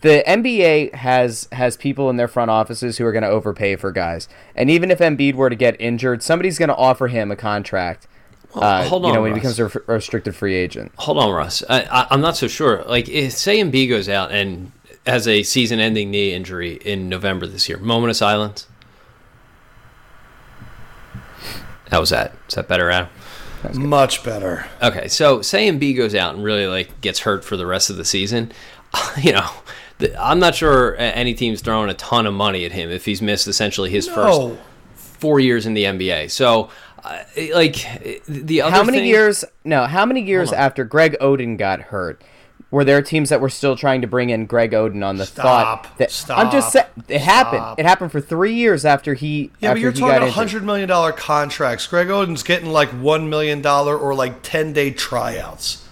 The 0.00 0.22
NBA 0.26 0.94
has 0.94 1.48
has 1.52 1.76
people 1.76 2.08
in 2.08 2.16
their 2.16 2.28
front 2.28 2.50
offices 2.50 2.98
who 2.98 3.04
are 3.04 3.12
going 3.12 3.24
to 3.24 3.28
overpay 3.28 3.76
for 3.76 3.90
guys, 3.90 4.28
and 4.54 4.70
even 4.70 4.90
if 4.90 5.00
Embiid 5.00 5.34
were 5.34 5.50
to 5.50 5.56
get 5.56 5.80
injured, 5.80 6.22
somebody's 6.22 6.58
going 6.58 6.68
to 6.68 6.76
offer 6.76 7.08
him 7.08 7.30
a 7.32 7.36
contract. 7.36 8.06
uh, 8.54 8.84
hold 8.84 9.04
you 9.04 9.12
know 9.12 9.18
on, 9.18 9.22
when 9.24 9.32
he 9.32 9.40
becomes 9.40 9.58
a 9.58 9.66
re- 9.66 9.82
restricted 9.86 10.36
free 10.36 10.54
agent. 10.54 10.92
Hold 10.98 11.18
on, 11.18 11.32
Russ. 11.32 11.64
I, 11.68 11.82
I, 11.82 12.06
I'm 12.10 12.20
not 12.20 12.36
so 12.36 12.46
sure. 12.46 12.84
Like, 12.84 13.08
if, 13.08 13.32
say 13.32 13.58
Embiid 13.58 13.88
goes 13.88 14.08
out 14.08 14.30
and 14.30 14.70
has 15.06 15.26
a 15.26 15.42
season-ending 15.42 16.10
knee 16.10 16.32
injury 16.32 16.74
in 16.84 17.08
November 17.08 17.46
this 17.46 17.68
year. 17.68 17.78
Moment 17.78 18.10
of 18.10 18.16
silence. 18.16 18.66
How 21.90 22.00
was 22.00 22.10
that? 22.10 22.34
Is 22.48 22.54
that 22.54 22.68
better, 22.68 22.90
Adam? 22.90 23.08
Much 23.74 24.22
better. 24.22 24.66
Okay, 24.82 25.08
so 25.08 25.42
say 25.42 25.68
Embiid 25.68 25.96
goes 25.96 26.14
out 26.14 26.34
and 26.34 26.44
really 26.44 26.66
like 26.66 27.00
gets 27.00 27.20
hurt 27.20 27.44
for 27.44 27.56
the 27.56 27.66
rest 27.66 27.90
of 27.90 27.96
the 27.96 28.04
season. 28.04 28.52
You 29.20 29.32
know, 29.32 29.50
the, 29.66 29.67
I'm 30.18 30.38
not 30.38 30.54
sure 30.54 30.96
any 30.98 31.34
team's 31.34 31.60
throwing 31.60 31.90
a 31.90 31.94
ton 31.94 32.26
of 32.26 32.34
money 32.34 32.64
at 32.64 32.72
him 32.72 32.90
if 32.90 33.04
he's 33.04 33.20
missed 33.20 33.48
essentially 33.48 33.90
his 33.90 34.06
first 34.08 34.52
four 34.94 35.40
years 35.40 35.66
in 35.66 35.74
the 35.74 35.84
NBA. 35.84 36.30
So 36.30 36.70
uh, 37.04 37.18
like 37.54 38.22
the 38.26 38.62
other 38.62 38.70
how 38.76 38.82
many 38.84 38.98
thing- 38.98 39.08
years? 39.08 39.44
No, 39.64 39.86
how 39.86 40.06
many 40.06 40.22
years 40.22 40.52
after 40.52 40.84
Greg 40.84 41.16
Oden 41.20 41.56
got 41.58 41.80
hurt? 41.80 42.22
Were 42.70 42.84
there 42.84 43.00
teams 43.00 43.30
that 43.30 43.40
were 43.40 43.48
still 43.48 43.76
trying 43.76 44.02
to 44.02 44.06
bring 44.06 44.28
in 44.28 44.44
Greg 44.44 44.72
Oden 44.72 45.02
on 45.02 45.16
the 45.16 45.24
Stop. 45.24 45.86
thought 45.86 45.98
that 45.98 46.24
I'm 46.28 46.50
just 46.50 46.70
saying 46.72 46.84
Stop. 46.98 47.10
it 47.10 47.20
happened. 47.22 47.62
Stop. 47.62 47.78
It 47.80 47.86
happened 47.86 48.12
for 48.12 48.20
three 48.20 48.52
years 48.52 48.84
after 48.84 49.14
he 49.14 49.50
Yeah, 49.60 49.70
after 49.70 49.76
but 49.76 49.80
you're 49.80 49.92
talking 49.92 50.28
hundred 50.28 50.64
million 50.64 50.86
dollar 50.86 51.12
contracts. 51.12 51.86
Greg 51.86 52.08
Oden's 52.08 52.42
getting 52.42 52.68
like 52.70 52.90
one 52.90 53.30
million 53.30 53.62
dollar 53.62 53.96
or 53.96 54.14
like 54.14 54.42
ten 54.42 54.74
day 54.74 54.90
tryouts. 54.90 55.82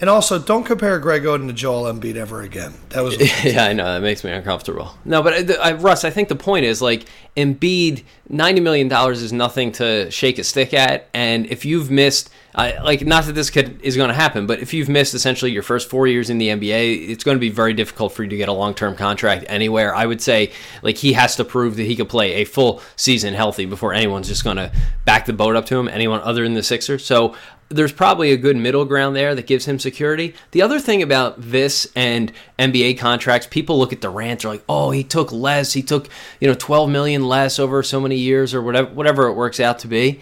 And 0.00 0.08
also, 0.08 0.38
don't 0.38 0.62
compare 0.62 1.00
Greg 1.00 1.24
Oden 1.24 1.48
to 1.48 1.52
Joel 1.52 1.92
Embiid 1.92 2.14
ever 2.14 2.42
again. 2.42 2.72
That 2.90 3.02
was 3.02 3.16
yeah, 3.44 3.64
I 3.64 3.72
know 3.72 3.84
that 3.84 4.00
makes 4.00 4.22
me 4.22 4.30
uncomfortable. 4.30 4.94
No, 5.04 5.22
but 5.22 5.50
uh, 5.50 5.54
I, 5.54 5.72
Russ, 5.72 6.04
I 6.04 6.10
think 6.10 6.28
the 6.28 6.36
point 6.36 6.64
is 6.64 6.80
like 6.80 7.04
Embiid, 7.36 8.04
ninety 8.28 8.60
million 8.60 8.86
dollars 8.86 9.22
is 9.22 9.32
nothing 9.32 9.72
to 9.72 10.08
shake 10.12 10.38
a 10.38 10.44
stick 10.44 10.72
at, 10.72 11.08
and 11.14 11.46
if 11.46 11.64
you've 11.64 11.90
missed, 11.90 12.30
I 12.54 12.80
like 12.80 13.04
not 13.04 13.24
that 13.24 13.32
this 13.32 13.50
could 13.50 13.80
is 13.82 13.96
going 13.96 14.08
to 14.08 14.14
happen, 14.14 14.46
but 14.46 14.60
if 14.60 14.72
you've 14.72 14.88
missed 14.88 15.14
essentially 15.14 15.50
your 15.50 15.64
first 15.64 15.90
four 15.90 16.06
years 16.06 16.30
in 16.30 16.38
the 16.38 16.48
NBA, 16.48 17.08
it's 17.08 17.24
going 17.24 17.36
to 17.36 17.40
be 17.40 17.50
very 17.50 17.74
difficult 17.74 18.12
for 18.12 18.22
you 18.22 18.28
to 18.28 18.36
get 18.36 18.48
a 18.48 18.52
long 18.52 18.74
term 18.74 18.94
contract 18.94 19.46
anywhere. 19.48 19.94
I 19.96 20.06
would 20.06 20.22
say 20.22 20.52
like 20.80 20.96
he 20.96 21.12
has 21.14 21.34
to 21.36 21.44
prove 21.44 21.74
that 21.74 21.84
he 21.84 21.96
could 21.96 22.08
play 22.08 22.34
a 22.34 22.44
full 22.44 22.82
season 22.94 23.34
healthy 23.34 23.66
before 23.66 23.94
anyone's 23.94 24.28
just 24.28 24.44
going 24.44 24.58
to 24.58 24.70
back 25.04 25.26
the 25.26 25.32
boat 25.32 25.56
up 25.56 25.66
to 25.66 25.76
him. 25.76 25.88
Anyone 25.88 26.20
other 26.20 26.44
than 26.44 26.54
the 26.54 26.62
Sixers, 26.62 27.04
so 27.04 27.34
there's 27.70 27.92
probably 27.92 28.32
a 28.32 28.36
good 28.36 28.56
middle 28.56 28.84
ground 28.84 29.14
there 29.14 29.34
that 29.34 29.46
gives 29.46 29.66
him 29.66 29.78
security. 29.78 30.34
The 30.52 30.62
other 30.62 30.80
thing 30.80 31.02
about 31.02 31.40
this 31.40 31.90
and 31.94 32.32
NBA 32.58 32.98
contracts, 32.98 33.46
people 33.46 33.78
look 33.78 33.92
at 33.92 34.00
Durant, 34.00 34.40
they're 34.40 34.52
like, 34.52 34.64
"Oh, 34.68 34.90
he 34.90 35.04
took 35.04 35.32
less. 35.32 35.74
He 35.74 35.82
took, 35.82 36.08
you 36.40 36.48
know, 36.48 36.54
12 36.54 36.88
million 36.88 37.26
less 37.26 37.58
over 37.58 37.82
so 37.82 38.00
many 38.00 38.16
years 38.16 38.54
or 38.54 38.62
whatever 38.62 38.90
whatever 38.90 39.26
it 39.28 39.34
works 39.34 39.60
out 39.60 39.78
to 39.80 39.88
be." 39.88 40.20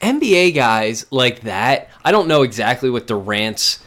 NBA 0.00 0.54
guys 0.54 1.06
like 1.10 1.42
that, 1.42 1.88
I 2.04 2.10
don't 2.10 2.28
know 2.28 2.42
exactly 2.42 2.90
what 2.90 3.06
Durant's 3.06 3.78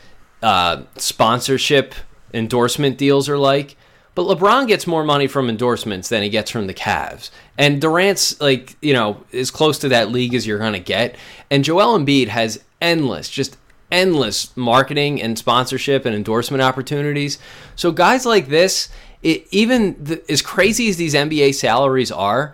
uh, 0.42 0.84
sponsorship 0.98 1.96
endorsement 2.34 2.98
deals 2.98 3.28
are 3.28 3.38
like, 3.38 3.78
but 4.14 4.24
LeBron 4.24 4.68
gets 4.68 4.88
more 4.88 5.04
money 5.04 5.28
from 5.28 5.50
endorsements 5.50 6.08
than 6.08 6.24
he 6.24 6.30
gets 6.30 6.50
from 6.50 6.68
the 6.68 6.74
Cavs. 6.74 7.30
And 7.58 7.82
Durant's 7.82 8.40
like, 8.40 8.78
you 8.82 8.94
know, 8.94 9.24
as 9.34 9.52
close 9.52 9.80
to 9.80 9.90
that 9.90 10.12
league 10.12 10.34
as 10.34 10.48
you're 10.48 10.60
going 10.60 10.74
to 10.74 10.80
get. 10.80 11.18
And 11.52 11.64
Joel 11.64 12.00
Embiid 12.00 12.30
has 12.30 12.64
endless, 12.82 13.30
just 13.30 13.58
endless 13.92 14.56
marketing 14.58 15.22
and 15.22 15.38
sponsorship 15.38 16.06
and 16.06 16.16
endorsement 16.16 16.62
opportunities. 16.62 17.38
So 17.76 17.92
guys 17.92 18.26
like 18.26 18.48
this, 18.48 18.90
it, 19.22 19.48
even 19.52 19.96
the, 20.04 20.32
as 20.32 20.42
crazy 20.42 20.90
as 20.90 20.98
these 20.98 21.14
NBA 21.14 21.56
salaries 21.56 22.12
are, 22.12 22.54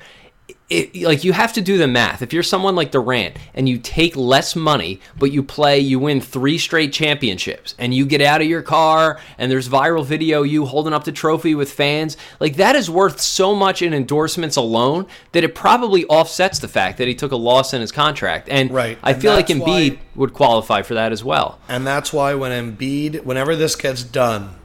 it, 0.72 1.04
like 1.04 1.24
you 1.24 1.34
have 1.34 1.54
to 1.54 1.62
do 1.62 1.78
the 1.78 1.88
math. 1.88 2.22
If 2.22 2.34
you're 2.34 2.44
someone 2.44 2.76
like 2.76 2.92
Durant 2.92 3.36
and 3.54 3.68
you 3.68 3.78
take 3.78 4.16
less 4.16 4.56
money, 4.56 5.00
but 5.20 5.32
you 5.32 5.44
play, 5.44 5.80
you 5.80 6.00
win 6.00 6.22
three 6.22 6.58
straight 6.58 6.94
championships, 6.94 7.76
and 7.78 7.94
you 7.94 8.06
get 8.06 8.22
out 8.22 8.42
of 8.42 8.48
your 8.48 8.62
car, 8.62 9.20
and 9.38 9.52
there's 9.52 9.68
viral 9.70 10.06
video 10.06 10.44
you 10.44 10.66
holding 10.66 10.94
up 10.94 11.04
the 11.04 11.12
trophy 11.12 11.54
with 11.56 11.72
fans, 11.72 12.18
like 12.40 12.56
that 12.56 12.76
is 12.76 12.90
worth 12.90 13.20
so 13.20 13.54
much 13.56 13.82
in 13.82 13.94
endorsements 13.94 14.56
alone 14.56 15.06
that 15.34 15.44
it 15.44 15.54
probably 15.54 16.06
offsets 16.06 16.60
the 16.60 16.68
fact 16.68 16.98
that 16.98 17.08
he 17.08 17.16
took 17.16 17.32
a 17.32 17.36
loss 17.36 17.74
in 17.74 17.82
his 17.82 17.92
contract. 17.92 18.48
And 18.50 18.72
Right, 18.72 18.98
I 19.04 19.12
and 19.12 19.22
feel 19.22 19.34
like 19.34 19.48
Embiid 19.48 19.92
why- 19.96 20.00
would 20.16 20.34
qualify 20.34 20.82
for 20.82 20.94
that 20.94 21.12
as 21.12 21.24
well. 21.24 21.60
And 21.68 21.86
that's 21.86 22.12
why 22.14 22.34
when 22.34 22.52
Embiid, 22.78 23.24
whenever 23.26 23.56
this 23.56 23.76
gets 23.76 24.04
done, 24.04 24.56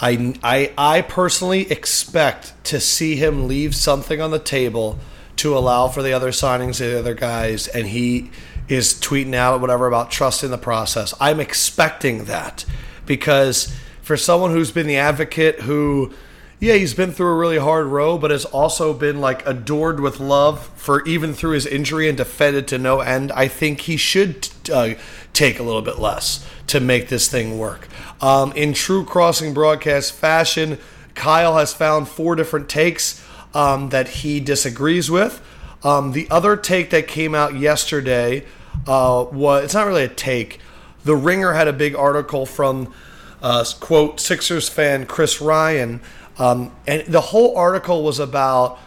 I, 0.00 0.34
I, 0.42 0.72
I 0.78 1.02
personally 1.02 1.70
expect 1.72 2.52
to 2.66 2.78
see 2.78 3.16
him 3.16 3.48
leave 3.48 3.74
something 3.74 4.20
on 4.20 4.30
the 4.30 4.38
table 4.38 4.98
to 5.38 5.56
allow 5.56 5.88
for 5.88 6.02
the 6.02 6.12
other 6.12 6.30
signings 6.30 6.80
of 6.80 6.90
the 6.92 6.98
other 6.98 7.14
guys, 7.14 7.68
and 7.68 7.88
he 7.88 8.30
is 8.68 8.94
tweeting 8.94 9.34
out 9.34 9.60
whatever 9.60 9.86
about 9.86 10.10
trusting 10.10 10.50
the 10.50 10.58
process. 10.58 11.14
I'm 11.20 11.40
expecting 11.40 12.24
that 12.24 12.64
because 13.06 13.74
for 14.02 14.16
someone 14.16 14.50
who's 14.50 14.70
been 14.70 14.86
the 14.86 14.96
advocate 14.96 15.62
who 15.62 16.12
yeah, 16.60 16.74
he's 16.74 16.94
been 16.94 17.12
through 17.12 17.28
a 17.28 17.36
really 17.36 17.58
hard 17.58 17.86
row, 17.86 18.18
but 18.18 18.32
has 18.32 18.44
also 18.44 18.92
been 18.92 19.20
like 19.20 19.46
adored 19.46 20.00
with 20.00 20.18
love 20.18 20.66
for 20.74 21.06
even 21.06 21.32
through 21.32 21.52
his 21.52 21.66
injury 21.66 22.08
and 22.08 22.18
defended 22.18 22.66
to 22.68 22.78
no 22.78 22.98
end. 22.98 23.30
I 23.30 23.46
think 23.46 23.82
he 23.82 23.96
should 23.96 24.48
uh, 24.72 24.94
take 25.32 25.60
a 25.60 25.62
little 25.62 25.82
bit 25.82 26.00
less 26.00 26.44
to 26.66 26.80
make 26.80 27.08
this 27.08 27.28
thing 27.28 27.58
work. 27.58 27.86
Um, 28.20 28.52
in 28.52 28.72
true 28.72 29.04
crossing 29.04 29.54
broadcast 29.54 30.12
fashion, 30.12 30.78
Kyle 31.14 31.56
has 31.58 31.72
found 31.72 32.08
four 32.08 32.34
different 32.34 32.68
takes 32.68 33.24
um, 33.58 33.88
that 33.88 34.08
he 34.08 34.38
disagrees 34.38 35.10
with. 35.10 35.42
Um, 35.82 36.12
the 36.12 36.28
other 36.30 36.56
take 36.56 36.90
that 36.90 37.08
came 37.08 37.34
out 37.34 37.56
yesterday 37.56 38.44
uh, 38.86 39.26
was 39.32 39.64
it's 39.64 39.74
not 39.74 39.86
really 39.88 40.04
a 40.04 40.08
take. 40.08 40.60
The 41.04 41.16
Ringer 41.16 41.54
had 41.54 41.66
a 41.66 41.72
big 41.72 41.96
article 41.96 42.46
from 42.46 42.94
uh, 43.42 43.64
quote 43.80 44.20
Sixers 44.20 44.68
fan 44.68 45.06
Chris 45.06 45.40
Ryan, 45.40 46.00
um, 46.38 46.72
and 46.86 47.04
the 47.06 47.20
whole 47.20 47.56
article 47.56 48.04
was 48.04 48.20
about 48.20 48.78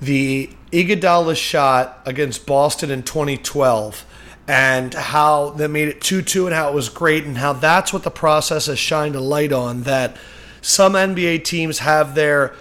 the 0.00 0.50
Iguodala 0.70 1.36
shot 1.36 2.00
against 2.06 2.46
Boston 2.46 2.92
in 2.92 3.02
2012 3.02 4.06
and 4.46 4.94
how 4.94 5.50
that 5.50 5.68
made 5.68 5.88
it 5.88 6.00
2-2 6.00 6.46
and 6.46 6.54
how 6.54 6.68
it 6.68 6.74
was 6.74 6.88
great 6.88 7.24
and 7.24 7.38
how 7.38 7.52
that's 7.52 7.92
what 7.92 8.04
the 8.04 8.10
process 8.10 8.66
has 8.66 8.78
shined 8.78 9.16
a 9.16 9.20
light 9.20 9.52
on 9.52 9.82
that 9.82 10.16
some 10.62 10.92
NBA 10.92 11.44
teams 11.44 11.80
have 11.80 12.14
their 12.14 12.54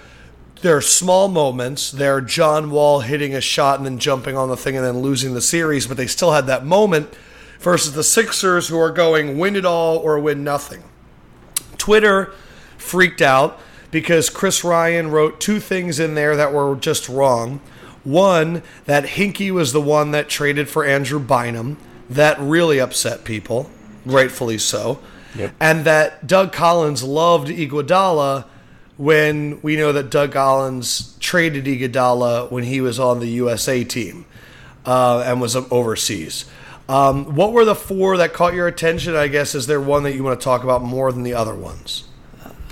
their 0.62 0.82
small 0.82 1.28
moments, 1.28 1.92
their 1.92 2.22
John 2.22 2.70
Wall 2.72 3.00
hitting 3.00 3.34
a 3.34 3.42
shot 3.42 3.78
and 3.78 3.86
then 3.86 4.00
jumping 4.00 4.36
on 4.36 4.50
the 4.50 4.58
thing 4.58 4.76
and 4.76 4.86
then 4.86 5.00
losing 5.00 5.34
the 5.34 5.42
series, 5.42 5.88
but 5.88 5.98
they 5.98 6.08
still 6.08 6.32
had 6.32 6.48
that 6.48 6.66
moment 6.66 7.14
versus 7.60 7.94
the 7.94 8.04
Sixers 8.04 8.68
who 8.68 8.78
are 8.80 8.92
going 8.92 9.38
win 9.38 9.56
it 9.56 9.66
all 9.66 9.98
or 9.98 10.20
win 10.20 10.44
nothing. 10.44 10.84
Twitter 11.78 12.34
freaked 12.78 13.22
out 13.22 13.60
because 13.92 14.30
Chris 14.30 14.64
Ryan 14.64 15.12
wrote 15.12 15.40
two 15.40 15.60
things 15.60 16.00
in 16.00 16.16
there 16.16 16.36
that 16.36 16.54
were 16.54 16.76
just 16.76 17.10
wrong. 17.10 17.60
One, 18.04 18.62
that 18.86 19.06
Hinkie 19.06 19.52
was 19.52 19.74
the 19.74 19.82
one 19.82 20.12
that 20.12 20.30
traded 20.30 20.70
for 20.70 20.86
Andrew 20.86 21.20
Bynum. 21.20 21.78
That 22.10 22.40
really 22.40 22.80
upset 22.80 23.24
people, 23.24 23.70
rightfully 24.06 24.58
so. 24.58 25.00
And 25.60 25.86
that 25.86 26.26
Doug 26.26 26.52
Collins 26.52 27.04
loved 27.04 27.50
Iguodala 27.50 28.46
when 29.00 29.62
we 29.62 29.78
know 29.78 29.94
that 29.94 30.10
Doug 30.10 30.34
Collins 30.34 31.16
traded 31.22 31.64
Iguodala 31.64 32.52
when 32.52 32.66
he 32.66 32.82
was 32.82 33.00
on 33.00 33.22
the 33.22 33.28
USA 33.28 33.86
team 33.86 34.26
uh, 34.86 35.24
and 35.26 35.40
was 35.40 35.56
overseas. 35.56 36.44
Um, 36.90 37.34
what 37.34 37.54
were 37.54 37.64
the 37.64 37.76
four 37.76 38.18
that 38.18 38.34
caught 38.34 38.54
your 38.54 38.68
attention? 38.68 39.16
I 39.16 39.30
guess 39.30 39.56
is 39.56 39.68
there 39.68 39.80
one 39.80 40.04
that 40.04 40.16
you 40.16 40.24
want 40.26 40.38
to 40.38 40.44
talk 40.44 40.66
about 40.66 40.82
more 40.82 41.14
than 41.14 41.24
the 41.24 41.34
other 41.34 41.56
ones? 41.56 42.09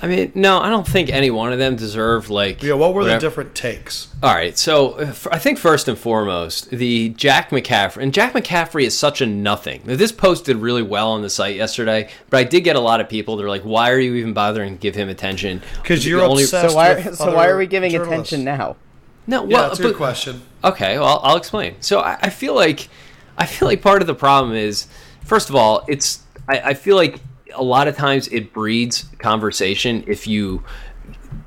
I 0.00 0.06
mean, 0.06 0.30
no, 0.36 0.60
I 0.60 0.68
don't 0.70 0.86
think 0.86 1.10
any 1.10 1.30
one 1.30 1.52
of 1.52 1.58
them 1.58 1.74
deserved 1.74 2.30
like. 2.30 2.62
Yeah, 2.62 2.74
what 2.74 2.94
were 2.94 3.04
the 3.04 3.18
different 3.18 3.54
takes? 3.56 4.08
All 4.22 4.32
right, 4.32 4.56
so 4.56 4.96
I 5.32 5.38
think 5.38 5.58
first 5.58 5.88
and 5.88 5.98
foremost, 5.98 6.70
the 6.70 7.08
Jack 7.10 7.50
McCaffery 7.50 8.02
and 8.02 8.14
Jack 8.14 8.32
McCaffery 8.32 8.84
is 8.84 8.96
such 8.96 9.20
a 9.20 9.26
nothing. 9.26 9.82
Now, 9.84 9.96
This 9.96 10.12
did 10.12 10.56
really 10.58 10.82
well 10.82 11.10
on 11.10 11.22
the 11.22 11.30
site 11.30 11.56
yesterday, 11.56 12.08
but 12.30 12.38
I 12.38 12.44
did 12.44 12.60
get 12.62 12.76
a 12.76 12.80
lot 12.80 13.00
of 13.00 13.08
people. 13.08 13.36
They're 13.36 13.48
like, 13.48 13.62
"Why 13.62 13.90
are 13.90 13.98
you 13.98 14.14
even 14.14 14.32
bothering 14.34 14.74
to 14.74 14.80
give 14.80 14.94
him 14.94 15.08
attention?" 15.08 15.62
Because 15.82 16.06
you're 16.06 16.22
only- 16.22 16.44
obsessed. 16.44 16.70
So 16.70 16.76
why? 16.76 16.94
with 16.94 17.16
So 17.16 17.34
why 17.34 17.48
are 17.48 17.56
we 17.56 17.66
giving 17.66 17.90
journalists. 17.90 18.32
attention 18.32 18.44
now? 18.44 18.76
No, 19.26 19.44
Yeah, 19.46 19.62
that's 19.62 19.80
a 19.80 19.82
good 19.82 19.92
but- 19.92 19.96
question. 19.98 20.42
Okay, 20.62 20.98
well, 20.98 21.20
I'll 21.24 21.36
explain. 21.36 21.74
So 21.80 22.00
I, 22.00 22.18
I 22.22 22.30
feel 22.30 22.54
like 22.54 22.88
I 23.36 23.46
feel 23.46 23.66
like 23.68 23.82
part 23.82 24.00
of 24.00 24.06
the 24.06 24.14
problem 24.14 24.54
is, 24.54 24.86
first 25.24 25.48
of 25.48 25.56
all, 25.56 25.84
it's 25.88 26.20
I, 26.48 26.60
I 26.66 26.74
feel 26.74 26.96
like 26.96 27.20
a 27.54 27.62
lot 27.62 27.88
of 27.88 27.96
times 27.96 28.28
it 28.28 28.52
breeds 28.52 29.04
conversation 29.18 30.04
if 30.06 30.26
you 30.26 30.62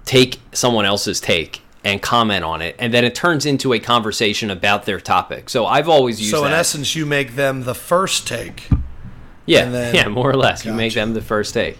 take 0.05 0.39
someone 0.51 0.85
else's 0.85 1.19
take 1.19 1.61
and 1.83 2.01
comment 2.01 2.43
on 2.43 2.61
it, 2.61 2.75
and 2.77 2.93
then 2.93 3.03
it 3.03 3.15
turns 3.15 3.45
into 3.45 3.73
a 3.73 3.79
conversation 3.79 4.51
about 4.51 4.85
their 4.85 4.99
topic. 4.99 5.49
So 5.49 5.65
I've 5.65 5.89
always 5.89 6.19
used 6.19 6.31
So 6.31 6.45
in 6.45 6.51
that. 6.51 6.59
essence, 6.59 6.95
you 6.95 7.05
make 7.05 7.35
them 7.35 7.63
the 7.63 7.73
first 7.73 8.27
take. 8.27 8.67
Yeah, 9.47 9.67
then- 9.69 9.95
yeah, 9.95 10.07
more 10.07 10.29
or 10.29 10.35
less. 10.35 10.63
You 10.65 10.73
make 10.73 10.93
them 10.93 11.13
the 11.13 11.21
first 11.21 11.53
take. 11.53 11.77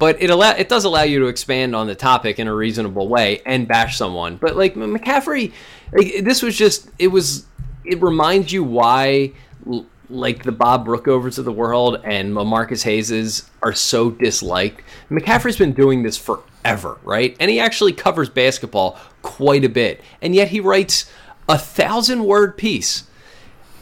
But 0.00 0.20
it 0.20 0.28
allow 0.28 0.50
it 0.50 0.68
does 0.68 0.84
allow 0.84 1.02
you 1.02 1.20
to 1.20 1.26
expand 1.26 1.76
on 1.76 1.86
the 1.86 1.94
topic 1.94 2.40
in 2.40 2.48
a 2.48 2.54
reasonable 2.54 3.08
way 3.08 3.40
and 3.46 3.68
bash 3.68 3.96
someone. 3.96 4.36
But 4.38 4.56
like 4.56 4.74
McCaffery, 4.74 5.52
like, 5.92 6.24
this 6.24 6.42
was 6.42 6.56
just 6.58 6.90
it 6.98 7.08
was 7.08 7.46
it 7.84 8.02
reminds 8.02 8.52
you 8.52 8.64
why 8.64 9.32
like 10.10 10.42
the 10.42 10.52
Bob 10.52 10.86
Brookovers 10.86 11.38
of 11.38 11.44
the 11.44 11.52
world 11.52 12.00
and 12.04 12.34
Marcus 12.34 12.82
Hayes's 12.82 13.50
are 13.62 13.72
so 13.72 14.10
disliked. 14.10 14.82
McCaffery's 15.10 15.56
been 15.56 15.72
doing 15.72 16.02
this 16.02 16.16
forever, 16.16 16.98
right? 17.02 17.36
And 17.40 17.50
he 17.50 17.58
actually 17.58 17.92
covers 17.92 18.28
basketball 18.28 18.98
quite 19.22 19.64
a 19.64 19.68
bit, 19.68 20.02
and 20.20 20.34
yet 20.34 20.48
he 20.48 20.60
writes 20.60 21.10
a 21.48 21.58
thousand 21.58 22.24
word 22.24 22.56
piece 22.56 23.04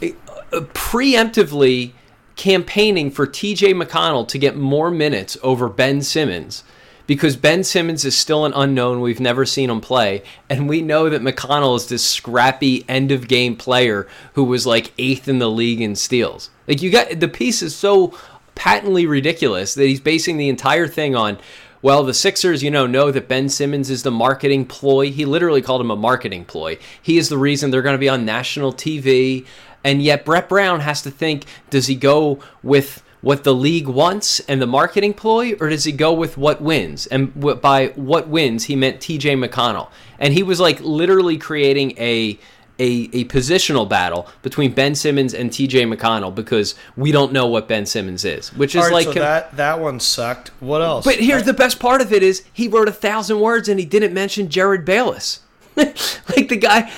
eh, 0.01 0.11
uh, 0.51 0.61
preemptively 0.73 1.93
campaigning 2.35 3.11
for 3.11 3.27
TJ 3.27 3.81
McConnell 3.81 4.27
to 4.27 4.37
get 4.37 4.57
more 4.57 4.89
minutes 4.89 5.37
over 5.43 5.69
Ben 5.69 6.01
Simmons 6.01 6.63
because 7.05 7.35
Ben 7.35 7.63
Simmons 7.63 8.05
is 8.05 8.17
still 8.17 8.45
an 8.45 8.53
unknown. 8.55 9.01
We've 9.01 9.19
never 9.19 9.45
seen 9.45 9.69
him 9.69 9.81
play. 9.81 10.23
And 10.49 10.69
we 10.69 10.81
know 10.81 11.09
that 11.09 11.21
McConnell 11.21 11.75
is 11.75 11.87
this 11.87 12.03
scrappy 12.03 12.85
end 12.87 13.11
of 13.11 13.27
game 13.27 13.55
player 13.55 14.07
who 14.33 14.43
was 14.43 14.65
like 14.65 14.93
eighth 14.97 15.27
in 15.27 15.39
the 15.39 15.49
league 15.49 15.81
in 15.81 15.95
steals. 15.95 16.49
Like 16.67 16.81
you 16.81 16.91
got 16.91 17.19
the 17.19 17.27
piece 17.27 17.61
is 17.61 17.75
so 17.75 18.17
patently 18.55 19.05
ridiculous 19.05 19.73
that 19.73 19.85
he's 19.85 19.99
basing 19.99 20.37
the 20.37 20.49
entire 20.49 20.87
thing 20.87 21.15
on 21.15 21.37
well, 21.83 22.05
the 22.05 22.13
Sixers, 22.13 22.63
you 22.63 22.71
know, 22.71 22.87
know 22.87 23.11
that 23.11 23.27
Ben 23.27 23.49
Simmons 23.49 23.89
is 23.89 24.03
the 24.03 24.11
marketing 24.11 24.65
ploy. 24.65 25.11
He 25.11 25.25
literally 25.25 25.61
called 25.61 25.81
him 25.81 25.91
a 25.91 25.97
marketing 25.97 26.45
ploy. 26.45 26.77
He 27.01 27.17
is 27.17 27.27
the 27.27 27.37
reason 27.37 27.71
they're 27.71 27.81
going 27.81 27.95
to 27.95 27.99
be 27.99 28.07
on 28.07 28.23
national 28.23 28.71
TV. 28.71 29.45
And 29.83 30.01
yet 30.01 30.23
Brett 30.23 30.47
Brown 30.47 30.79
has 30.79 31.01
to 31.01 31.11
think, 31.11 31.43
does 31.69 31.87
he 31.87 31.95
go 31.95 32.39
with 32.63 33.02
what 33.23 33.45
the 33.45 33.55
league 33.55 33.87
wants 33.87 34.41
and 34.41 34.61
the 34.61 34.67
marketing 34.67 35.13
ploy, 35.13 35.53
or 35.53 35.69
does 35.69 35.85
he 35.85 35.93
go 35.93 36.11
with 36.11 36.37
what 36.37 36.61
wins? 36.61 37.07
And 37.07 37.33
by 37.61 37.87
what 37.95 38.27
wins, 38.27 38.65
he 38.65 38.75
meant 38.75 38.99
TJ 38.99 39.41
McConnell. 39.41 39.89
And 40.19 40.33
he 40.33 40.43
was 40.43 40.59
like 40.59 40.79
literally 40.81 41.37
creating 41.37 41.97
a 41.97 42.37
a, 42.79 43.09
a 43.13 43.25
positional 43.25 43.87
battle 43.87 44.27
between 44.41 44.73
Ben 44.73 44.95
Simmons 44.95 45.33
and 45.33 45.51
TJ 45.51 45.93
McConnell 45.93 46.33
because 46.33 46.75
we 46.97 47.11
don't 47.11 47.31
know 47.31 47.47
what 47.47 47.67
Ben 47.67 47.85
Simmons 47.85 48.25
is, 48.25 48.51
which 48.53 48.75
is 48.75 48.83
right, 48.83 48.91
like 48.91 49.05
so 49.05 49.13
that 49.13 49.55
that 49.55 49.79
one 49.79 50.01
sucked. 50.01 50.49
What 50.59 50.81
else? 50.81 51.05
But 51.05 51.15
here's 51.15 51.43
the 51.43 51.53
best 51.53 51.79
part 51.79 52.01
of 52.01 52.11
it 52.11 52.23
is 52.23 52.43
he 52.51 52.67
wrote 52.67 52.89
a 52.89 52.93
thousand 52.93 53.39
words 53.39 53.69
and 53.69 53.79
he 53.79 53.85
didn't 53.85 54.13
mention 54.13 54.49
Jerryd 54.49 54.83
Bayless. 54.83 55.39
like 55.77 56.49
the 56.49 56.57
guy, 56.57 56.89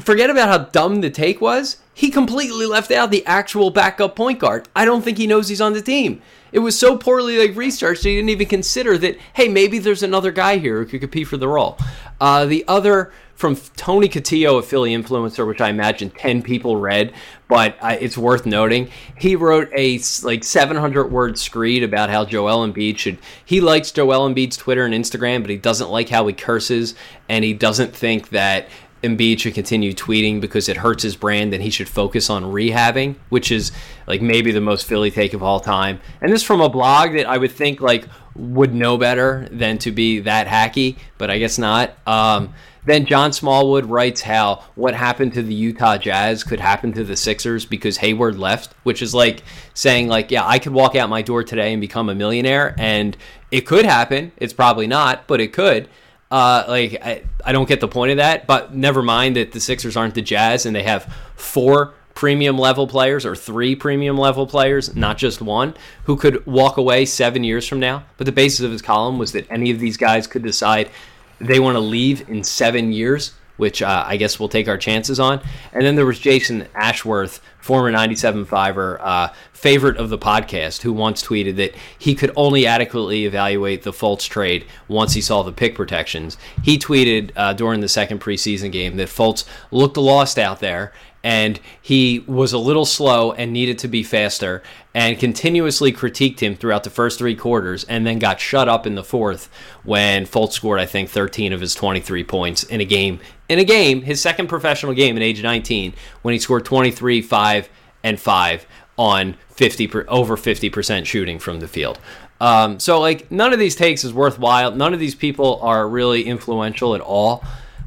forget 0.00 0.30
about 0.30 0.48
how 0.48 0.58
dumb 0.70 1.00
the 1.00 1.10
take 1.10 1.40
was. 1.40 1.78
He 1.94 2.10
completely 2.10 2.66
left 2.66 2.90
out 2.90 3.10
the 3.10 3.24
actual 3.24 3.70
backup 3.70 4.16
point 4.16 4.40
guard. 4.40 4.68
I 4.74 4.84
don't 4.84 5.02
think 5.02 5.16
he 5.16 5.26
knows 5.26 5.48
he's 5.48 5.60
on 5.60 5.72
the 5.72 5.80
team. 5.80 6.20
It 6.50 6.58
was 6.58 6.78
so 6.78 6.96
poorly 6.96 7.38
like 7.38 7.56
researched 7.56 8.04
he 8.04 8.16
didn't 8.16 8.30
even 8.30 8.48
consider 8.48 8.98
that. 8.98 9.18
Hey, 9.32 9.48
maybe 9.48 9.78
there's 9.78 10.02
another 10.02 10.30
guy 10.30 10.58
here 10.58 10.78
who 10.78 10.86
could 10.86 11.00
compete 11.00 11.28
for 11.28 11.36
the 11.36 11.48
role. 11.48 11.78
Uh, 12.20 12.44
the 12.44 12.64
other 12.68 13.12
from 13.34 13.56
Tony 13.76 14.08
Cotillo, 14.08 14.58
a 14.58 14.62
Philly 14.62 14.94
influencer, 14.94 15.46
which 15.46 15.60
I 15.60 15.68
imagine 15.68 16.10
10 16.10 16.42
people 16.42 16.76
read, 16.76 17.12
but 17.48 17.76
uh, 17.80 17.96
it's 18.00 18.16
worth 18.16 18.46
noting. 18.46 18.88
He 19.18 19.34
wrote 19.34 19.68
a 19.74 19.98
like 20.22 20.44
700 20.44 21.10
word 21.10 21.38
screed 21.38 21.82
about 21.82 22.10
how 22.10 22.24
Joel 22.24 22.66
Embiid 22.66 22.98
should. 22.98 23.18
He 23.44 23.60
likes 23.60 23.90
Joel 23.90 24.28
Embiid's 24.28 24.56
Twitter 24.56 24.84
and 24.84 24.94
Instagram, 24.94 25.40
but 25.40 25.50
he 25.50 25.56
doesn't 25.56 25.90
like 25.90 26.08
how 26.08 26.26
he 26.26 26.32
curses, 26.32 26.94
and 27.28 27.44
he 27.44 27.52
doesn't 27.52 27.94
think 27.94 28.28
that 28.28 28.68
Embiid 29.04 29.38
should 29.38 29.54
continue 29.54 29.92
tweeting 29.92 30.40
because 30.40 30.68
it 30.68 30.78
hurts 30.78 31.02
his 31.02 31.14
brand 31.14 31.52
and 31.52 31.62
he 31.62 31.70
should 31.70 31.88
focus 31.88 32.30
on 32.30 32.44
rehabbing, 32.44 33.16
which 33.28 33.52
is 33.52 33.70
like 34.06 34.22
maybe 34.22 34.50
the 34.50 34.60
most 34.60 34.86
Philly 34.86 35.10
take 35.10 35.34
of 35.34 35.42
all 35.42 35.60
time. 35.60 36.00
And 36.22 36.32
this 36.32 36.42
from 36.42 36.60
a 36.60 36.68
blog 36.68 37.12
that 37.12 37.26
I 37.26 37.38
would 37.38 37.52
think 37.52 37.80
like 37.80 38.08
would 38.34 38.74
know 38.74 38.98
better 38.98 39.46
than 39.50 39.78
to 39.78 39.92
be 39.92 40.20
that 40.20 40.46
hacky, 40.46 40.96
but 41.18 41.30
I 41.30 41.38
guess 41.38 41.58
not. 41.58 41.94
Um, 42.06 42.54
then 42.86 43.06
John 43.06 43.32
Smallwood 43.32 43.86
writes 43.86 44.22
how 44.22 44.64
what 44.74 44.94
happened 44.94 45.32
to 45.34 45.42
the 45.42 45.54
Utah 45.54 45.96
Jazz 45.96 46.44
could 46.44 46.60
happen 46.60 46.92
to 46.92 47.04
the 47.04 47.16
Sixers 47.16 47.64
because 47.64 47.96
Hayward 47.98 48.38
left, 48.38 48.74
which 48.82 49.00
is 49.00 49.14
like 49.14 49.42
saying 49.72 50.08
like, 50.08 50.30
yeah, 50.30 50.46
I 50.46 50.58
could 50.58 50.72
walk 50.72 50.94
out 50.94 51.08
my 51.08 51.22
door 51.22 51.44
today 51.44 51.72
and 51.72 51.80
become 51.80 52.08
a 52.08 52.14
millionaire, 52.14 52.74
and 52.78 53.16
it 53.50 53.62
could 53.62 53.86
happen. 53.86 54.32
It's 54.36 54.52
probably 54.52 54.86
not, 54.86 55.26
but 55.26 55.40
it 55.40 55.52
could. 55.52 55.88
Uh, 56.34 56.64
like 56.66 56.98
I, 57.00 57.22
I 57.44 57.52
don't 57.52 57.68
get 57.68 57.78
the 57.78 57.86
point 57.86 58.10
of 58.10 58.16
that, 58.16 58.48
but 58.48 58.74
never 58.74 59.02
mind 59.02 59.36
that 59.36 59.52
the 59.52 59.60
Sixers 59.60 59.96
aren't 59.96 60.16
the 60.16 60.20
Jazz 60.20 60.66
and 60.66 60.74
they 60.74 60.82
have 60.82 61.04
four 61.36 61.94
premium 62.14 62.58
level 62.58 62.88
players 62.88 63.24
or 63.24 63.36
three 63.36 63.76
premium 63.76 64.18
level 64.18 64.44
players, 64.44 64.96
not 64.96 65.16
just 65.16 65.40
one, 65.40 65.74
who 66.06 66.16
could 66.16 66.44
walk 66.44 66.76
away 66.76 67.04
seven 67.04 67.44
years 67.44 67.68
from 67.68 67.78
now. 67.78 68.02
But 68.16 68.24
the 68.24 68.32
basis 68.32 68.62
of 68.62 68.72
his 68.72 68.82
column 68.82 69.16
was 69.16 69.30
that 69.30 69.48
any 69.48 69.70
of 69.70 69.78
these 69.78 69.96
guys 69.96 70.26
could 70.26 70.42
decide 70.42 70.90
they 71.38 71.60
want 71.60 71.76
to 71.76 71.80
leave 71.80 72.28
in 72.28 72.42
seven 72.42 72.92
years, 72.92 73.34
which 73.56 73.82
uh, 73.82 74.04
I 74.06 74.16
guess 74.16 74.38
we'll 74.38 74.48
take 74.48 74.68
our 74.68 74.78
chances 74.78 75.20
on. 75.20 75.40
And 75.72 75.84
then 75.84 75.94
there 75.94 76.06
was 76.06 76.18
Jason 76.18 76.66
Ashworth, 76.74 77.40
former 77.60 77.90
97 77.90 78.44
Fiver, 78.44 79.00
uh, 79.00 79.28
favorite 79.52 79.96
of 79.96 80.10
the 80.10 80.18
podcast, 80.18 80.82
who 80.82 80.92
once 80.92 81.22
tweeted 81.22 81.56
that 81.56 81.74
he 81.98 82.14
could 82.14 82.32
only 82.36 82.66
adequately 82.66 83.24
evaluate 83.24 83.82
the 83.82 83.92
Fultz 83.92 84.28
trade 84.28 84.66
once 84.88 85.14
he 85.14 85.20
saw 85.20 85.42
the 85.42 85.52
pick 85.52 85.74
protections. 85.74 86.36
He 86.62 86.78
tweeted 86.78 87.30
uh, 87.36 87.52
during 87.52 87.80
the 87.80 87.88
second 87.88 88.20
preseason 88.20 88.70
game 88.72 88.96
that 88.96 89.08
Fultz 89.08 89.44
looked 89.70 89.96
lost 89.96 90.38
out 90.38 90.60
there 90.60 90.92
and 91.24 91.58
he 91.80 92.20
was 92.26 92.52
a 92.52 92.58
little 92.58 92.84
slow 92.84 93.32
and 93.32 93.52
needed 93.52 93.78
to 93.78 93.88
be 93.88 94.02
faster 94.02 94.62
and 94.92 95.18
continuously 95.18 95.90
critiqued 95.90 96.40
him 96.40 96.54
throughout 96.54 96.84
the 96.84 96.90
first 96.90 97.18
three 97.18 97.34
quarters 97.34 97.82
and 97.84 98.06
then 98.06 98.18
got 98.18 98.38
shut 98.38 98.68
up 98.68 98.86
in 98.86 98.94
the 98.94 99.02
fourth 99.02 99.50
when 99.82 100.26
Fultz 100.26 100.52
scored 100.52 100.78
I 100.78 100.86
think 100.86 101.08
13 101.08 101.52
of 101.54 101.60
his 101.60 101.74
23 101.74 102.22
points 102.24 102.62
in 102.62 102.80
a 102.80 102.84
game 102.84 103.18
in 103.48 103.58
a 103.58 103.64
game 103.64 104.02
his 104.02 104.20
second 104.20 104.48
professional 104.48 104.92
game 104.92 105.16
at 105.16 105.22
age 105.22 105.42
19 105.42 105.94
when 106.22 106.32
he 106.32 106.38
scored 106.38 106.66
23 106.66 107.22
5 107.22 107.70
and 108.04 108.20
5 108.20 108.66
on 108.96 109.36
50 109.48 109.86
per, 109.88 110.04
over 110.08 110.36
50% 110.36 111.06
shooting 111.06 111.38
from 111.38 111.60
the 111.60 111.66
field. 111.66 111.98
Um, 112.40 112.78
so 112.78 113.00
like 113.00 113.30
none 113.30 113.52
of 113.52 113.58
these 113.58 113.74
takes 113.74 114.04
is 114.04 114.12
worthwhile. 114.12 114.72
None 114.72 114.92
of 114.92 115.00
these 115.00 115.14
people 115.14 115.58
are 115.62 115.88
really 115.88 116.24
influential 116.24 116.94
at 116.94 117.00
all. 117.00 117.42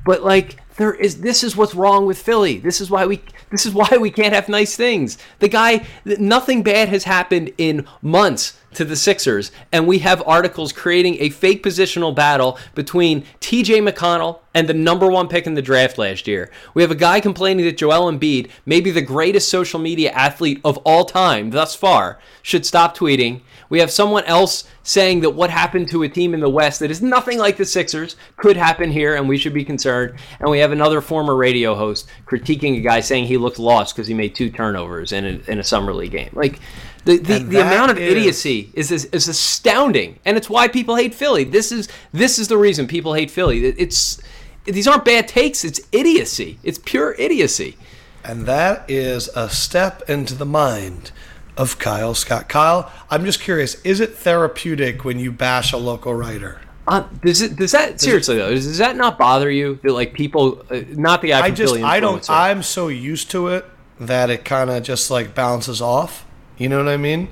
But 0.05 0.23
like 0.23 0.57
there 0.77 0.93
is 0.93 1.21
this 1.21 1.43
is 1.43 1.55
what's 1.55 1.75
wrong 1.75 2.05
with 2.05 2.17
Philly. 2.17 2.57
This 2.57 2.79
is 2.81 2.89
why 2.89 3.05
we 3.05 3.21
this 3.49 3.65
is 3.65 3.73
why 3.73 3.97
we 3.99 4.09
can't 4.09 4.33
have 4.33 4.47
nice 4.47 4.75
things. 4.75 5.17
The 5.39 5.49
guy 5.49 5.85
nothing 6.05 6.63
bad 6.63 6.89
has 6.89 7.03
happened 7.03 7.51
in 7.57 7.85
months 8.01 8.57
to 8.77 8.85
the 8.85 8.95
Sixers 8.95 9.51
and 9.71 9.85
we 9.85 9.99
have 9.99 10.23
articles 10.25 10.71
creating 10.71 11.17
a 11.19 11.29
fake 11.29 11.63
positional 11.63 12.15
battle 12.15 12.57
between 12.75 13.23
TJ 13.41 13.87
McConnell 13.87 14.39
and 14.53 14.69
the 14.69 14.73
number 14.73 15.07
1 15.07 15.27
pick 15.27 15.45
in 15.45 15.53
the 15.53 15.61
draft 15.61 15.97
last 15.97 16.27
year. 16.27 16.49
We 16.73 16.81
have 16.81 16.91
a 16.91 16.95
guy 16.95 17.19
complaining 17.19 17.65
that 17.65 17.77
Joel 17.77 18.11
Embiid, 18.11 18.49
maybe 18.65 18.91
the 18.91 19.01
greatest 19.01 19.49
social 19.49 19.79
media 19.79 20.11
athlete 20.11 20.61
of 20.63 20.77
all 20.77 21.05
time 21.05 21.49
thus 21.51 21.75
far, 21.75 22.19
should 22.41 22.65
stop 22.65 22.97
tweeting 22.97 23.41
we 23.69 23.79
have 23.79 23.91
someone 23.91 24.23
else 24.25 24.63
saying 24.83 25.21
that 25.21 25.31
what 25.31 25.49
happened 25.49 25.89
to 25.89 26.03
a 26.03 26.09
team 26.09 26.33
in 26.33 26.39
the 26.39 26.49
West 26.49 26.79
that 26.79 26.91
is 26.91 27.01
nothing 27.01 27.37
like 27.37 27.57
the 27.57 27.65
Sixers 27.65 28.15
could 28.37 28.55
happen 28.55 28.91
here 28.91 29.15
and 29.15 29.27
we 29.27 29.37
should 29.37 29.53
be 29.53 29.65
concerned. 29.65 30.17
And 30.39 30.49
we 30.49 30.59
have 30.59 30.71
another 30.71 31.01
former 31.01 31.35
radio 31.35 31.75
host 31.75 32.07
critiquing 32.25 32.77
a 32.77 32.81
guy 32.81 33.01
saying 33.01 33.25
he 33.25 33.37
looked 33.37 33.59
lost 33.59 33.95
because 33.95 34.07
he 34.07 34.13
made 34.13 34.35
two 34.35 34.49
turnovers 34.49 35.11
in 35.11 35.25
a, 35.25 35.51
in 35.51 35.59
a 35.59 35.63
summer 35.63 35.93
league 35.93 36.11
game. 36.11 36.29
Like 36.33 36.59
the, 37.07 37.17
the, 37.17 37.39
the 37.39 37.61
amount 37.61 37.91
of 37.91 37.97
is... 37.97 38.11
idiocy 38.11 38.69
is, 38.73 38.91
is 38.91 39.05
is 39.05 39.27
astounding, 39.27 40.19
and 40.25 40.37
it's 40.37 40.49
why 40.49 40.67
people 40.67 40.95
hate 40.95 41.13
Philly. 41.13 41.43
This 41.43 41.71
is 41.71 41.87
this 42.11 42.37
is 42.37 42.47
the 42.47 42.57
reason 42.57 42.87
people 42.87 43.13
hate 43.13 43.31
Philly. 43.31 43.65
It's 43.65 44.21
these 44.65 44.87
aren't 44.87 45.05
bad 45.05 45.27
takes. 45.27 45.63
It's 45.63 45.79
idiocy. 45.91 46.59
It's 46.63 46.77
pure 46.77 47.15
idiocy. 47.17 47.77
And 48.23 48.45
that 48.45 48.89
is 48.89 49.29
a 49.29 49.49
step 49.49 50.09
into 50.09 50.35
the 50.35 50.45
mind 50.45 51.11
of 51.55 51.79
Kyle 51.79 52.13
Scott. 52.13 52.49
Kyle, 52.49 52.91
I'm 53.09 53.23
just 53.23 53.39
curious, 53.39 53.75
is 53.83 54.01
it 54.01 54.15
therapeutic 54.15 55.05
when 55.05 55.17
you 55.17 55.31
bash 55.31 55.71
a 55.71 55.77
local 55.77 56.13
writer? 56.13 56.59
Uh, 56.87 57.07
does 57.21 57.41
it? 57.41 57.55
Does 57.55 57.71
that 57.71 57.93
does 57.93 58.01
seriously 58.01 58.35
it, 58.35 58.39
though? 58.39 58.49
Does, 58.51 58.65
does, 58.65 58.77
that 58.77 58.95
not 58.95 59.17
bother 59.17 59.49
you 59.49 59.79
that 59.83 59.93
like 59.93 60.13
people, 60.13 60.63
uh, 60.69 60.81
not 60.89 61.21
the 61.21 61.33
I 61.33 61.51
just 61.51 61.75
I 61.75 61.99
don't. 61.99 62.29
I'm 62.29 62.63
so 62.63 62.87
used 62.87 63.31
to 63.31 63.47
it 63.47 63.65
that 63.99 64.29
it 64.29 64.45
kind 64.45 64.69
of 64.69 64.83
just 64.83 65.09
like 65.09 65.33
bounces 65.33 65.81
off. 65.81 66.25
You 66.57 66.69
know 66.69 66.77
what 66.77 66.87
I 66.87 66.97
mean? 66.97 67.29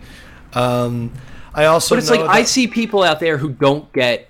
Um, 0.53 1.11
I 1.53 1.65
also. 1.65 1.95
But 1.95 1.99
it's 1.99 2.09
like 2.09 2.21
that- 2.21 2.29
I 2.29 2.43
see 2.43 2.67
people 2.67 3.03
out 3.03 3.19
there 3.19 3.37
who 3.37 3.49
don't 3.49 3.91
get 3.93 4.29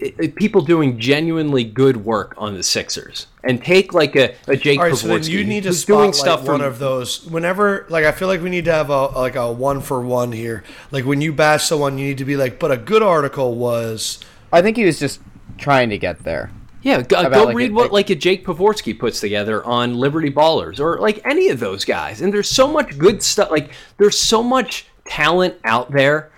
it, 0.00 0.34
people 0.34 0.62
doing 0.62 0.98
genuinely 0.98 1.64
good 1.64 1.98
work 1.98 2.34
on 2.38 2.54
the 2.54 2.62
Sixers 2.62 3.26
and 3.44 3.62
take 3.62 3.92
like 3.92 4.16
a, 4.16 4.34
a 4.48 4.56
Jake 4.56 4.78
All 4.78 4.86
right, 4.86 4.96
so 4.96 5.08
then 5.08 5.22
you 5.24 5.44
need 5.44 5.64
to 5.64 5.84
doing 5.84 6.12
stuff 6.12 6.40
one 6.40 6.58
from, 6.58 6.60
of 6.62 6.78
those 6.78 7.26
whenever 7.26 7.86
like 7.88 8.04
I 8.04 8.12
feel 8.12 8.28
like 8.28 8.42
we 8.42 8.50
need 8.50 8.64
to 8.64 8.72
have 8.72 8.90
a 8.90 9.06
like 9.06 9.36
a 9.36 9.50
one 9.52 9.80
for 9.80 10.00
one 10.00 10.32
here. 10.32 10.64
Like 10.90 11.04
when 11.04 11.20
you 11.20 11.32
bash 11.32 11.66
someone, 11.66 11.98
you 11.98 12.06
need 12.06 12.18
to 12.18 12.24
be 12.24 12.36
like, 12.36 12.58
but 12.58 12.70
a 12.70 12.76
good 12.76 13.02
article 13.02 13.54
was. 13.54 14.20
I 14.52 14.62
think 14.62 14.76
he 14.76 14.84
was 14.84 14.98
just 14.98 15.20
trying 15.58 15.90
to 15.90 15.98
get 15.98 16.24
there. 16.24 16.50
Yeah, 16.82 17.02
go, 17.02 17.28
go 17.28 17.44
like 17.44 17.56
read 17.56 17.70
a, 17.70 17.74
what 17.74 17.92
like 17.92 18.10
a 18.10 18.14
Jake 18.14 18.44
Pavorsky 18.44 18.98
puts 18.98 19.20
together 19.20 19.62
on 19.64 19.98
Liberty 19.98 20.30
Ballers 20.30 20.80
or 20.80 20.98
like 20.98 21.20
any 21.24 21.48
of 21.48 21.60
those 21.60 21.84
guys. 21.84 22.20
And 22.20 22.32
there's 22.32 22.48
so 22.48 22.66
much 22.66 22.98
good 22.98 23.22
stuff. 23.22 23.50
Like 23.50 23.72
there's 23.98 24.18
so 24.18 24.42
much 24.42 24.86
talent 25.04 25.56
out 25.64 25.90
there 25.90 26.30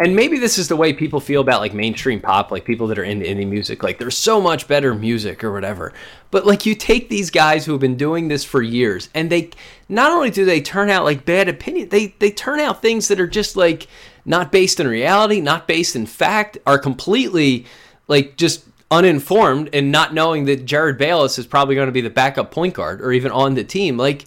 and 0.00 0.16
maybe 0.16 0.38
this 0.38 0.56
is 0.56 0.68
the 0.68 0.76
way 0.76 0.94
people 0.94 1.20
feel 1.20 1.42
about 1.42 1.60
like 1.60 1.74
mainstream 1.74 2.20
pop, 2.20 2.50
like 2.50 2.64
people 2.64 2.86
that 2.86 2.98
are 2.98 3.04
into 3.04 3.26
indie 3.26 3.46
music. 3.46 3.82
Like 3.82 3.98
there's 3.98 4.16
so 4.16 4.40
much 4.40 4.66
better 4.66 4.94
music 4.94 5.44
or 5.44 5.52
whatever. 5.52 5.92
But 6.30 6.46
like 6.46 6.64
you 6.64 6.74
take 6.74 7.10
these 7.10 7.28
guys 7.28 7.66
who 7.66 7.72
have 7.72 7.82
been 7.82 7.98
doing 7.98 8.28
this 8.28 8.42
for 8.42 8.62
years, 8.62 9.10
and 9.14 9.28
they 9.30 9.50
not 9.90 10.10
only 10.10 10.30
do 10.30 10.46
they 10.46 10.62
turn 10.62 10.88
out 10.88 11.04
like 11.04 11.26
bad 11.26 11.48
opinion, 11.50 11.90
they 11.90 12.14
they 12.18 12.30
turn 12.30 12.60
out 12.60 12.80
things 12.80 13.08
that 13.08 13.20
are 13.20 13.26
just 13.26 13.56
like 13.56 13.88
not 14.24 14.50
based 14.50 14.80
in 14.80 14.88
reality, 14.88 15.42
not 15.42 15.68
based 15.68 15.94
in 15.94 16.06
fact, 16.06 16.56
are 16.66 16.78
completely 16.78 17.66
like 18.08 18.38
just 18.38 18.64
uninformed 18.90 19.70
and 19.72 19.92
not 19.92 20.12
knowing 20.12 20.46
that 20.46 20.66
Jerryd 20.66 20.98
Bayless 20.98 21.38
is 21.38 21.46
probably 21.46 21.74
going 21.74 21.86
to 21.86 21.92
be 21.92 22.00
the 22.00 22.10
backup 22.10 22.50
point 22.50 22.74
guard 22.74 23.00
or 23.00 23.12
even 23.12 23.30
on 23.30 23.54
the 23.54 23.64
team. 23.64 23.96
Like 23.96 24.26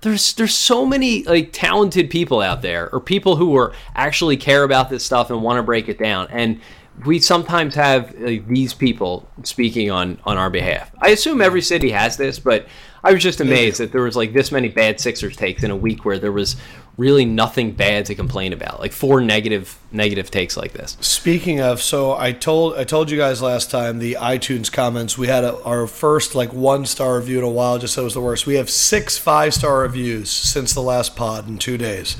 there's 0.00 0.34
there's 0.34 0.54
so 0.54 0.86
many 0.86 1.24
like 1.24 1.50
talented 1.52 2.10
people 2.10 2.40
out 2.40 2.62
there 2.62 2.90
or 2.92 3.00
people 3.00 3.36
who 3.36 3.56
are 3.56 3.72
actually 3.94 4.36
care 4.36 4.64
about 4.64 4.90
this 4.90 5.04
stuff 5.04 5.30
and 5.30 5.42
want 5.42 5.58
to 5.58 5.62
break 5.62 5.88
it 5.88 5.98
down 5.98 6.28
and 6.30 6.60
we 7.06 7.18
sometimes 7.18 7.74
have 7.74 8.14
like, 8.18 8.46
these 8.46 8.74
people 8.74 9.28
speaking 9.42 9.90
on 9.90 10.18
on 10.24 10.36
our 10.36 10.50
behalf. 10.50 10.90
I 11.00 11.08
assume 11.08 11.40
every 11.40 11.62
city 11.62 11.90
has 11.90 12.16
this, 12.16 12.38
but 12.38 12.66
I 13.02 13.12
was 13.12 13.22
just 13.22 13.40
amazed 13.40 13.78
that 13.80 13.92
there 13.92 14.02
was 14.02 14.14
like 14.14 14.32
this 14.32 14.52
many 14.52 14.68
bad 14.68 15.00
Sixers 15.00 15.36
takes 15.36 15.62
in 15.62 15.70
a 15.70 15.76
week 15.76 16.04
where 16.04 16.18
there 16.18 16.32
was 16.32 16.56
really 16.96 17.24
nothing 17.24 17.72
bad 17.72 18.06
to 18.06 18.14
complain 18.14 18.52
about. 18.52 18.80
Like 18.80 18.92
four 18.92 19.20
negative 19.20 19.78
negative 19.90 20.30
takes 20.30 20.56
like 20.56 20.72
this. 20.72 20.96
Speaking 21.00 21.60
of, 21.60 21.80
so 21.80 22.16
I 22.16 22.32
told 22.32 22.74
I 22.74 22.84
told 22.84 23.10
you 23.10 23.16
guys 23.16 23.40
last 23.40 23.70
time 23.70 23.98
the 23.98 24.14
iTunes 24.20 24.70
comments. 24.70 25.16
We 25.16 25.28
had 25.28 25.44
a, 25.44 25.60
our 25.62 25.86
first 25.86 26.34
like 26.34 26.52
one 26.52 26.86
star 26.86 27.16
review 27.16 27.38
in 27.38 27.44
a 27.44 27.50
while. 27.50 27.78
Just 27.78 27.94
said 27.94 28.02
it 28.02 28.04
was 28.04 28.14
the 28.14 28.20
worst. 28.20 28.46
We 28.46 28.54
have 28.54 28.70
six 28.70 29.18
five 29.18 29.54
star 29.54 29.80
reviews 29.80 30.30
since 30.30 30.74
the 30.74 30.82
last 30.82 31.16
pod 31.16 31.48
in 31.48 31.58
two 31.58 31.78
days. 31.78 32.16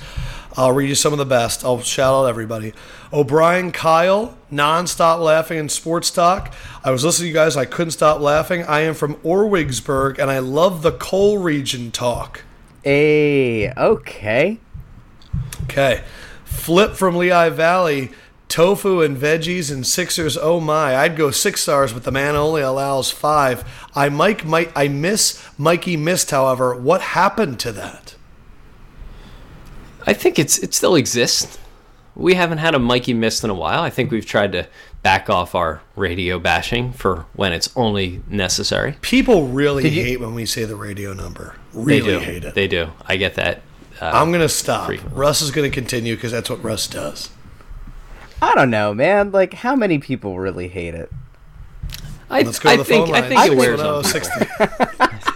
I'll 0.54 0.72
read 0.72 0.90
you 0.90 0.94
some 0.94 1.14
of 1.14 1.18
the 1.18 1.24
best. 1.24 1.64
I'll 1.64 1.80
shout 1.80 2.12
out 2.12 2.26
everybody. 2.26 2.74
O'Brien 3.10 3.72
Kyle, 3.72 4.36
nonstop 4.52 5.18
laughing 5.20 5.58
in 5.58 5.70
sports 5.70 6.10
talk. 6.10 6.54
I 6.84 6.90
was 6.90 7.04
listening 7.04 7.26
to 7.26 7.28
you 7.28 7.34
guys. 7.34 7.56
I 7.56 7.64
couldn't 7.64 7.92
stop 7.92 8.20
laughing. 8.20 8.62
I 8.64 8.80
am 8.80 8.92
from 8.92 9.14
Orwigsburg, 9.16 10.18
and 10.18 10.30
I 10.30 10.40
love 10.40 10.82
the 10.82 10.92
coal 10.92 11.38
region 11.38 11.90
talk. 11.90 12.42
Hey, 12.82 13.72
okay. 13.72 14.58
Okay. 15.64 16.02
Flip 16.44 16.94
from 16.94 17.16
Lehigh 17.16 17.48
Valley. 17.50 18.10
Tofu 18.48 19.00
and 19.00 19.16
veggies 19.16 19.72
and 19.72 19.86
Sixers. 19.86 20.36
Oh 20.36 20.60
my! 20.60 20.94
I'd 20.94 21.16
go 21.16 21.30
six 21.30 21.62
stars, 21.62 21.94
but 21.94 22.02
the 22.04 22.10
man 22.10 22.36
only 22.36 22.60
allows 22.60 23.10
five. 23.10 23.64
I 23.94 24.10
Mike, 24.10 24.44
Mike, 24.44 24.70
I 24.76 24.88
miss 24.88 25.42
Mikey 25.56 25.96
missed. 25.96 26.30
However, 26.30 26.74
what 26.76 27.00
happened 27.00 27.58
to 27.60 27.72
that? 27.72 28.14
I 30.06 30.12
think 30.12 30.38
it's 30.38 30.58
it 30.58 30.74
still 30.74 30.96
exists. 30.96 31.58
We 32.14 32.34
haven't 32.34 32.58
had 32.58 32.74
a 32.74 32.78
Mikey 32.78 33.14
missed 33.14 33.42
in 33.42 33.48
a 33.48 33.54
while. 33.54 33.80
I 33.80 33.88
think 33.88 34.10
we've 34.10 34.26
tried 34.26 34.52
to 34.52 34.68
back 35.02 35.30
off 35.30 35.54
our 35.54 35.80
radio 35.96 36.38
bashing 36.38 36.92
for 36.92 37.24
when 37.32 37.54
it's 37.54 37.70
only 37.74 38.20
necessary. 38.28 38.96
People 39.00 39.48
really 39.48 39.88
you- 39.88 40.02
hate 40.02 40.20
when 40.20 40.34
we 40.34 40.44
say 40.44 40.64
the 40.66 40.76
radio 40.76 41.14
number. 41.14 41.54
They 41.74 41.80
Really 41.80 42.00
do. 42.12 42.18
hate 42.18 42.44
it. 42.44 42.54
They 42.54 42.68
do. 42.68 42.88
I 43.06 43.16
get 43.16 43.34
that. 43.36 43.62
Uh, 44.00 44.10
I'm 44.14 44.32
gonna 44.32 44.48
stop. 44.48 44.86
frequently. 44.86 45.18
Russ 45.18 45.42
is 45.42 45.50
gonna 45.50 45.70
continue 45.70 46.14
because 46.16 46.32
that's 46.32 46.50
what 46.50 46.62
Russ 46.62 46.86
does. 46.86 47.30
I 48.40 48.54
don't 48.54 48.70
know, 48.70 48.92
man. 48.92 49.30
Like, 49.30 49.54
how 49.54 49.76
many 49.76 49.98
people 49.98 50.38
really 50.38 50.68
hate 50.68 50.94
it? 50.94 51.10
I, 52.28 52.42
Let's 52.42 52.58
go 52.58 52.70
I 52.70 52.72
to 52.76 52.78
the 52.78 52.84
think 52.84 53.06
phone 53.06 53.14
I 53.14 53.20
lines. 53.20 53.28
think 53.28 53.40
it 53.40 53.48
think- 53.48 53.58
wears 53.60 53.80
on. 53.80 54.04
60. 54.04 54.46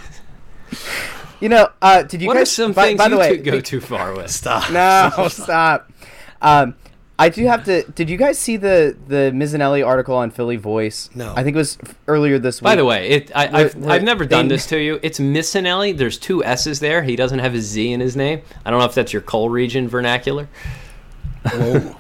You 1.39 1.51
know, 1.51 1.69
uh, 1.83 2.03
did 2.03 2.23
you 2.23 2.29
What 2.29 2.39
are 2.39 2.47
some 2.47 2.73
by, 2.73 2.87
things 2.87 2.99
by 2.99 3.09
the 3.09 3.15
you 3.17 3.21
way, 3.21 3.37
could 3.37 3.45
go 3.45 3.61
too 3.61 3.81
far 3.83 4.15
with? 4.17 4.31
Stop. 4.31 4.71
No, 4.73 5.29
stop. 5.29 5.93
Um, 6.41 6.75
I 7.19 7.31
do 7.31 7.47
have 7.47 7.65
to. 7.65 7.83
Did 7.85 8.11
you 8.11 8.17
guys 8.19 8.39
see 8.39 8.57
the 8.59 8.95
the 9.09 9.31
Mizanelli 9.35 9.87
article 9.87 10.15
on 10.17 10.31
Philly 10.31 10.57
Voice? 10.57 11.09
No. 11.15 11.33
I 11.35 11.43
think 11.43 11.55
it 11.55 11.59
was 11.59 11.79
earlier 12.07 12.39
this 12.39 12.61
week. 12.61 12.65
By 12.65 12.77
the 12.77 12.85
way, 12.85 13.09
it, 13.09 13.33
I, 13.35 13.61
I've, 13.63 13.75
Where- 13.75 13.91
I've 13.93 14.03
never 14.03 14.27
done 14.27 14.49
they- 14.49 14.55
this 14.57 14.67
to 14.67 14.79
you. 14.79 15.01
It's 15.03 15.19
Missanelli. 15.19 15.97
There's 15.97 16.19
two 16.19 16.45
S's 16.45 16.81
there. 16.81 17.03
He 17.03 17.17
doesn't 17.17 17.39
have 17.39 17.55
a 17.55 17.61
Z 17.61 17.91
in 17.91 18.01
his 18.01 18.17
name. 18.17 18.43
I 18.65 18.71
don't 18.71 18.81
know 18.81 18.87
if 18.87 18.95
that's 18.95 19.13
your 19.15 19.23
coal 19.23 19.49
region 19.49 19.89
vernacular. 19.89 20.49
Whoa. 21.51 21.97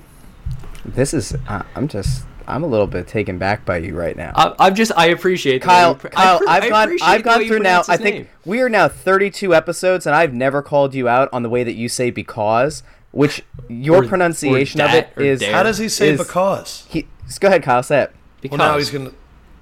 this 0.84 1.14
is. 1.14 1.34
Uh, 1.48 1.62
I'm 1.74 1.88
just. 1.88 2.24
I'm 2.48 2.62
a 2.62 2.66
little 2.68 2.86
bit 2.86 3.08
taken 3.08 3.38
back 3.38 3.64
by 3.64 3.78
you 3.78 3.96
right 3.96 4.16
now. 4.16 4.32
I, 4.36 4.54
I'm 4.66 4.74
just. 4.74 4.92
I 4.96 5.06
appreciate 5.06 5.62
the 5.62 5.68
way 5.68 5.74
Kyle, 5.74 5.88
you 5.92 5.94
pr- 5.96 6.06
I 6.08 6.12
Kyle, 6.12 6.38
pr- 6.38 6.44
I've 6.48 6.68
gone, 6.70 6.96
I've 7.02 7.22
gone 7.22 7.44
through 7.46 7.58
now. 7.60 7.82
I 7.88 7.96
think 7.96 8.16
name. 8.16 8.28
we 8.44 8.60
are 8.60 8.68
now 8.68 8.86
32 8.86 9.54
episodes, 9.54 10.06
and 10.06 10.14
I've 10.14 10.32
never 10.34 10.62
called 10.62 10.94
you 10.94 11.08
out 11.08 11.28
on 11.32 11.42
the 11.42 11.48
way 11.48 11.64
that 11.64 11.72
you 11.74 11.88
say 11.88 12.10
because, 12.10 12.82
which 13.12 13.42
your 13.68 13.96
Or- 13.96 14.04
or 14.04 14.08
pronunciation 14.08 14.80
of 14.80 14.90
dat 14.90 15.12
it 15.16 15.20
or 15.20 15.22
is. 15.24 15.40
dare. 15.40 15.52
How 15.54 15.62
does 15.62 15.78
he 15.78 15.88
say 15.88 16.10
Is- 16.10 16.18
because? 16.18 16.84
He, 16.88 17.06
go 17.40 17.48
ahead, 17.48 17.62
Kyle. 17.62 17.82
Say 17.82 18.02
it. 18.02 18.12
because 18.40 18.58
Well, 18.58 18.72
now 18.72 18.78
he's 18.78 18.90
gonna. 18.90 19.10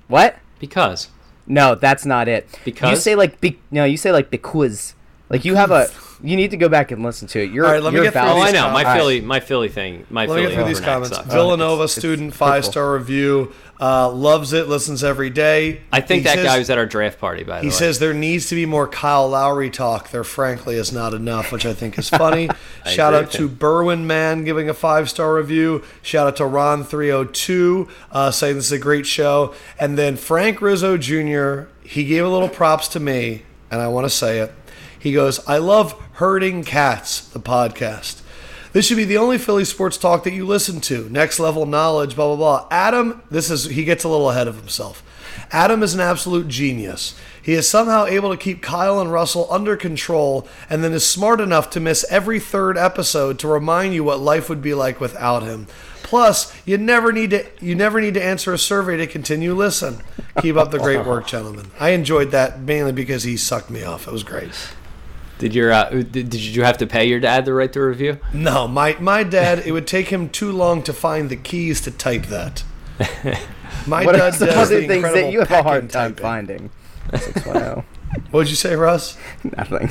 What? 0.09 0.37
because 0.59 1.09
No, 1.47 1.75
that's 1.75 2.07
not 2.07 2.27
it. 2.29 2.49
Because 2.65 2.91
you 2.91 2.97
say 2.97 3.15
like 3.15 3.41
be, 3.41 3.59
no, 3.71 3.85
you 3.85 3.97
say 3.97 4.13
like 4.13 4.31
because. 4.31 4.95
Like 5.31 5.45
you 5.45 5.55
have 5.57 5.71
a. 5.71 5.89
You 6.23 6.37
need 6.37 6.53
to 6.53 6.57
go 6.57 6.69
back 6.69 6.91
and 6.91 7.03
listen 7.03 7.29
to 7.29 7.41
it. 7.43 7.51
You're. 7.51 7.67
All 7.67 7.73
right, 7.73 7.83
let 7.83 7.93
me 7.93 7.97
you're 7.99 8.05
get 8.05 8.13
through 8.13 8.23
oh, 8.23 8.35
valid- 8.37 8.49
I 8.49 8.51
know 8.53 8.73
my 8.73 8.83
comments. 8.85 9.01
Philly 9.03 9.21
my 9.21 9.41
Philly 9.41 9.69
thing 9.69 10.07
my 10.11 10.27
Let 10.27 10.37
me 10.37 10.43
get 10.43 10.55
through 10.55 10.65
these 10.65 10.81
vernac 10.81 10.85
comments. 10.85 11.17
sucks. 11.17 11.33
Villanova 11.33 11.75
it's- 11.85 11.97
it's 11.97 11.99
student, 12.01 12.31
hurtful. 12.33 12.47
five 12.47 12.65
star 12.65 12.95
review, 12.95 13.53
uh, 13.81 14.09
loves 14.11 14.53
it, 14.53 14.69
listens 14.69 15.03
every 15.03 15.31
day. 15.31 15.81
I 15.93 16.01
think 16.01 16.21
He 16.21 16.25
that 16.25 16.37
says- 16.37 16.45
guy 16.47 16.59
was 16.59 16.71
at 16.71 16.79
our 16.79 16.87
draft 16.87 17.19
party. 17.19 17.43
By 17.43 17.57
the 17.57 17.59
way. 17.59 17.61
He 17.63 17.67
way, 17.69 17.73
says 17.73 17.99
there 17.99 18.15
needs 18.15 18.49
to 18.51 18.55
be 18.55 18.65
more 18.67 18.87
Kyle 18.87 19.29
Lowry 19.29 19.71
talk. 19.71 20.11
There, 20.11 20.25
frankly, 20.25 20.77
is 20.77 20.93
not 20.93 21.15
enough, 21.15 21.51
which 21.53 21.67
I 21.67 21.75
think 21.75 21.99
is 21.99 22.09
funny. 22.09 22.49
Shout 22.87 23.13
agree 23.13 23.19
out 23.19 23.25
with 23.27 23.31
to 23.33 23.43
him. 23.49 23.57
Berwyn 23.57 24.01
Man 24.05 24.45
giving 24.45 24.69
a 24.69 24.75
five 24.75 25.11
star 25.11 25.35
review. 25.35 25.83
Shout 26.03 26.27
out 26.27 26.37
to 26.37 26.45
Ron302 26.45 27.89
uh, 28.13 28.31
saying 28.31 28.57
this 28.57 28.67
is 28.67 28.73
a 28.73 28.79
great 28.79 29.07
show. 29.07 29.55
And 29.79 29.99
then 29.99 30.17
Frank 30.17 30.61
Rizzo 30.61 30.97
Jr., 30.97 31.65
he 31.83 32.05
gave 32.05 32.25
a 32.25 32.29
little 32.29 32.49
props 32.49 32.89
to 32.89 33.01
me, 33.01 33.43
and 33.71 33.81
I 33.81 33.89
want 33.89 34.05
to 34.07 34.11
say 34.11 34.39
it. 34.39 34.53
He 35.05 35.13
goes, 35.13 35.47
I 35.47 35.59
love 35.59 35.93
Herding 36.15 36.65
Cats, 36.65 37.21
the 37.29 37.39
podcast. 37.39 38.23
This 38.73 38.87
should 38.87 38.97
be 38.97 39.05
the 39.05 39.19
only 39.19 39.37
Philly 39.37 39.67
sports 39.67 39.99
talk 39.99 40.25
that 40.25 40.33
you 40.33 40.47
listen 40.47 40.81
to. 40.81 41.11
Next 41.11 41.39
level 41.39 41.67
knowledge, 41.67 42.17
blah, 42.17 42.29
blah, 42.29 42.37
blah. 42.37 42.69
Adam, 42.71 43.23
this 43.31 43.51
is, 43.51 43.67
he 43.67 43.85
gets 43.85 44.05
a 44.05 44.09
little 44.09 44.31
ahead 44.31 44.49
of 44.49 44.57
himself. 44.57 45.03
Adam 45.53 45.83
is 45.83 45.93
an 45.93 46.01
absolute 46.01 46.49
genius. 46.49 47.15
He 47.43 47.53
is 47.53 47.69
somehow 47.69 48.07
able 48.07 48.31
to 48.31 48.39
keep 48.39 48.63
Kyle 48.63 48.99
and 48.99 49.13
Russell 49.13 49.47
under 49.51 49.77
control 49.77 50.49
and 50.71 50.83
then 50.83 50.95
is 50.95 51.07
smart 51.07 51.39
enough 51.39 51.69
to 51.71 51.81
miss 51.81 52.07
every 52.09 52.41
third 52.41 52.79
episode 52.79 53.39
to 53.41 53.49
remind 53.49 53.93
you 53.93 54.05
what 54.05 54.21
life 54.21 54.49
would 54.49 54.63
be 54.63 54.73
like 54.73 55.03
without 55.03 55.43
him. 55.43 55.67
Plus, 56.03 56.51
you 56.65 56.79
never 56.79 57.13
need 57.13 57.29
to 57.29 57.45
you 57.61 57.75
never 57.75 58.01
need 58.01 58.15
to 58.15 58.25
answer 58.25 58.55
a 58.55 58.59
survey 58.59 58.97
to 58.97 59.07
continue 59.07 59.55
listen. 59.55 59.99
Keep 60.41 60.57
up 60.57 60.71
the 60.71 60.79
great 60.79 61.05
work, 61.05 61.27
gentlemen. 61.27 61.71
I 61.79 61.91
enjoyed 61.91 62.31
that 62.31 62.61
mainly 62.61 62.93
because 62.93 63.25
he 63.25 63.37
sucked 63.37 63.69
me 63.69 63.83
off. 63.85 64.07
It 64.09 64.13
was 64.13 64.23
great. 64.23 64.51
Did 65.39 65.55
your 65.55 65.73
uh, 65.73 65.91
did, 65.91 66.13
did 66.13 66.35
you 66.35 66.63
have 66.65 66.79
to 66.79 66.87
pay 66.87 67.07
your 67.07 67.21
dad 67.21 67.45
to 67.47 67.55
write 67.55 67.73
the 67.73 67.83
review? 67.83 68.19
No, 68.33 68.67
my 68.69 68.97
my 69.01 69.23
dad. 69.23 69.61
It 69.67 69.73
would 69.73 69.87
take 69.87 70.09
him 70.09 70.29
too 70.29 70.53
long 70.53 70.83
to 70.85 70.93
find 70.93 71.29
the 71.31 71.37
keys 71.37 71.81
to 71.83 71.91
type 71.91 72.27
that. 72.27 72.63
My 73.87 74.05
What 74.05 74.15
are 74.15 74.19
dad 74.19 74.35
some 74.35 74.49
does 74.49 74.71
other 74.71 74.81
the 74.81 74.87
things 74.87 75.03
that 75.13 75.33
you 75.33 75.41
have 75.41 75.51
a 75.51 75.63
hard 75.63 75.91
time 75.91 76.15
typing. 76.15 76.23
finding? 76.23 76.71
Six 77.19 77.45
one 77.47 77.59
zero. 77.59 77.85
What'd 78.31 78.49
you 78.49 78.55
say, 78.57 78.77
Russ? 78.77 79.19
Nothing. 79.43 79.91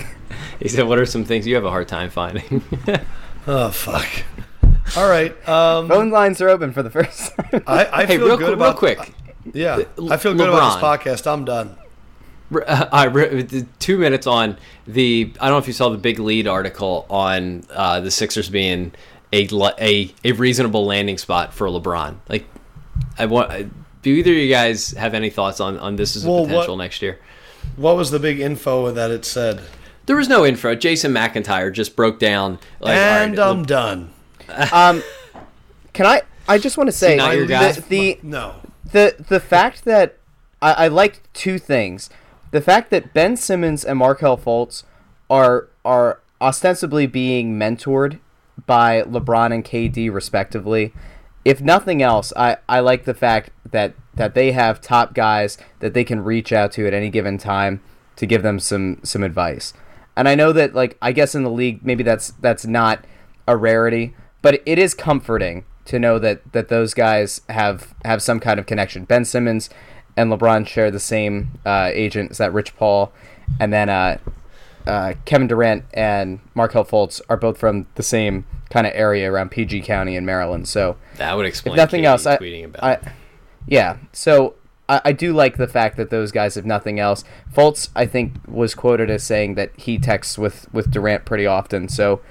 He 0.59 0.69
said, 0.69 0.87
"What 0.87 0.97
are 0.99 1.05
some 1.05 1.25
things 1.25 1.45
you 1.45 1.55
have 1.55 1.65
a 1.65 1.69
hard 1.69 1.87
time 1.89 2.09
finding?" 2.09 2.63
Oh 3.45 3.69
fuck. 3.71 4.07
All 4.95 5.09
right. 5.09 5.31
Um, 5.49 5.89
Phone 5.89 6.09
lines 6.09 6.39
are 6.41 6.47
open 6.49 6.71
for 6.71 6.81
the 6.81 6.89
first 6.89 7.35
time. 7.35 7.63
I, 7.67 7.85
I 7.91 8.05
hey, 8.05 8.17
feel 8.17 8.27
real, 8.27 8.37
good 8.37 8.47
qu- 8.47 8.53
about 8.53 8.81
real 8.81 8.95
quick. 8.95 9.13
Yeah, 9.53 9.83
I 10.09 10.15
feel 10.17 10.33
good 10.33 10.47
about 10.47 10.75
this 10.75 10.83
podcast. 10.83 11.27
I'm 11.31 11.43
done. 11.43 11.75
R- 12.53 12.63
uh, 12.67 12.89
I 12.91 13.05
re- 13.05 13.65
two 13.79 13.97
minutes 13.97 14.27
on 14.27 14.57
the. 14.87 15.31
I 15.39 15.45
don't 15.47 15.55
know 15.55 15.57
if 15.59 15.67
you 15.67 15.73
saw 15.73 15.89
the 15.89 15.97
big 15.97 16.19
lead 16.19 16.47
article 16.47 17.05
on 17.09 17.63
uh, 17.71 17.99
the 17.99 18.11
Sixers 18.11 18.49
being 18.49 18.93
a, 19.31 19.47
a 19.79 20.13
a 20.23 20.31
reasonable 20.33 20.85
landing 20.85 21.17
spot 21.17 21.53
for 21.53 21.67
LeBron. 21.67 22.15
Like, 22.29 22.45
I 23.17 23.25
want. 23.25 23.73
Do 24.01 24.09
either 24.11 24.31
of 24.31 24.37
you 24.37 24.49
guys 24.49 24.91
have 24.91 25.13
any 25.13 25.29
thoughts 25.29 25.59
on 25.59 25.77
on 25.79 25.95
this 25.95 26.15
as 26.15 26.25
a 26.25 26.29
Well, 26.29 26.41
what- 26.41 26.47
potential 26.49 26.77
next 26.77 27.01
year? 27.01 27.19
What 27.77 27.95
was 27.95 28.11
the 28.11 28.19
big 28.19 28.39
info 28.41 28.91
that 28.91 29.09
it 29.09 29.23
said? 29.23 29.61
There 30.05 30.17
was 30.17 30.27
no 30.27 30.45
info. 30.45 30.75
Jason 30.75 31.13
McIntyre 31.13 31.71
just 31.71 31.95
broke 31.95 32.19
down. 32.19 32.59
Like, 32.81 32.97
and 32.97 33.39
all 33.39 33.45
right, 33.45 33.57
I'm 33.57 33.65
done. 33.65 34.13
Um, 34.73 35.01
can 35.93 36.05
I? 36.05 36.23
I 36.49 36.57
just 36.57 36.75
want 36.77 36.89
to 36.89 36.91
say 36.91 37.15
not 37.15 37.35
your 37.37 37.47
the, 37.47 37.83
the 37.87 38.19
No. 38.21 38.55
the 38.91 39.15
the 39.29 39.39
fact 39.39 39.85
that 39.85 40.17
I, 40.61 40.73
I 40.73 40.87
like 40.89 41.21
two 41.31 41.57
things: 41.57 42.09
the 42.53 42.61
fact 42.61 42.91
that 42.91 43.13
Ben 43.13 43.35
Simmons 43.35 43.83
and 43.83 43.97
Markelle 43.97 44.37
Fultz 44.37 44.83
are 45.29 45.69
are 45.83 46.21
ostensibly 46.39 47.07
being 47.07 47.57
mentored 47.57 48.19
by 48.67 49.01
LeBron 49.01 49.51
and 49.51 49.65
KD 49.65 50.13
respectively. 50.13 50.93
If 51.43 51.61
nothing 51.61 52.01
else, 52.03 52.31
I, 52.37 52.57
I 52.69 52.79
like 52.79 53.05
the 53.05 53.15
fact 53.15 53.49
that 53.69 53.95
that 54.13 54.35
they 54.35 54.51
have 54.51 54.79
top 54.79 55.15
guys 55.15 55.57
that 55.79 55.95
they 55.95 56.03
can 56.03 56.23
reach 56.23 56.53
out 56.53 56.71
to 56.73 56.85
at 56.85 56.93
any 56.93 57.09
given 57.09 57.39
time 57.39 57.81
to 58.17 58.27
give 58.27 58.43
them 58.43 58.59
some 58.59 58.99
some 59.03 59.23
advice. 59.23 59.73
And 60.15 60.29
I 60.29 60.35
know 60.35 60.51
that 60.51 60.75
like 60.75 60.95
I 61.01 61.11
guess 61.11 61.33
in 61.33 61.41
the 61.41 61.49
league 61.49 61.83
maybe 61.83 62.03
that's 62.03 62.33
that's 62.39 62.67
not 62.67 63.03
a 63.47 63.57
rarity, 63.57 64.13
but 64.43 64.61
it 64.67 64.77
is 64.77 64.93
comforting 64.93 65.65
to 65.85 65.97
know 65.97 66.19
that 66.19 66.53
that 66.53 66.69
those 66.69 66.93
guys 66.93 67.41
have 67.49 67.95
have 68.05 68.21
some 68.21 68.39
kind 68.39 68.59
of 68.59 68.67
connection. 68.67 69.05
Ben 69.05 69.25
Simmons 69.25 69.71
and 70.15 70.31
LeBron 70.31 70.67
share 70.67 70.91
the 70.91 70.99
same 70.99 71.51
uh, 71.65 71.89
agent, 71.93 72.31
is 72.31 72.37
that 72.37 72.53
Rich 72.53 72.75
Paul, 72.75 73.11
and 73.59 73.71
then 73.73 73.89
uh, 73.89 74.17
uh, 74.85 75.13
Kevin 75.25 75.47
Durant 75.47 75.85
and 75.93 76.39
Markelle 76.55 76.85
Fultz 76.85 77.21
are 77.29 77.37
both 77.37 77.57
from 77.57 77.87
the 77.95 78.03
same 78.03 78.45
kind 78.69 78.85
of 78.87 78.93
area 78.95 79.31
around 79.31 79.51
PG 79.51 79.81
County 79.81 80.15
in 80.15 80.25
Maryland. 80.25 80.67
So 80.67 80.97
That 81.17 81.35
would 81.35 81.45
explain. 81.45 81.73
if 81.73 81.77
nothing 81.77 82.01
KD 82.03 82.05
else, 82.05 82.25
I, 82.25 82.37
tweeting 82.37 82.65
about. 82.65 82.83
I, 82.83 83.13
yeah. 83.67 83.97
So 84.11 84.55
I, 84.89 85.01
I 85.05 85.11
do 85.13 85.33
like 85.33 85.57
the 85.57 85.67
fact 85.67 85.97
that 85.97 86.09
those 86.09 86.31
guys, 86.31 86.57
if 86.57 86.65
nothing 86.65 86.99
else, 86.99 87.23
Fultz 87.53 87.89
I 87.95 88.05
think 88.05 88.33
was 88.47 88.75
quoted 88.75 89.09
as 89.09 89.23
saying 89.23 89.55
that 89.55 89.71
he 89.77 89.97
texts 89.97 90.37
with 90.37 90.71
with 90.73 90.91
Durant 90.91 91.25
pretty 91.25 91.45
often. 91.45 91.87
So 91.87 92.21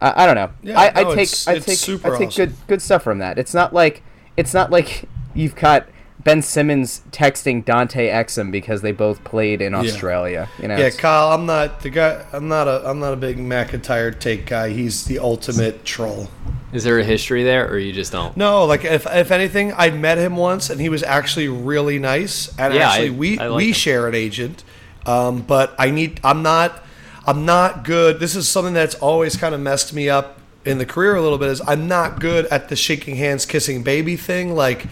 I, 0.00 0.24
I 0.24 0.26
don't 0.26 0.34
know. 0.36 0.50
Yeah, 0.62 0.80
I, 0.80 0.86
I 0.88 1.04
take 1.14 1.28
it's- 1.28 1.48
I 1.48 1.58
take 1.58 1.78
super 1.78 2.14
I 2.14 2.18
take 2.18 2.28
awesome. 2.28 2.46
good 2.46 2.56
good 2.68 2.82
stuff 2.82 3.02
from 3.02 3.18
that. 3.18 3.38
It's 3.38 3.54
not 3.54 3.72
like 3.74 4.02
it's 4.36 4.54
not 4.54 4.70
like 4.70 5.04
you've 5.34 5.56
got 5.56 5.86
Ben 6.26 6.42
Simmons 6.42 7.02
texting 7.12 7.64
Dante 7.64 8.08
Exum 8.08 8.50
because 8.50 8.82
they 8.82 8.90
both 8.90 9.22
played 9.22 9.62
in 9.62 9.74
Australia. 9.74 10.48
You 10.60 10.66
know, 10.66 10.76
Yeah, 10.76 10.90
Kyle, 10.90 11.30
I'm 11.30 11.46
not 11.46 11.82
the 11.82 11.90
guy. 11.90 12.26
I'm 12.32 12.48
not 12.48 12.66
a. 12.66 12.82
I'm 12.84 12.98
not 12.98 13.12
a 13.12 13.16
big 13.16 13.38
McIntyre 13.38 14.18
take 14.18 14.44
guy. 14.44 14.70
He's 14.70 15.04
the 15.04 15.20
ultimate 15.20 15.84
troll. 15.84 16.28
Is 16.72 16.82
there 16.82 16.98
a 16.98 17.04
history 17.04 17.44
there, 17.44 17.70
or 17.70 17.78
you 17.78 17.92
just 17.92 18.10
don't? 18.10 18.36
No, 18.36 18.64
like 18.64 18.84
if 18.84 19.06
if 19.06 19.30
anything, 19.30 19.72
I 19.76 19.90
met 19.90 20.18
him 20.18 20.34
once 20.34 20.68
and 20.68 20.80
he 20.80 20.88
was 20.88 21.04
actually 21.04 21.46
really 21.46 22.00
nice. 22.00 22.48
And 22.58 22.74
Yeah, 22.74 22.90
actually, 22.90 23.06
I- 23.08 23.10
we 23.12 23.38
I 23.38 23.46
like 23.46 23.58
we 23.58 23.68
him. 23.68 23.72
share 23.74 24.08
an 24.08 24.16
agent. 24.16 24.64
Um, 25.06 25.42
but 25.42 25.76
I 25.78 25.90
need. 25.90 26.18
I'm 26.24 26.42
not. 26.42 26.82
I'm 27.24 27.44
not 27.44 27.84
good. 27.84 28.18
This 28.18 28.34
is 28.34 28.48
something 28.48 28.74
that's 28.74 28.96
always 28.96 29.36
kind 29.36 29.54
of 29.54 29.60
messed 29.60 29.94
me 29.94 30.08
up 30.10 30.40
in 30.64 30.78
the 30.78 30.86
career 30.86 31.14
a 31.14 31.22
little 31.22 31.38
bit. 31.38 31.50
Is 31.50 31.62
I'm 31.68 31.86
not 31.86 32.18
good 32.18 32.46
at 32.46 32.68
the 32.68 32.74
shaking 32.74 33.14
hands, 33.14 33.46
kissing 33.46 33.84
baby 33.84 34.16
thing. 34.16 34.56
Like. 34.56 34.86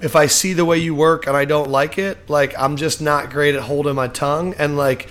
If 0.00 0.14
I 0.14 0.26
see 0.26 0.52
the 0.52 0.64
way 0.64 0.78
you 0.78 0.94
work 0.94 1.26
and 1.26 1.36
I 1.36 1.44
don't 1.44 1.70
like 1.70 1.98
it, 1.98 2.28
like 2.28 2.58
I'm 2.58 2.76
just 2.76 3.00
not 3.00 3.30
great 3.30 3.54
at 3.54 3.62
holding 3.62 3.94
my 3.94 4.08
tongue 4.08 4.54
and 4.54 4.76
like 4.76 5.08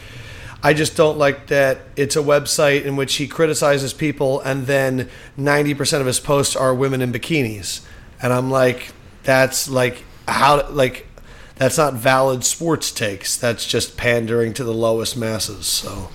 I 0.63 0.73
just 0.73 0.97
don't 0.97 1.17
like 1.17 1.47
that 1.47 1.79
it's 1.95 2.15
a 2.15 2.21
website 2.21 2.83
in 2.83 2.95
which 2.95 3.15
he 3.15 3.27
criticizes 3.27 3.93
people 3.93 4.39
and 4.41 4.65
then 4.65 5.09
90% 5.37 5.99
of 5.99 6.05
his 6.05 6.19
posts 6.19 6.55
are 6.55 6.73
women 6.73 7.01
in 7.01 7.11
bikinis. 7.11 7.85
And 8.21 8.33
I'm 8.33 8.49
like, 8.49 8.91
that's 9.23 9.69
like, 9.69 10.03
how, 10.27 10.67
like, 10.69 11.07
that's 11.55 11.77
not 11.77 11.93
valid 11.93 12.43
sports 12.43 12.91
takes. 12.91 13.37
That's 13.37 13.65
just 13.65 13.97
pandering 13.97 14.53
to 14.53 14.63
the 14.63 14.73
lowest 14.73 15.15
masses. 15.15 15.67
So, 15.67 16.09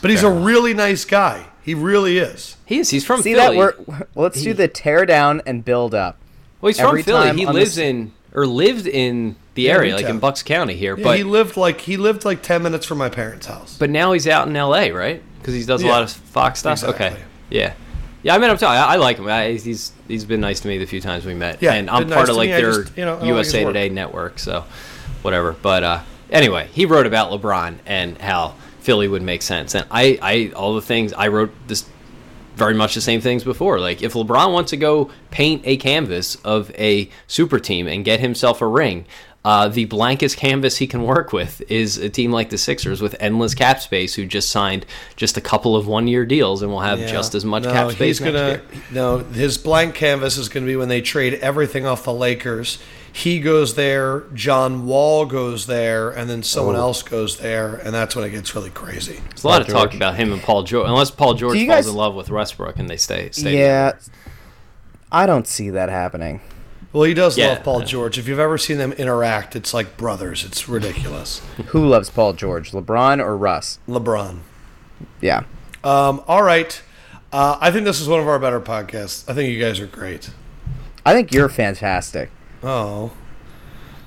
but 0.00 0.10
he's 0.10 0.22
a 0.22 0.30
really 0.30 0.74
nice 0.74 1.04
guy. 1.04 1.46
He 1.62 1.74
really 1.74 2.18
is. 2.18 2.56
He 2.66 2.78
is. 2.78 2.90
He's 2.90 3.04
from 3.04 3.22
see 3.22 3.34
Philly. 3.34 3.56
that 3.56 3.86
we're 3.86 4.06
let's 4.16 4.42
do 4.42 4.52
the 4.52 4.66
tear 4.66 5.06
down 5.06 5.42
and 5.46 5.64
build 5.64 5.94
up. 5.94 6.18
Well, 6.62 6.68
he's 6.68 6.80
from 6.80 7.02
Philly. 7.02 7.36
He 7.38 7.44
lives 7.46 7.74
this- 7.74 7.84
in 7.84 8.12
or 8.34 8.46
lived 8.46 8.86
in 8.86 9.36
the 9.54 9.62
Yeah, 9.64 9.72
area, 9.74 9.94
like 9.94 10.06
in 10.06 10.18
Bucks 10.18 10.42
County 10.42 10.74
here. 10.74 10.96
Yeah, 10.96 11.04
but 11.04 11.18
he 11.18 11.24
lived 11.24 11.58
like 11.58 11.82
he 11.82 11.98
lived 11.98 12.24
like 12.24 12.40
10 12.42 12.62
minutes 12.62 12.86
from 12.86 12.96
my 12.96 13.10
parents' 13.10 13.46
house. 13.46 13.76
but 13.78 13.90
now 13.90 14.12
he's 14.12 14.26
out 14.26 14.48
in 14.48 14.56
L.A. 14.56 14.90
right? 14.92 15.22
Because 15.38 15.52
he 15.52 15.62
does 15.64 15.82
a 15.82 15.86
Yeah. 15.86 15.92
lot 15.92 16.02
of 16.02 16.10
Fox 16.10 16.60
stuff. 16.60 16.82
Okay. 16.84 17.14
Yeah. 17.50 17.74
Yeah, 18.22 18.34
I 18.36 18.38
met 18.38 18.50
him 18.50 18.56
too. 18.56 18.64
I, 18.66 18.76
I 18.94 18.96
like 18.96 19.18
him. 19.18 19.26
I, 19.28 19.50
he's 19.54 19.92
he's 20.08 20.24
been 20.24 20.40
nice 20.40 20.60
to 20.60 20.68
me 20.68 20.78
the 20.78 20.86
few 20.86 21.00
times 21.00 21.26
we 21.26 21.34
met. 21.34 21.60
Yeah, 21.60 21.74
and 21.74 21.90
I'm 21.90 22.04
part 22.08 22.20
nice 22.20 22.28
of 22.28 22.36
like 22.36 22.50
their 22.50 22.84
just, 22.84 22.96
you 22.96 23.04
know, 23.04 23.20
USA. 23.24 23.64
Today 23.64 23.88
network, 23.88 24.38
so 24.38 24.64
whatever. 25.22 25.56
But 25.60 25.82
uh, 25.82 26.00
anyway, 26.30 26.68
he 26.72 26.86
wrote 26.86 27.06
about 27.06 27.32
LeBron 27.32 27.78
and 27.84 28.16
how 28.18 28.54
Philly 28.80 29.08
would 29.08 29.22
make 29.22 29.42
sense, 29.42 29.74
and 29.74 29.84
I, 29.90 30.18
I 30.22 30.52
all 30.54 30.74
the 30.76 30.80
things 30.82 31.12
I 31.12 31.28
wrote 31.28 31.50
this 31.66 31.84
very 32.54 32.74
much 32.74 32.94
the 32.94 33.00
same 33.00 33.20
things 33.20 33.44
before. 33.44 33.80
Like 33.80 34.02
if 34.02 34.12
LeBron 34.14 34.52
wants 34.52 34.70
to 34.70 34.76
go 34.76 35.10
paint 35.30 35.62
a 35.64 35.76
canvas 35.76 36.36
of 36.44 36.70
a 36.72 37.08
super 37.26 37.58
team 37.58 37.86
and 37.86 38.04
get 38.04 38.20
himself 38.20 38.60
a 38.60 38.66
ring. 38.66 39.06
Uh, 39.44 39.66
the 39.66 39.86
blankest 39.86 40.36
canvas 40.36 40.76
he 40.76 40.86
can 40.86 41.02
work 41.02 41.32
with 41.32 41.62
is 41.68 41.98
a 41.98 42.08
team 42.08 42.30
like 42.30 42.50
the 42.50 42.56
Sixers 42.58 43.02
with 43.02 43.16
endless 43.18 43.54
cap 43.56 43.80
space, 43.80 44.14
who 44.14 44.24
just 44.24 44.50
signed 44.50 44.86
just 45.16 45.36
a 45.36 45.40
couple 45.40 45.74
of 45.74 45.88
one-year 45.88 46.24
deals 46.24 46.62
and 46.62 46.70
will 46.70 46.78
have 46.80 47.00
Yeah. 47.00 47.06
just 47.08 47.34
as 47.34 47.44
much 47.44 47.64
no, 47.64 47.72
cap 47.72 47.90
space 47.90 48.18
He's 48.18 48.20
next 48.20 48.32
gonna 48.34 48.48
year. 48.48 48.62
no. 48.92 49.18
His 49.18 49.58
blank 49.58 49.96
canvas 49.96 50.36
is 50.36 50.48
going 50.48 50.64
to 50.64 50.68
be 50.70 50.76
when 50.76 50.88
they 50.88 51.00
trade 51.00 51.34
everything 51.34 51.84
off 51.86 52.04
the 52.04 52.12
Lakers. 52.12 52.78
He 53.14 53.40
goes 53.40 53.74
there, 53.74 54.22
John 54.32 54.86
Wall 54.86 55.26
goes 55.26 55.66
there, 55.66 56.10
and 56.10 56.30
then 56.30 56.44
someone 56.44 56.76
Oh. 56.76 56.80
else 56.82 57.02
goes 57.02 57.38
there, 57.38 57.74
and 57.74 57.92
that's 57.92 58.14
when 58.14 58.24
it 58.24 58.30
gets 58.30 58.54
really 58.54 58.70
crazy. 58.70 59.20
There's 59.30 59.42
a 59.42 59.48
lot 59.48 59.60
of 59.60 59.66
Paul 59.66 59.74
talk 59.74 59.90
George. 59.90 59.96
about 59.96 60.14
him 60.14 60.32
and 60.32 60.40
Paul 60.40 60.62
George, 60.62 60.88
unless 60.88 61.10
Paul 61.10 61.34
George 61.34 61.56
falls 61.58 61.66
guys- 61.66 61.86
in 61.88 61.94
love 61.94 62.14
with 62.14 62.30
Westbrook 62.30 62.78
and 62.78 62.88
they 62.88 62.96
stay. 62.96 63.28
stay 63.32 63.58
Yeah, 63.58 63.90
together. 63.90 64.12
I 65.10 65.26
don't 65.26 65.46
see 65.48 65.68
that 65.70 65.88
happening. 65.90 66.40
Well, 66.92 67.04
he 67.04 67.14
does 67.14 67.38
Yeah. 67.38 67.48
love 67.48 67.62
Paul 67.64 67.80
George. 67.82 68.18
If 68.18 68.28
you've 68.28 68.38
ever 68.38 68.58
seen 68.58 68.76
them 68.78 68.92
interact, 68.92 69.56
it's 69.56 69.72
like 69.72 69.96
brothers. 69.96 70.44
It's 70.44 70.68
ridiculous. 70.68 71.40
Who 71.68 71.86
loves 71.86 72.10
Paul 72.10 72.34
George, 72.34 72.72
LeBron 72.72 73.18
or 73.24 73.36
Russ? 73.36 73.78
LeBron. 73.88 74.40
Yeah. 75.20 75.44
Um, 75.82 76.22
all 76.28 76.42
right. 76.42 76.80
Uh, 77.32 77.56
I 77.60 77.70
think 77.70 77.86
this 77.86 78.00
is 78.00 78.08
one 78.08 78.20
of 78.20 78.28
our 78.28 78.38
better 78.38 78.60
podcasts. 78.60 79.28
I 79.28 79.32
think 79.34 79.50
you 79.52 79.58
guys 79.60 79.80
are 79.80 79.86
great. 79.86 80.30
I 81.06 81.14
think 81.14 81.32
you're 81.32 81.48
fantastic. 81.48 82.30
Oh, 82.62 83.10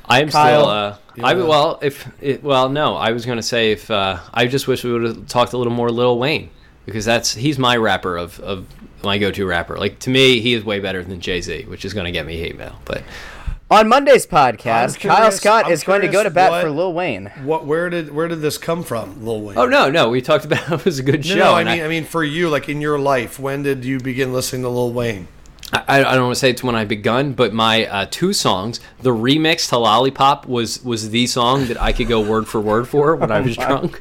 I 0.07 0.21
am 0.21 0.29
Kyle, 0.29 0.61
still. 0.61 0.69
Uh, 0.69 0.97
I 1.23 1.33
well, 1.33 1.79
if 1.81 2.07
it, 2.21 2.43
well, 2.43 2.69
no, 2.69 2.95
I 2.95 3.11
was 3.11 3.25
going 3.25 3.37
to 3.37 3.43
say 3.43 3.71
if 3.71 3.89
uh, 3.89 4.19
I 4.33 4.45
just 4.45 4.67
wish 4.67 4.83
we 4.83 4.93
would 4.93 5.03
have 5.03 5.27
talked 5.27 5.53
a 5.53 5.57
little 5.57 5.73
more 5.73 5.89
Lil 5.89 6.19
Wayne 6.19 6.49
because 6.85 7.05
that's 7.05 7.33
he's 7.35 7.57
my 7.59 7.75
rapper 7.77 8.17
of 8.17 8.39
of 8.39 8.67
my 9.03 9.17
go-to 9.17 9.45
rapper. 9.45 9.77
Like 9.77 9.99
to 9.99 10.09
me, 10.09 10.39
he 10.41 10.53
is 10.53 10.63
way 10.63 10.79
better 10.79 11.03
than 11.03 11.19
Jay 11.19 11.41
Z, 11.41 11.63
which 11.65 11.85
is 11.85 11.93
going 11.93 12.05
to 12.05 12.11
get 12.11 12.25
me 12.25 12.37
hate 12.37 12.57
mail. 12.57 12.79
But 12.85 13.03
On 13.69 13.87
Monday's 13.87 14.25
I'm 14.31 14.55
podcast, 14.55 14.99
Kyle 14.99 15.31
Scott 15.31 15.65
I'm 15.65 15.71
is 15.71 15.83
going 15.83 16.01
to 16.01 16.07
go 16.07 16.23
to 16.23 16.29
bat 16.29 16.51
what- 16.51 16.61
for 16.63 16.69
Lil 16.71 16.93
Wayne. 16.93 17.31
what? 17.43 17.65
Where 17.65 17.89
did 17.89 18.13
where 18.13 18.27
did 18.27 18.41
this 18.41 18.57
come 18.57 18.83
from, 18.83 19.25
Lil 19.25 19.41
Wayne? 19.41 19.57
oh 19.57 19.65
no, 19.67 19.89
no, 19.89 20.09
we 20.09 20.21
talked 20.21 20.45
about 20.45 20.71
it 20.79 20.85
was 20.85 20.99
a 20.99 21.03
good 21.03 21.25
show. 21.25 21.35
no, 21.35 21.53
I 21.55 21.61
and 21.61 21.69
mean, 21.69 21.81
I 21.83 21.87
mean, 21.87 22.03
for 22.05 22.23
you, 22.23 22.49
like 22.49 22.67
in 22.69 22.81
your 22.81 22.97
life, 22.99 23.39
when 23.39 23.63
did 23.63 23.83
you 23.85 23.99
begin 23.99 24.33
listening 24.33 24.61
to 24.63 24.69
Lil 24.69 24.91
Wayne? 24.91 25.27
I, 25.73 25.99
I 25.99 26.13
don't 26.15 26.23
want 26.25 26.35
to 26.35 26.39
say 26.39 26.51
it's 26.51 26.63
when 26.63 26.75
I 26.75 26.85
begun, 26.85 27.33
but 27.33 27.51
my 27.51 27.85
uh, 27.87 28.05
two 28.09 28.31
songs, 28.33 28.79
the 29.01 29.09
remix 29.09 29.67
to 29.69 29.77
Lollipop 29.77 30.47
was 30.47 30.81
was 30.83 31.09
the 31.09 31.27
song 31.27 31.65
that 31.67 31.81
I 31.81 31.91
could 31.91 32.07
go 32.07 32.21
word 32.21 32.47
for 32.47 32.61
word 32.61 32.87
for 32.87 33.15
when 33.15 33.31
I 33.31 33.41
was 33.41 33.57
drunk, 33.57 33.99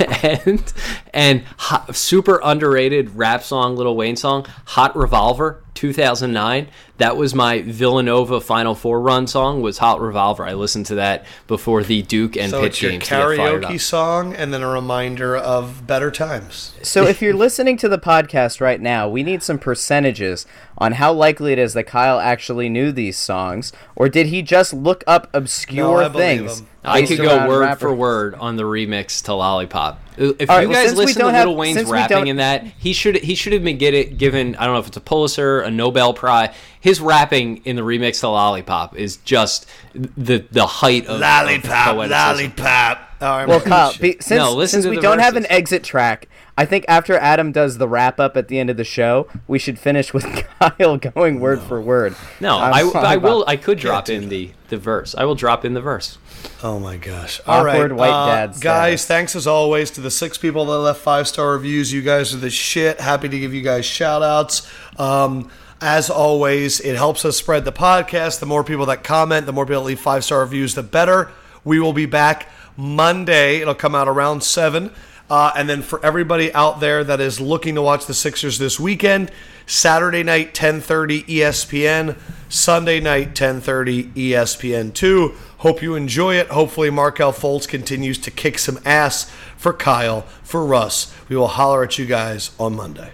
and 0.22 0.72
and 1.12 1.44
hot, 1.58 1.94
super 1.94 2.40
underrated 2.42 3.16
rap 3.16 3.42
song, 3.42 3.76
Lil 3.76 3.96
Wayne 3.96 4.16
song, 4.16 4.46
Hot 4.66 4.96
Revolver, 4.96 5.61
2009. 5.74 6.68
That 6.98 7.16
was 7.16 7.34
my 7.34 7.62
Villanova 7.62 8.40
Final 8.40 8.74
Four 8.74 9.00
run 9.00 9.26
song. 9.26 9.60
Was 9.62 9.78
Hot 9.78 10.00
Revolver. 10.00 10.44
I 10.46 10.52
listened 10.54 10.86
to 10.86 10.94
that 10.96 11.24
before 11.48 11.82
the 11.82 12.02
Duke 12.02 12.36
and 12.36 12.50
So 12.50 12.60
Pitt 12.60 12.66
it's 12.68 12.82
your 12.82 12.90
games 12.92 13.04
to 13.04 13.10
get 13.10 13.36
fired 13.36 13.64
up. 13.64 13.70
karaoke 13.72 13.80
song, 13.80 14.34
and 14.34 14.52
then 14.54 14.62
a 14.62 14.68
reminder 14.68 15.36
of 15.36 15.86
better 15.86 16.10
times. 16.10 16.74
So 16.82 17.06
if 17.06 17.20
you're 17.20 17.34
listening 17.34 17.76
to 17.78 17.88
the 17.88 17.98
podcast 17.98 18.60
right 18.60 18.80
now, 18.80 19.08
we 19.08 19.22
need 19.22 19.42
some 19.42 19.58
percentages 19.58 20.46
on 20.78 20.92
how 20.92 21.12
likely 21.12 21.52
it 21.52 21.58
is 21.58 21.74
that 21.74 21.84
Kyle 21.84 22.18
actually 22.20 22.68
knew 22.68 22.92
these 22.92 23.16
songs, 23.18 23.72
or 23.96 24.08
did 24.08 24.26
he 24.28 24.42
just 24.42 24.72
look 24.72 25.02
up 25.06 25.28
obscure 25.34 26.02
No, 26.02 26.08
I 26.08 26.08
things? 26.12 26.60
him. 26.60 26.68
I 26.84 27.02
could 27.02 27.18
go 27.18 27.46
word 27.48 27.60
rapper- 27.60 27.78
for 27.80 27.94
word 27.94 28.34
on 28.36 28.56
the 28.56 28.64
remix 28.64 29.22
to 29.24 29.34
Lollipop. 29.34 30.00
If 30.16 30.50
All 30.50 30.56
right, 30.56 30.62
you 30.62 30.68
well, 30.68 30.78
guys 30.78 30.88
since 30.88 30.98
listen 30.98 31.26
to 31.26 31.32
don't 31.32 31.46
Lil 31.46 31.56
Wayne's 31.56 31.84
rapping 31.84 32.26
in 32.26 32.36
that, 32.36 32.64
he 32.78 32.92
should 32.92 33.16
he 33.16 33.34
should 33.34 33.52
have 33.52 33.64
been 33.64 33.78
get 33.78 33.94
it 33.94 34.18
given. 34.18 34.56
I 34.56 34.64
don't 34.64 34.74
know 34.74 34.80
if 34.80 34.88
it's 34.88 34.96
a 34.96 35.00
Pulitzer, 35.00 35.60
a 35.60 35.70
Nobel 35.70 36.14
Prize. 36.14 36.54
His 36.80 37.00
rapping 37.00 37.58
in 37.64 37.76
the 37.76 37.82
remix 37.82 38.20
to 38.20 38.28
Lollipop 38.28 38.96
is 38.96 39.16
just 39.18 39.66
the 39.94 40.44
the 40.50 40.66
height 40.66 41.06
of 41.06 41.14
of 41.16 41.20
Lollipop, 41.20 41.96
poeticism. 41.96 42.10
lollipop. 42.10 43.08
Oh, 43.22 43.46
Well, 43.46 43.60
Kyle, 43.60 43.94
be, 44.00 44.16
since, 44.20 44.30
No, 44.30 44.64
since 44.64 44.84
we 44.84 44.98
don't 44.98 45.20
have 45.20 45.36
an 45.36 45.46
exit 45.48 45.84
track, 45.84 46.28
I 46.58 46.64
think 46.64 46.84
after 46.88 47.16
Adam 47.16 47.52
does 47.52 47.78
the 47.78 47.86
wrap 47.86 48.18
up 48.18 48.36
at 48.36 48.48
the 48.48 48.58
end 48.58 48.68
of 48.68 48.76
the 48.76 48.84
show, 48.84 49.28
we 49.46 49.60
should 49.60 49.78
finish 49.78 50.12
with 50.12 50.24
Kyle 50.60 50.96
going 50.96 51.38
word 51.38 51.60
for 51.60 51.80
word. 51.80 52.16
No, 52.40 52.58
I'm 52.58 52.74
I, 52.74 53.00
I 53.00 53.16
will. 53.16 53.44
I 53.46 53.56
could 53.56 53.78
drop 53.78 54.08
in 54.08 54.28
the 54.28 54.50
the 54.68 54.76
verse. 54.76 55.14
I 55.14 55.24
will 55.24 55.36
drop 55.36 55.64
in 55.64 55.74
the 55.74 55.80
verse. 55.80 56.18
Oh 56.62 56.78
my 56.78 56.96
gosh! 56.96 57.40
All 57.46 57.64
right, 57.64 57.74
Awkward 57.74 57.92
white 57.92 58.10
uh, 58.10 58.26
dad 58.26 58.60
guys. 58.60 59.04
Thanks 59.06 59.34
as 59.34 59.46
always 59.46 59.90
to 59.92 60.00
the 60.00 60.10
six 60.10 60.38
people 60.38 60.64
that 60.66 60.78
left 60.78 61.00
five 61.00 61.26
star 61.26 61.52
reviews. 61.52 61.92
You 61.92 62.02
guys 62.02 62.34
are 62.34 62.38
the 62.38 62.50
shit. 62.50 63.00
Happy 63.00 63.28
to 63.28 63.38
give 63.38 63.52
you 63.52 63.62
guys 63.62 63.84
shout 63.84 64.22
outs. 64.22 64.70
Um, 64.98 65.50
as 65.80 66.08
always, 66.10 66.78
it 66.80 66.94
helps 66.94 67.24
us 67.24 67.36
spread 67.36 67.64
the 67.64 67.72
podcast. 67.72 68.38
The 68.38 68.46
more 68.46 68.62
people 68.62 68.86
that 68.86 69.02
comment, 69.02 69.46
the 69.46 69.52
more 69.52 69.66
people 69.66 69.82
that 69.82 69.88
leave 69.88 70.00
five 70.00 70.24
star 70.24 70.40
reviews, 70.40 70.74
the 70.74 70.82
better. 70.82 71.32
We 71.64 71.80
will 71.80 71.92
be 71.92 72.06
back 72.06 72.48
Monday. 72.76 73.60
It'll 73.60 73.74
come 73.74 73.94
out 73.94 74.08
around 74.08 74.42
seven. 74.42 74.92
Uh, 75.30 75.50
and 75.56 75.68
then 75.68 75.80
for 75.82 76.04
everybody 76.04 76.52
out 76.52 76.80
there 76.80 77.02
that 77.02 77.18
is 77.20 77.40
looking 77.40 77.74
to 77.74 77.82
watch 77.82 78.04
the 78.06 78.12
Sixers 78.14 78.58
this 78.58 78.78
weekend, 78.78 79.30
Saturday 79.66 80.22
night 80.22 80.52
10:30 80.54 81.24
ESPN, 81.24 82.16
Sunday 82.48 83.00
night 83.00 83.34
10:30 83.34 84.12
ESPN 84.14 84.92
2. 84.92 85.32
Hope 85.62 85.80
you 85.80 85.94
enjoy 85.94 86.34
it. 86.34 86.48
Hopefully 86.48 86.90
Markelle 86.90 87.32
Fultz 87.32 87.68
continues 87.68 88.18
to 88.18 88.32
kick 88.32 88.58
some 88.58 88.80
ass 88.84 89.30
for 89.56 89.72
Kyle, 89.72 90.22
for 90.42 90.66
Russ. 90.66 91.14
We 91.28 91.36
will 91.36 91.46
holler 91.46 91.84
at 91.84 91.98
you 91.98 92.04
guys 92.04 92.50
on 92.58 92.74
Monday. 92.74 93.12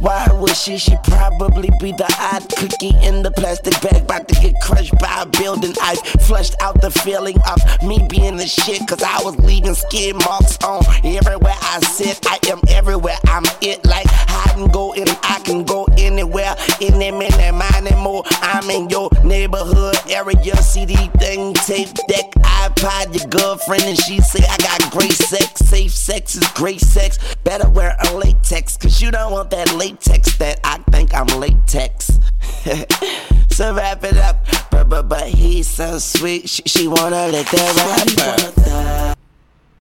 Why 0.00 0.26
would 0.32 0.56
she? 0.56 0.76
She 0.76 0.96
probably 1.04 1.70
be 1.80 1.92
the 1.92 2.12
odd 2.32 2.48
cookie 2.56 2.94
in 3.06 3.22
the 3.22 3.30
plastic 3.30 3.80
bag, 3.80 4.02
about 4.02 4.28
to 4.28 4.34
get 4.40 4.54
crushed 4.60 4.98
by 4.98 5.22
a 5.22 5.26
building. 5.26 5.74
I 5.80 5.94
flushed 6.26 6.56
out 6.60 6.80
the 6.80 6.90
feeling 6.90 7.36
of 7.48 7.58
me 7.82 8.04
being 8.08 8.36
the 8.36 8.46
shit, 8.46 8.86
cause 8.88 9.02
I 9.02 9.22
was 9.22 9.36
leaving 9.38 9.74
skin 9.74 10.16
marks 10.16 10.58
on 10.64 10.82
everywhere 11.04 11.54
I 11.62 11.80
sit. 11.80 12.26
I 12.26 12.38
am 12.50 12.60
everywhere, 12.68 13.16
I'm 13.26 13.44
it 13.62 13.84
like 13.84 14.06
hide 14.08 14.58
and 14.58 14.72
go, 14.72 14.92
and 14.94 15.08
I 15.22 15.40
can 15.44 15.64
go 15.64 15.86
anywhere. 15.96 16.56
In 16.80 16.98
them, 16.98 17.22
in 17.22 17.30
that 17.30 17.54
mind 17.54 17.86
and 17.86 18.00
more. 18.00 18.24
I'm 18.42 18.68
in 18.70 18.90
your 18.90 19.10
neighborhood 19.22 19.96
area, 20.10 20.56
CD 20.56 20.96
thing, 21.18 21.54
tape 21.54 21.94
deck, 22.08 22.30
iPod, 22.42 23.14
your 23.16 23.28
girlfriend, 23.28 23.84
and 23.84 23.98
she 23.98 24.20
say 24.20 24.44
I 24.44 24.56
got 24.58 24.90
great 24.90 25.12
sex. 25.12 25.60
Safe 25.60 25.92
sex 25.92 26.34
is 26.34 26.46
great 26.48 26.80
sex. 26.80 27.18
Better 27.44 27.68
wear 27.70 27.96
a 28.08 28.14
latex, 28.14 28.76
cause 28.76 29.00
you 29.00 29.10
don't 29.10 29.32
want 29.32 29.50
that 29.50 29.72
latex 29.74 29.83
that 29.92 30.60
I 30.64 30.78
think 30.90 31.14
I'm 31.14 31.26
latex. 31.38 32.18
So 33.54 33.72
wrap 33.72 34.02
it 34.02 34.16
up. 34.16 34.44
But 34.72 34.88
but 34.88 35.08
but 35.08 35.28
he's 35.28 35.68
so 35.68 35.98
sweet. 35.98 36.48
She, 36.48 36.62
she 36.66 36.88
wanna 36.88 37.28
let 37.28 37.46
that 37.46 38.56
rapper. 38.56 39.14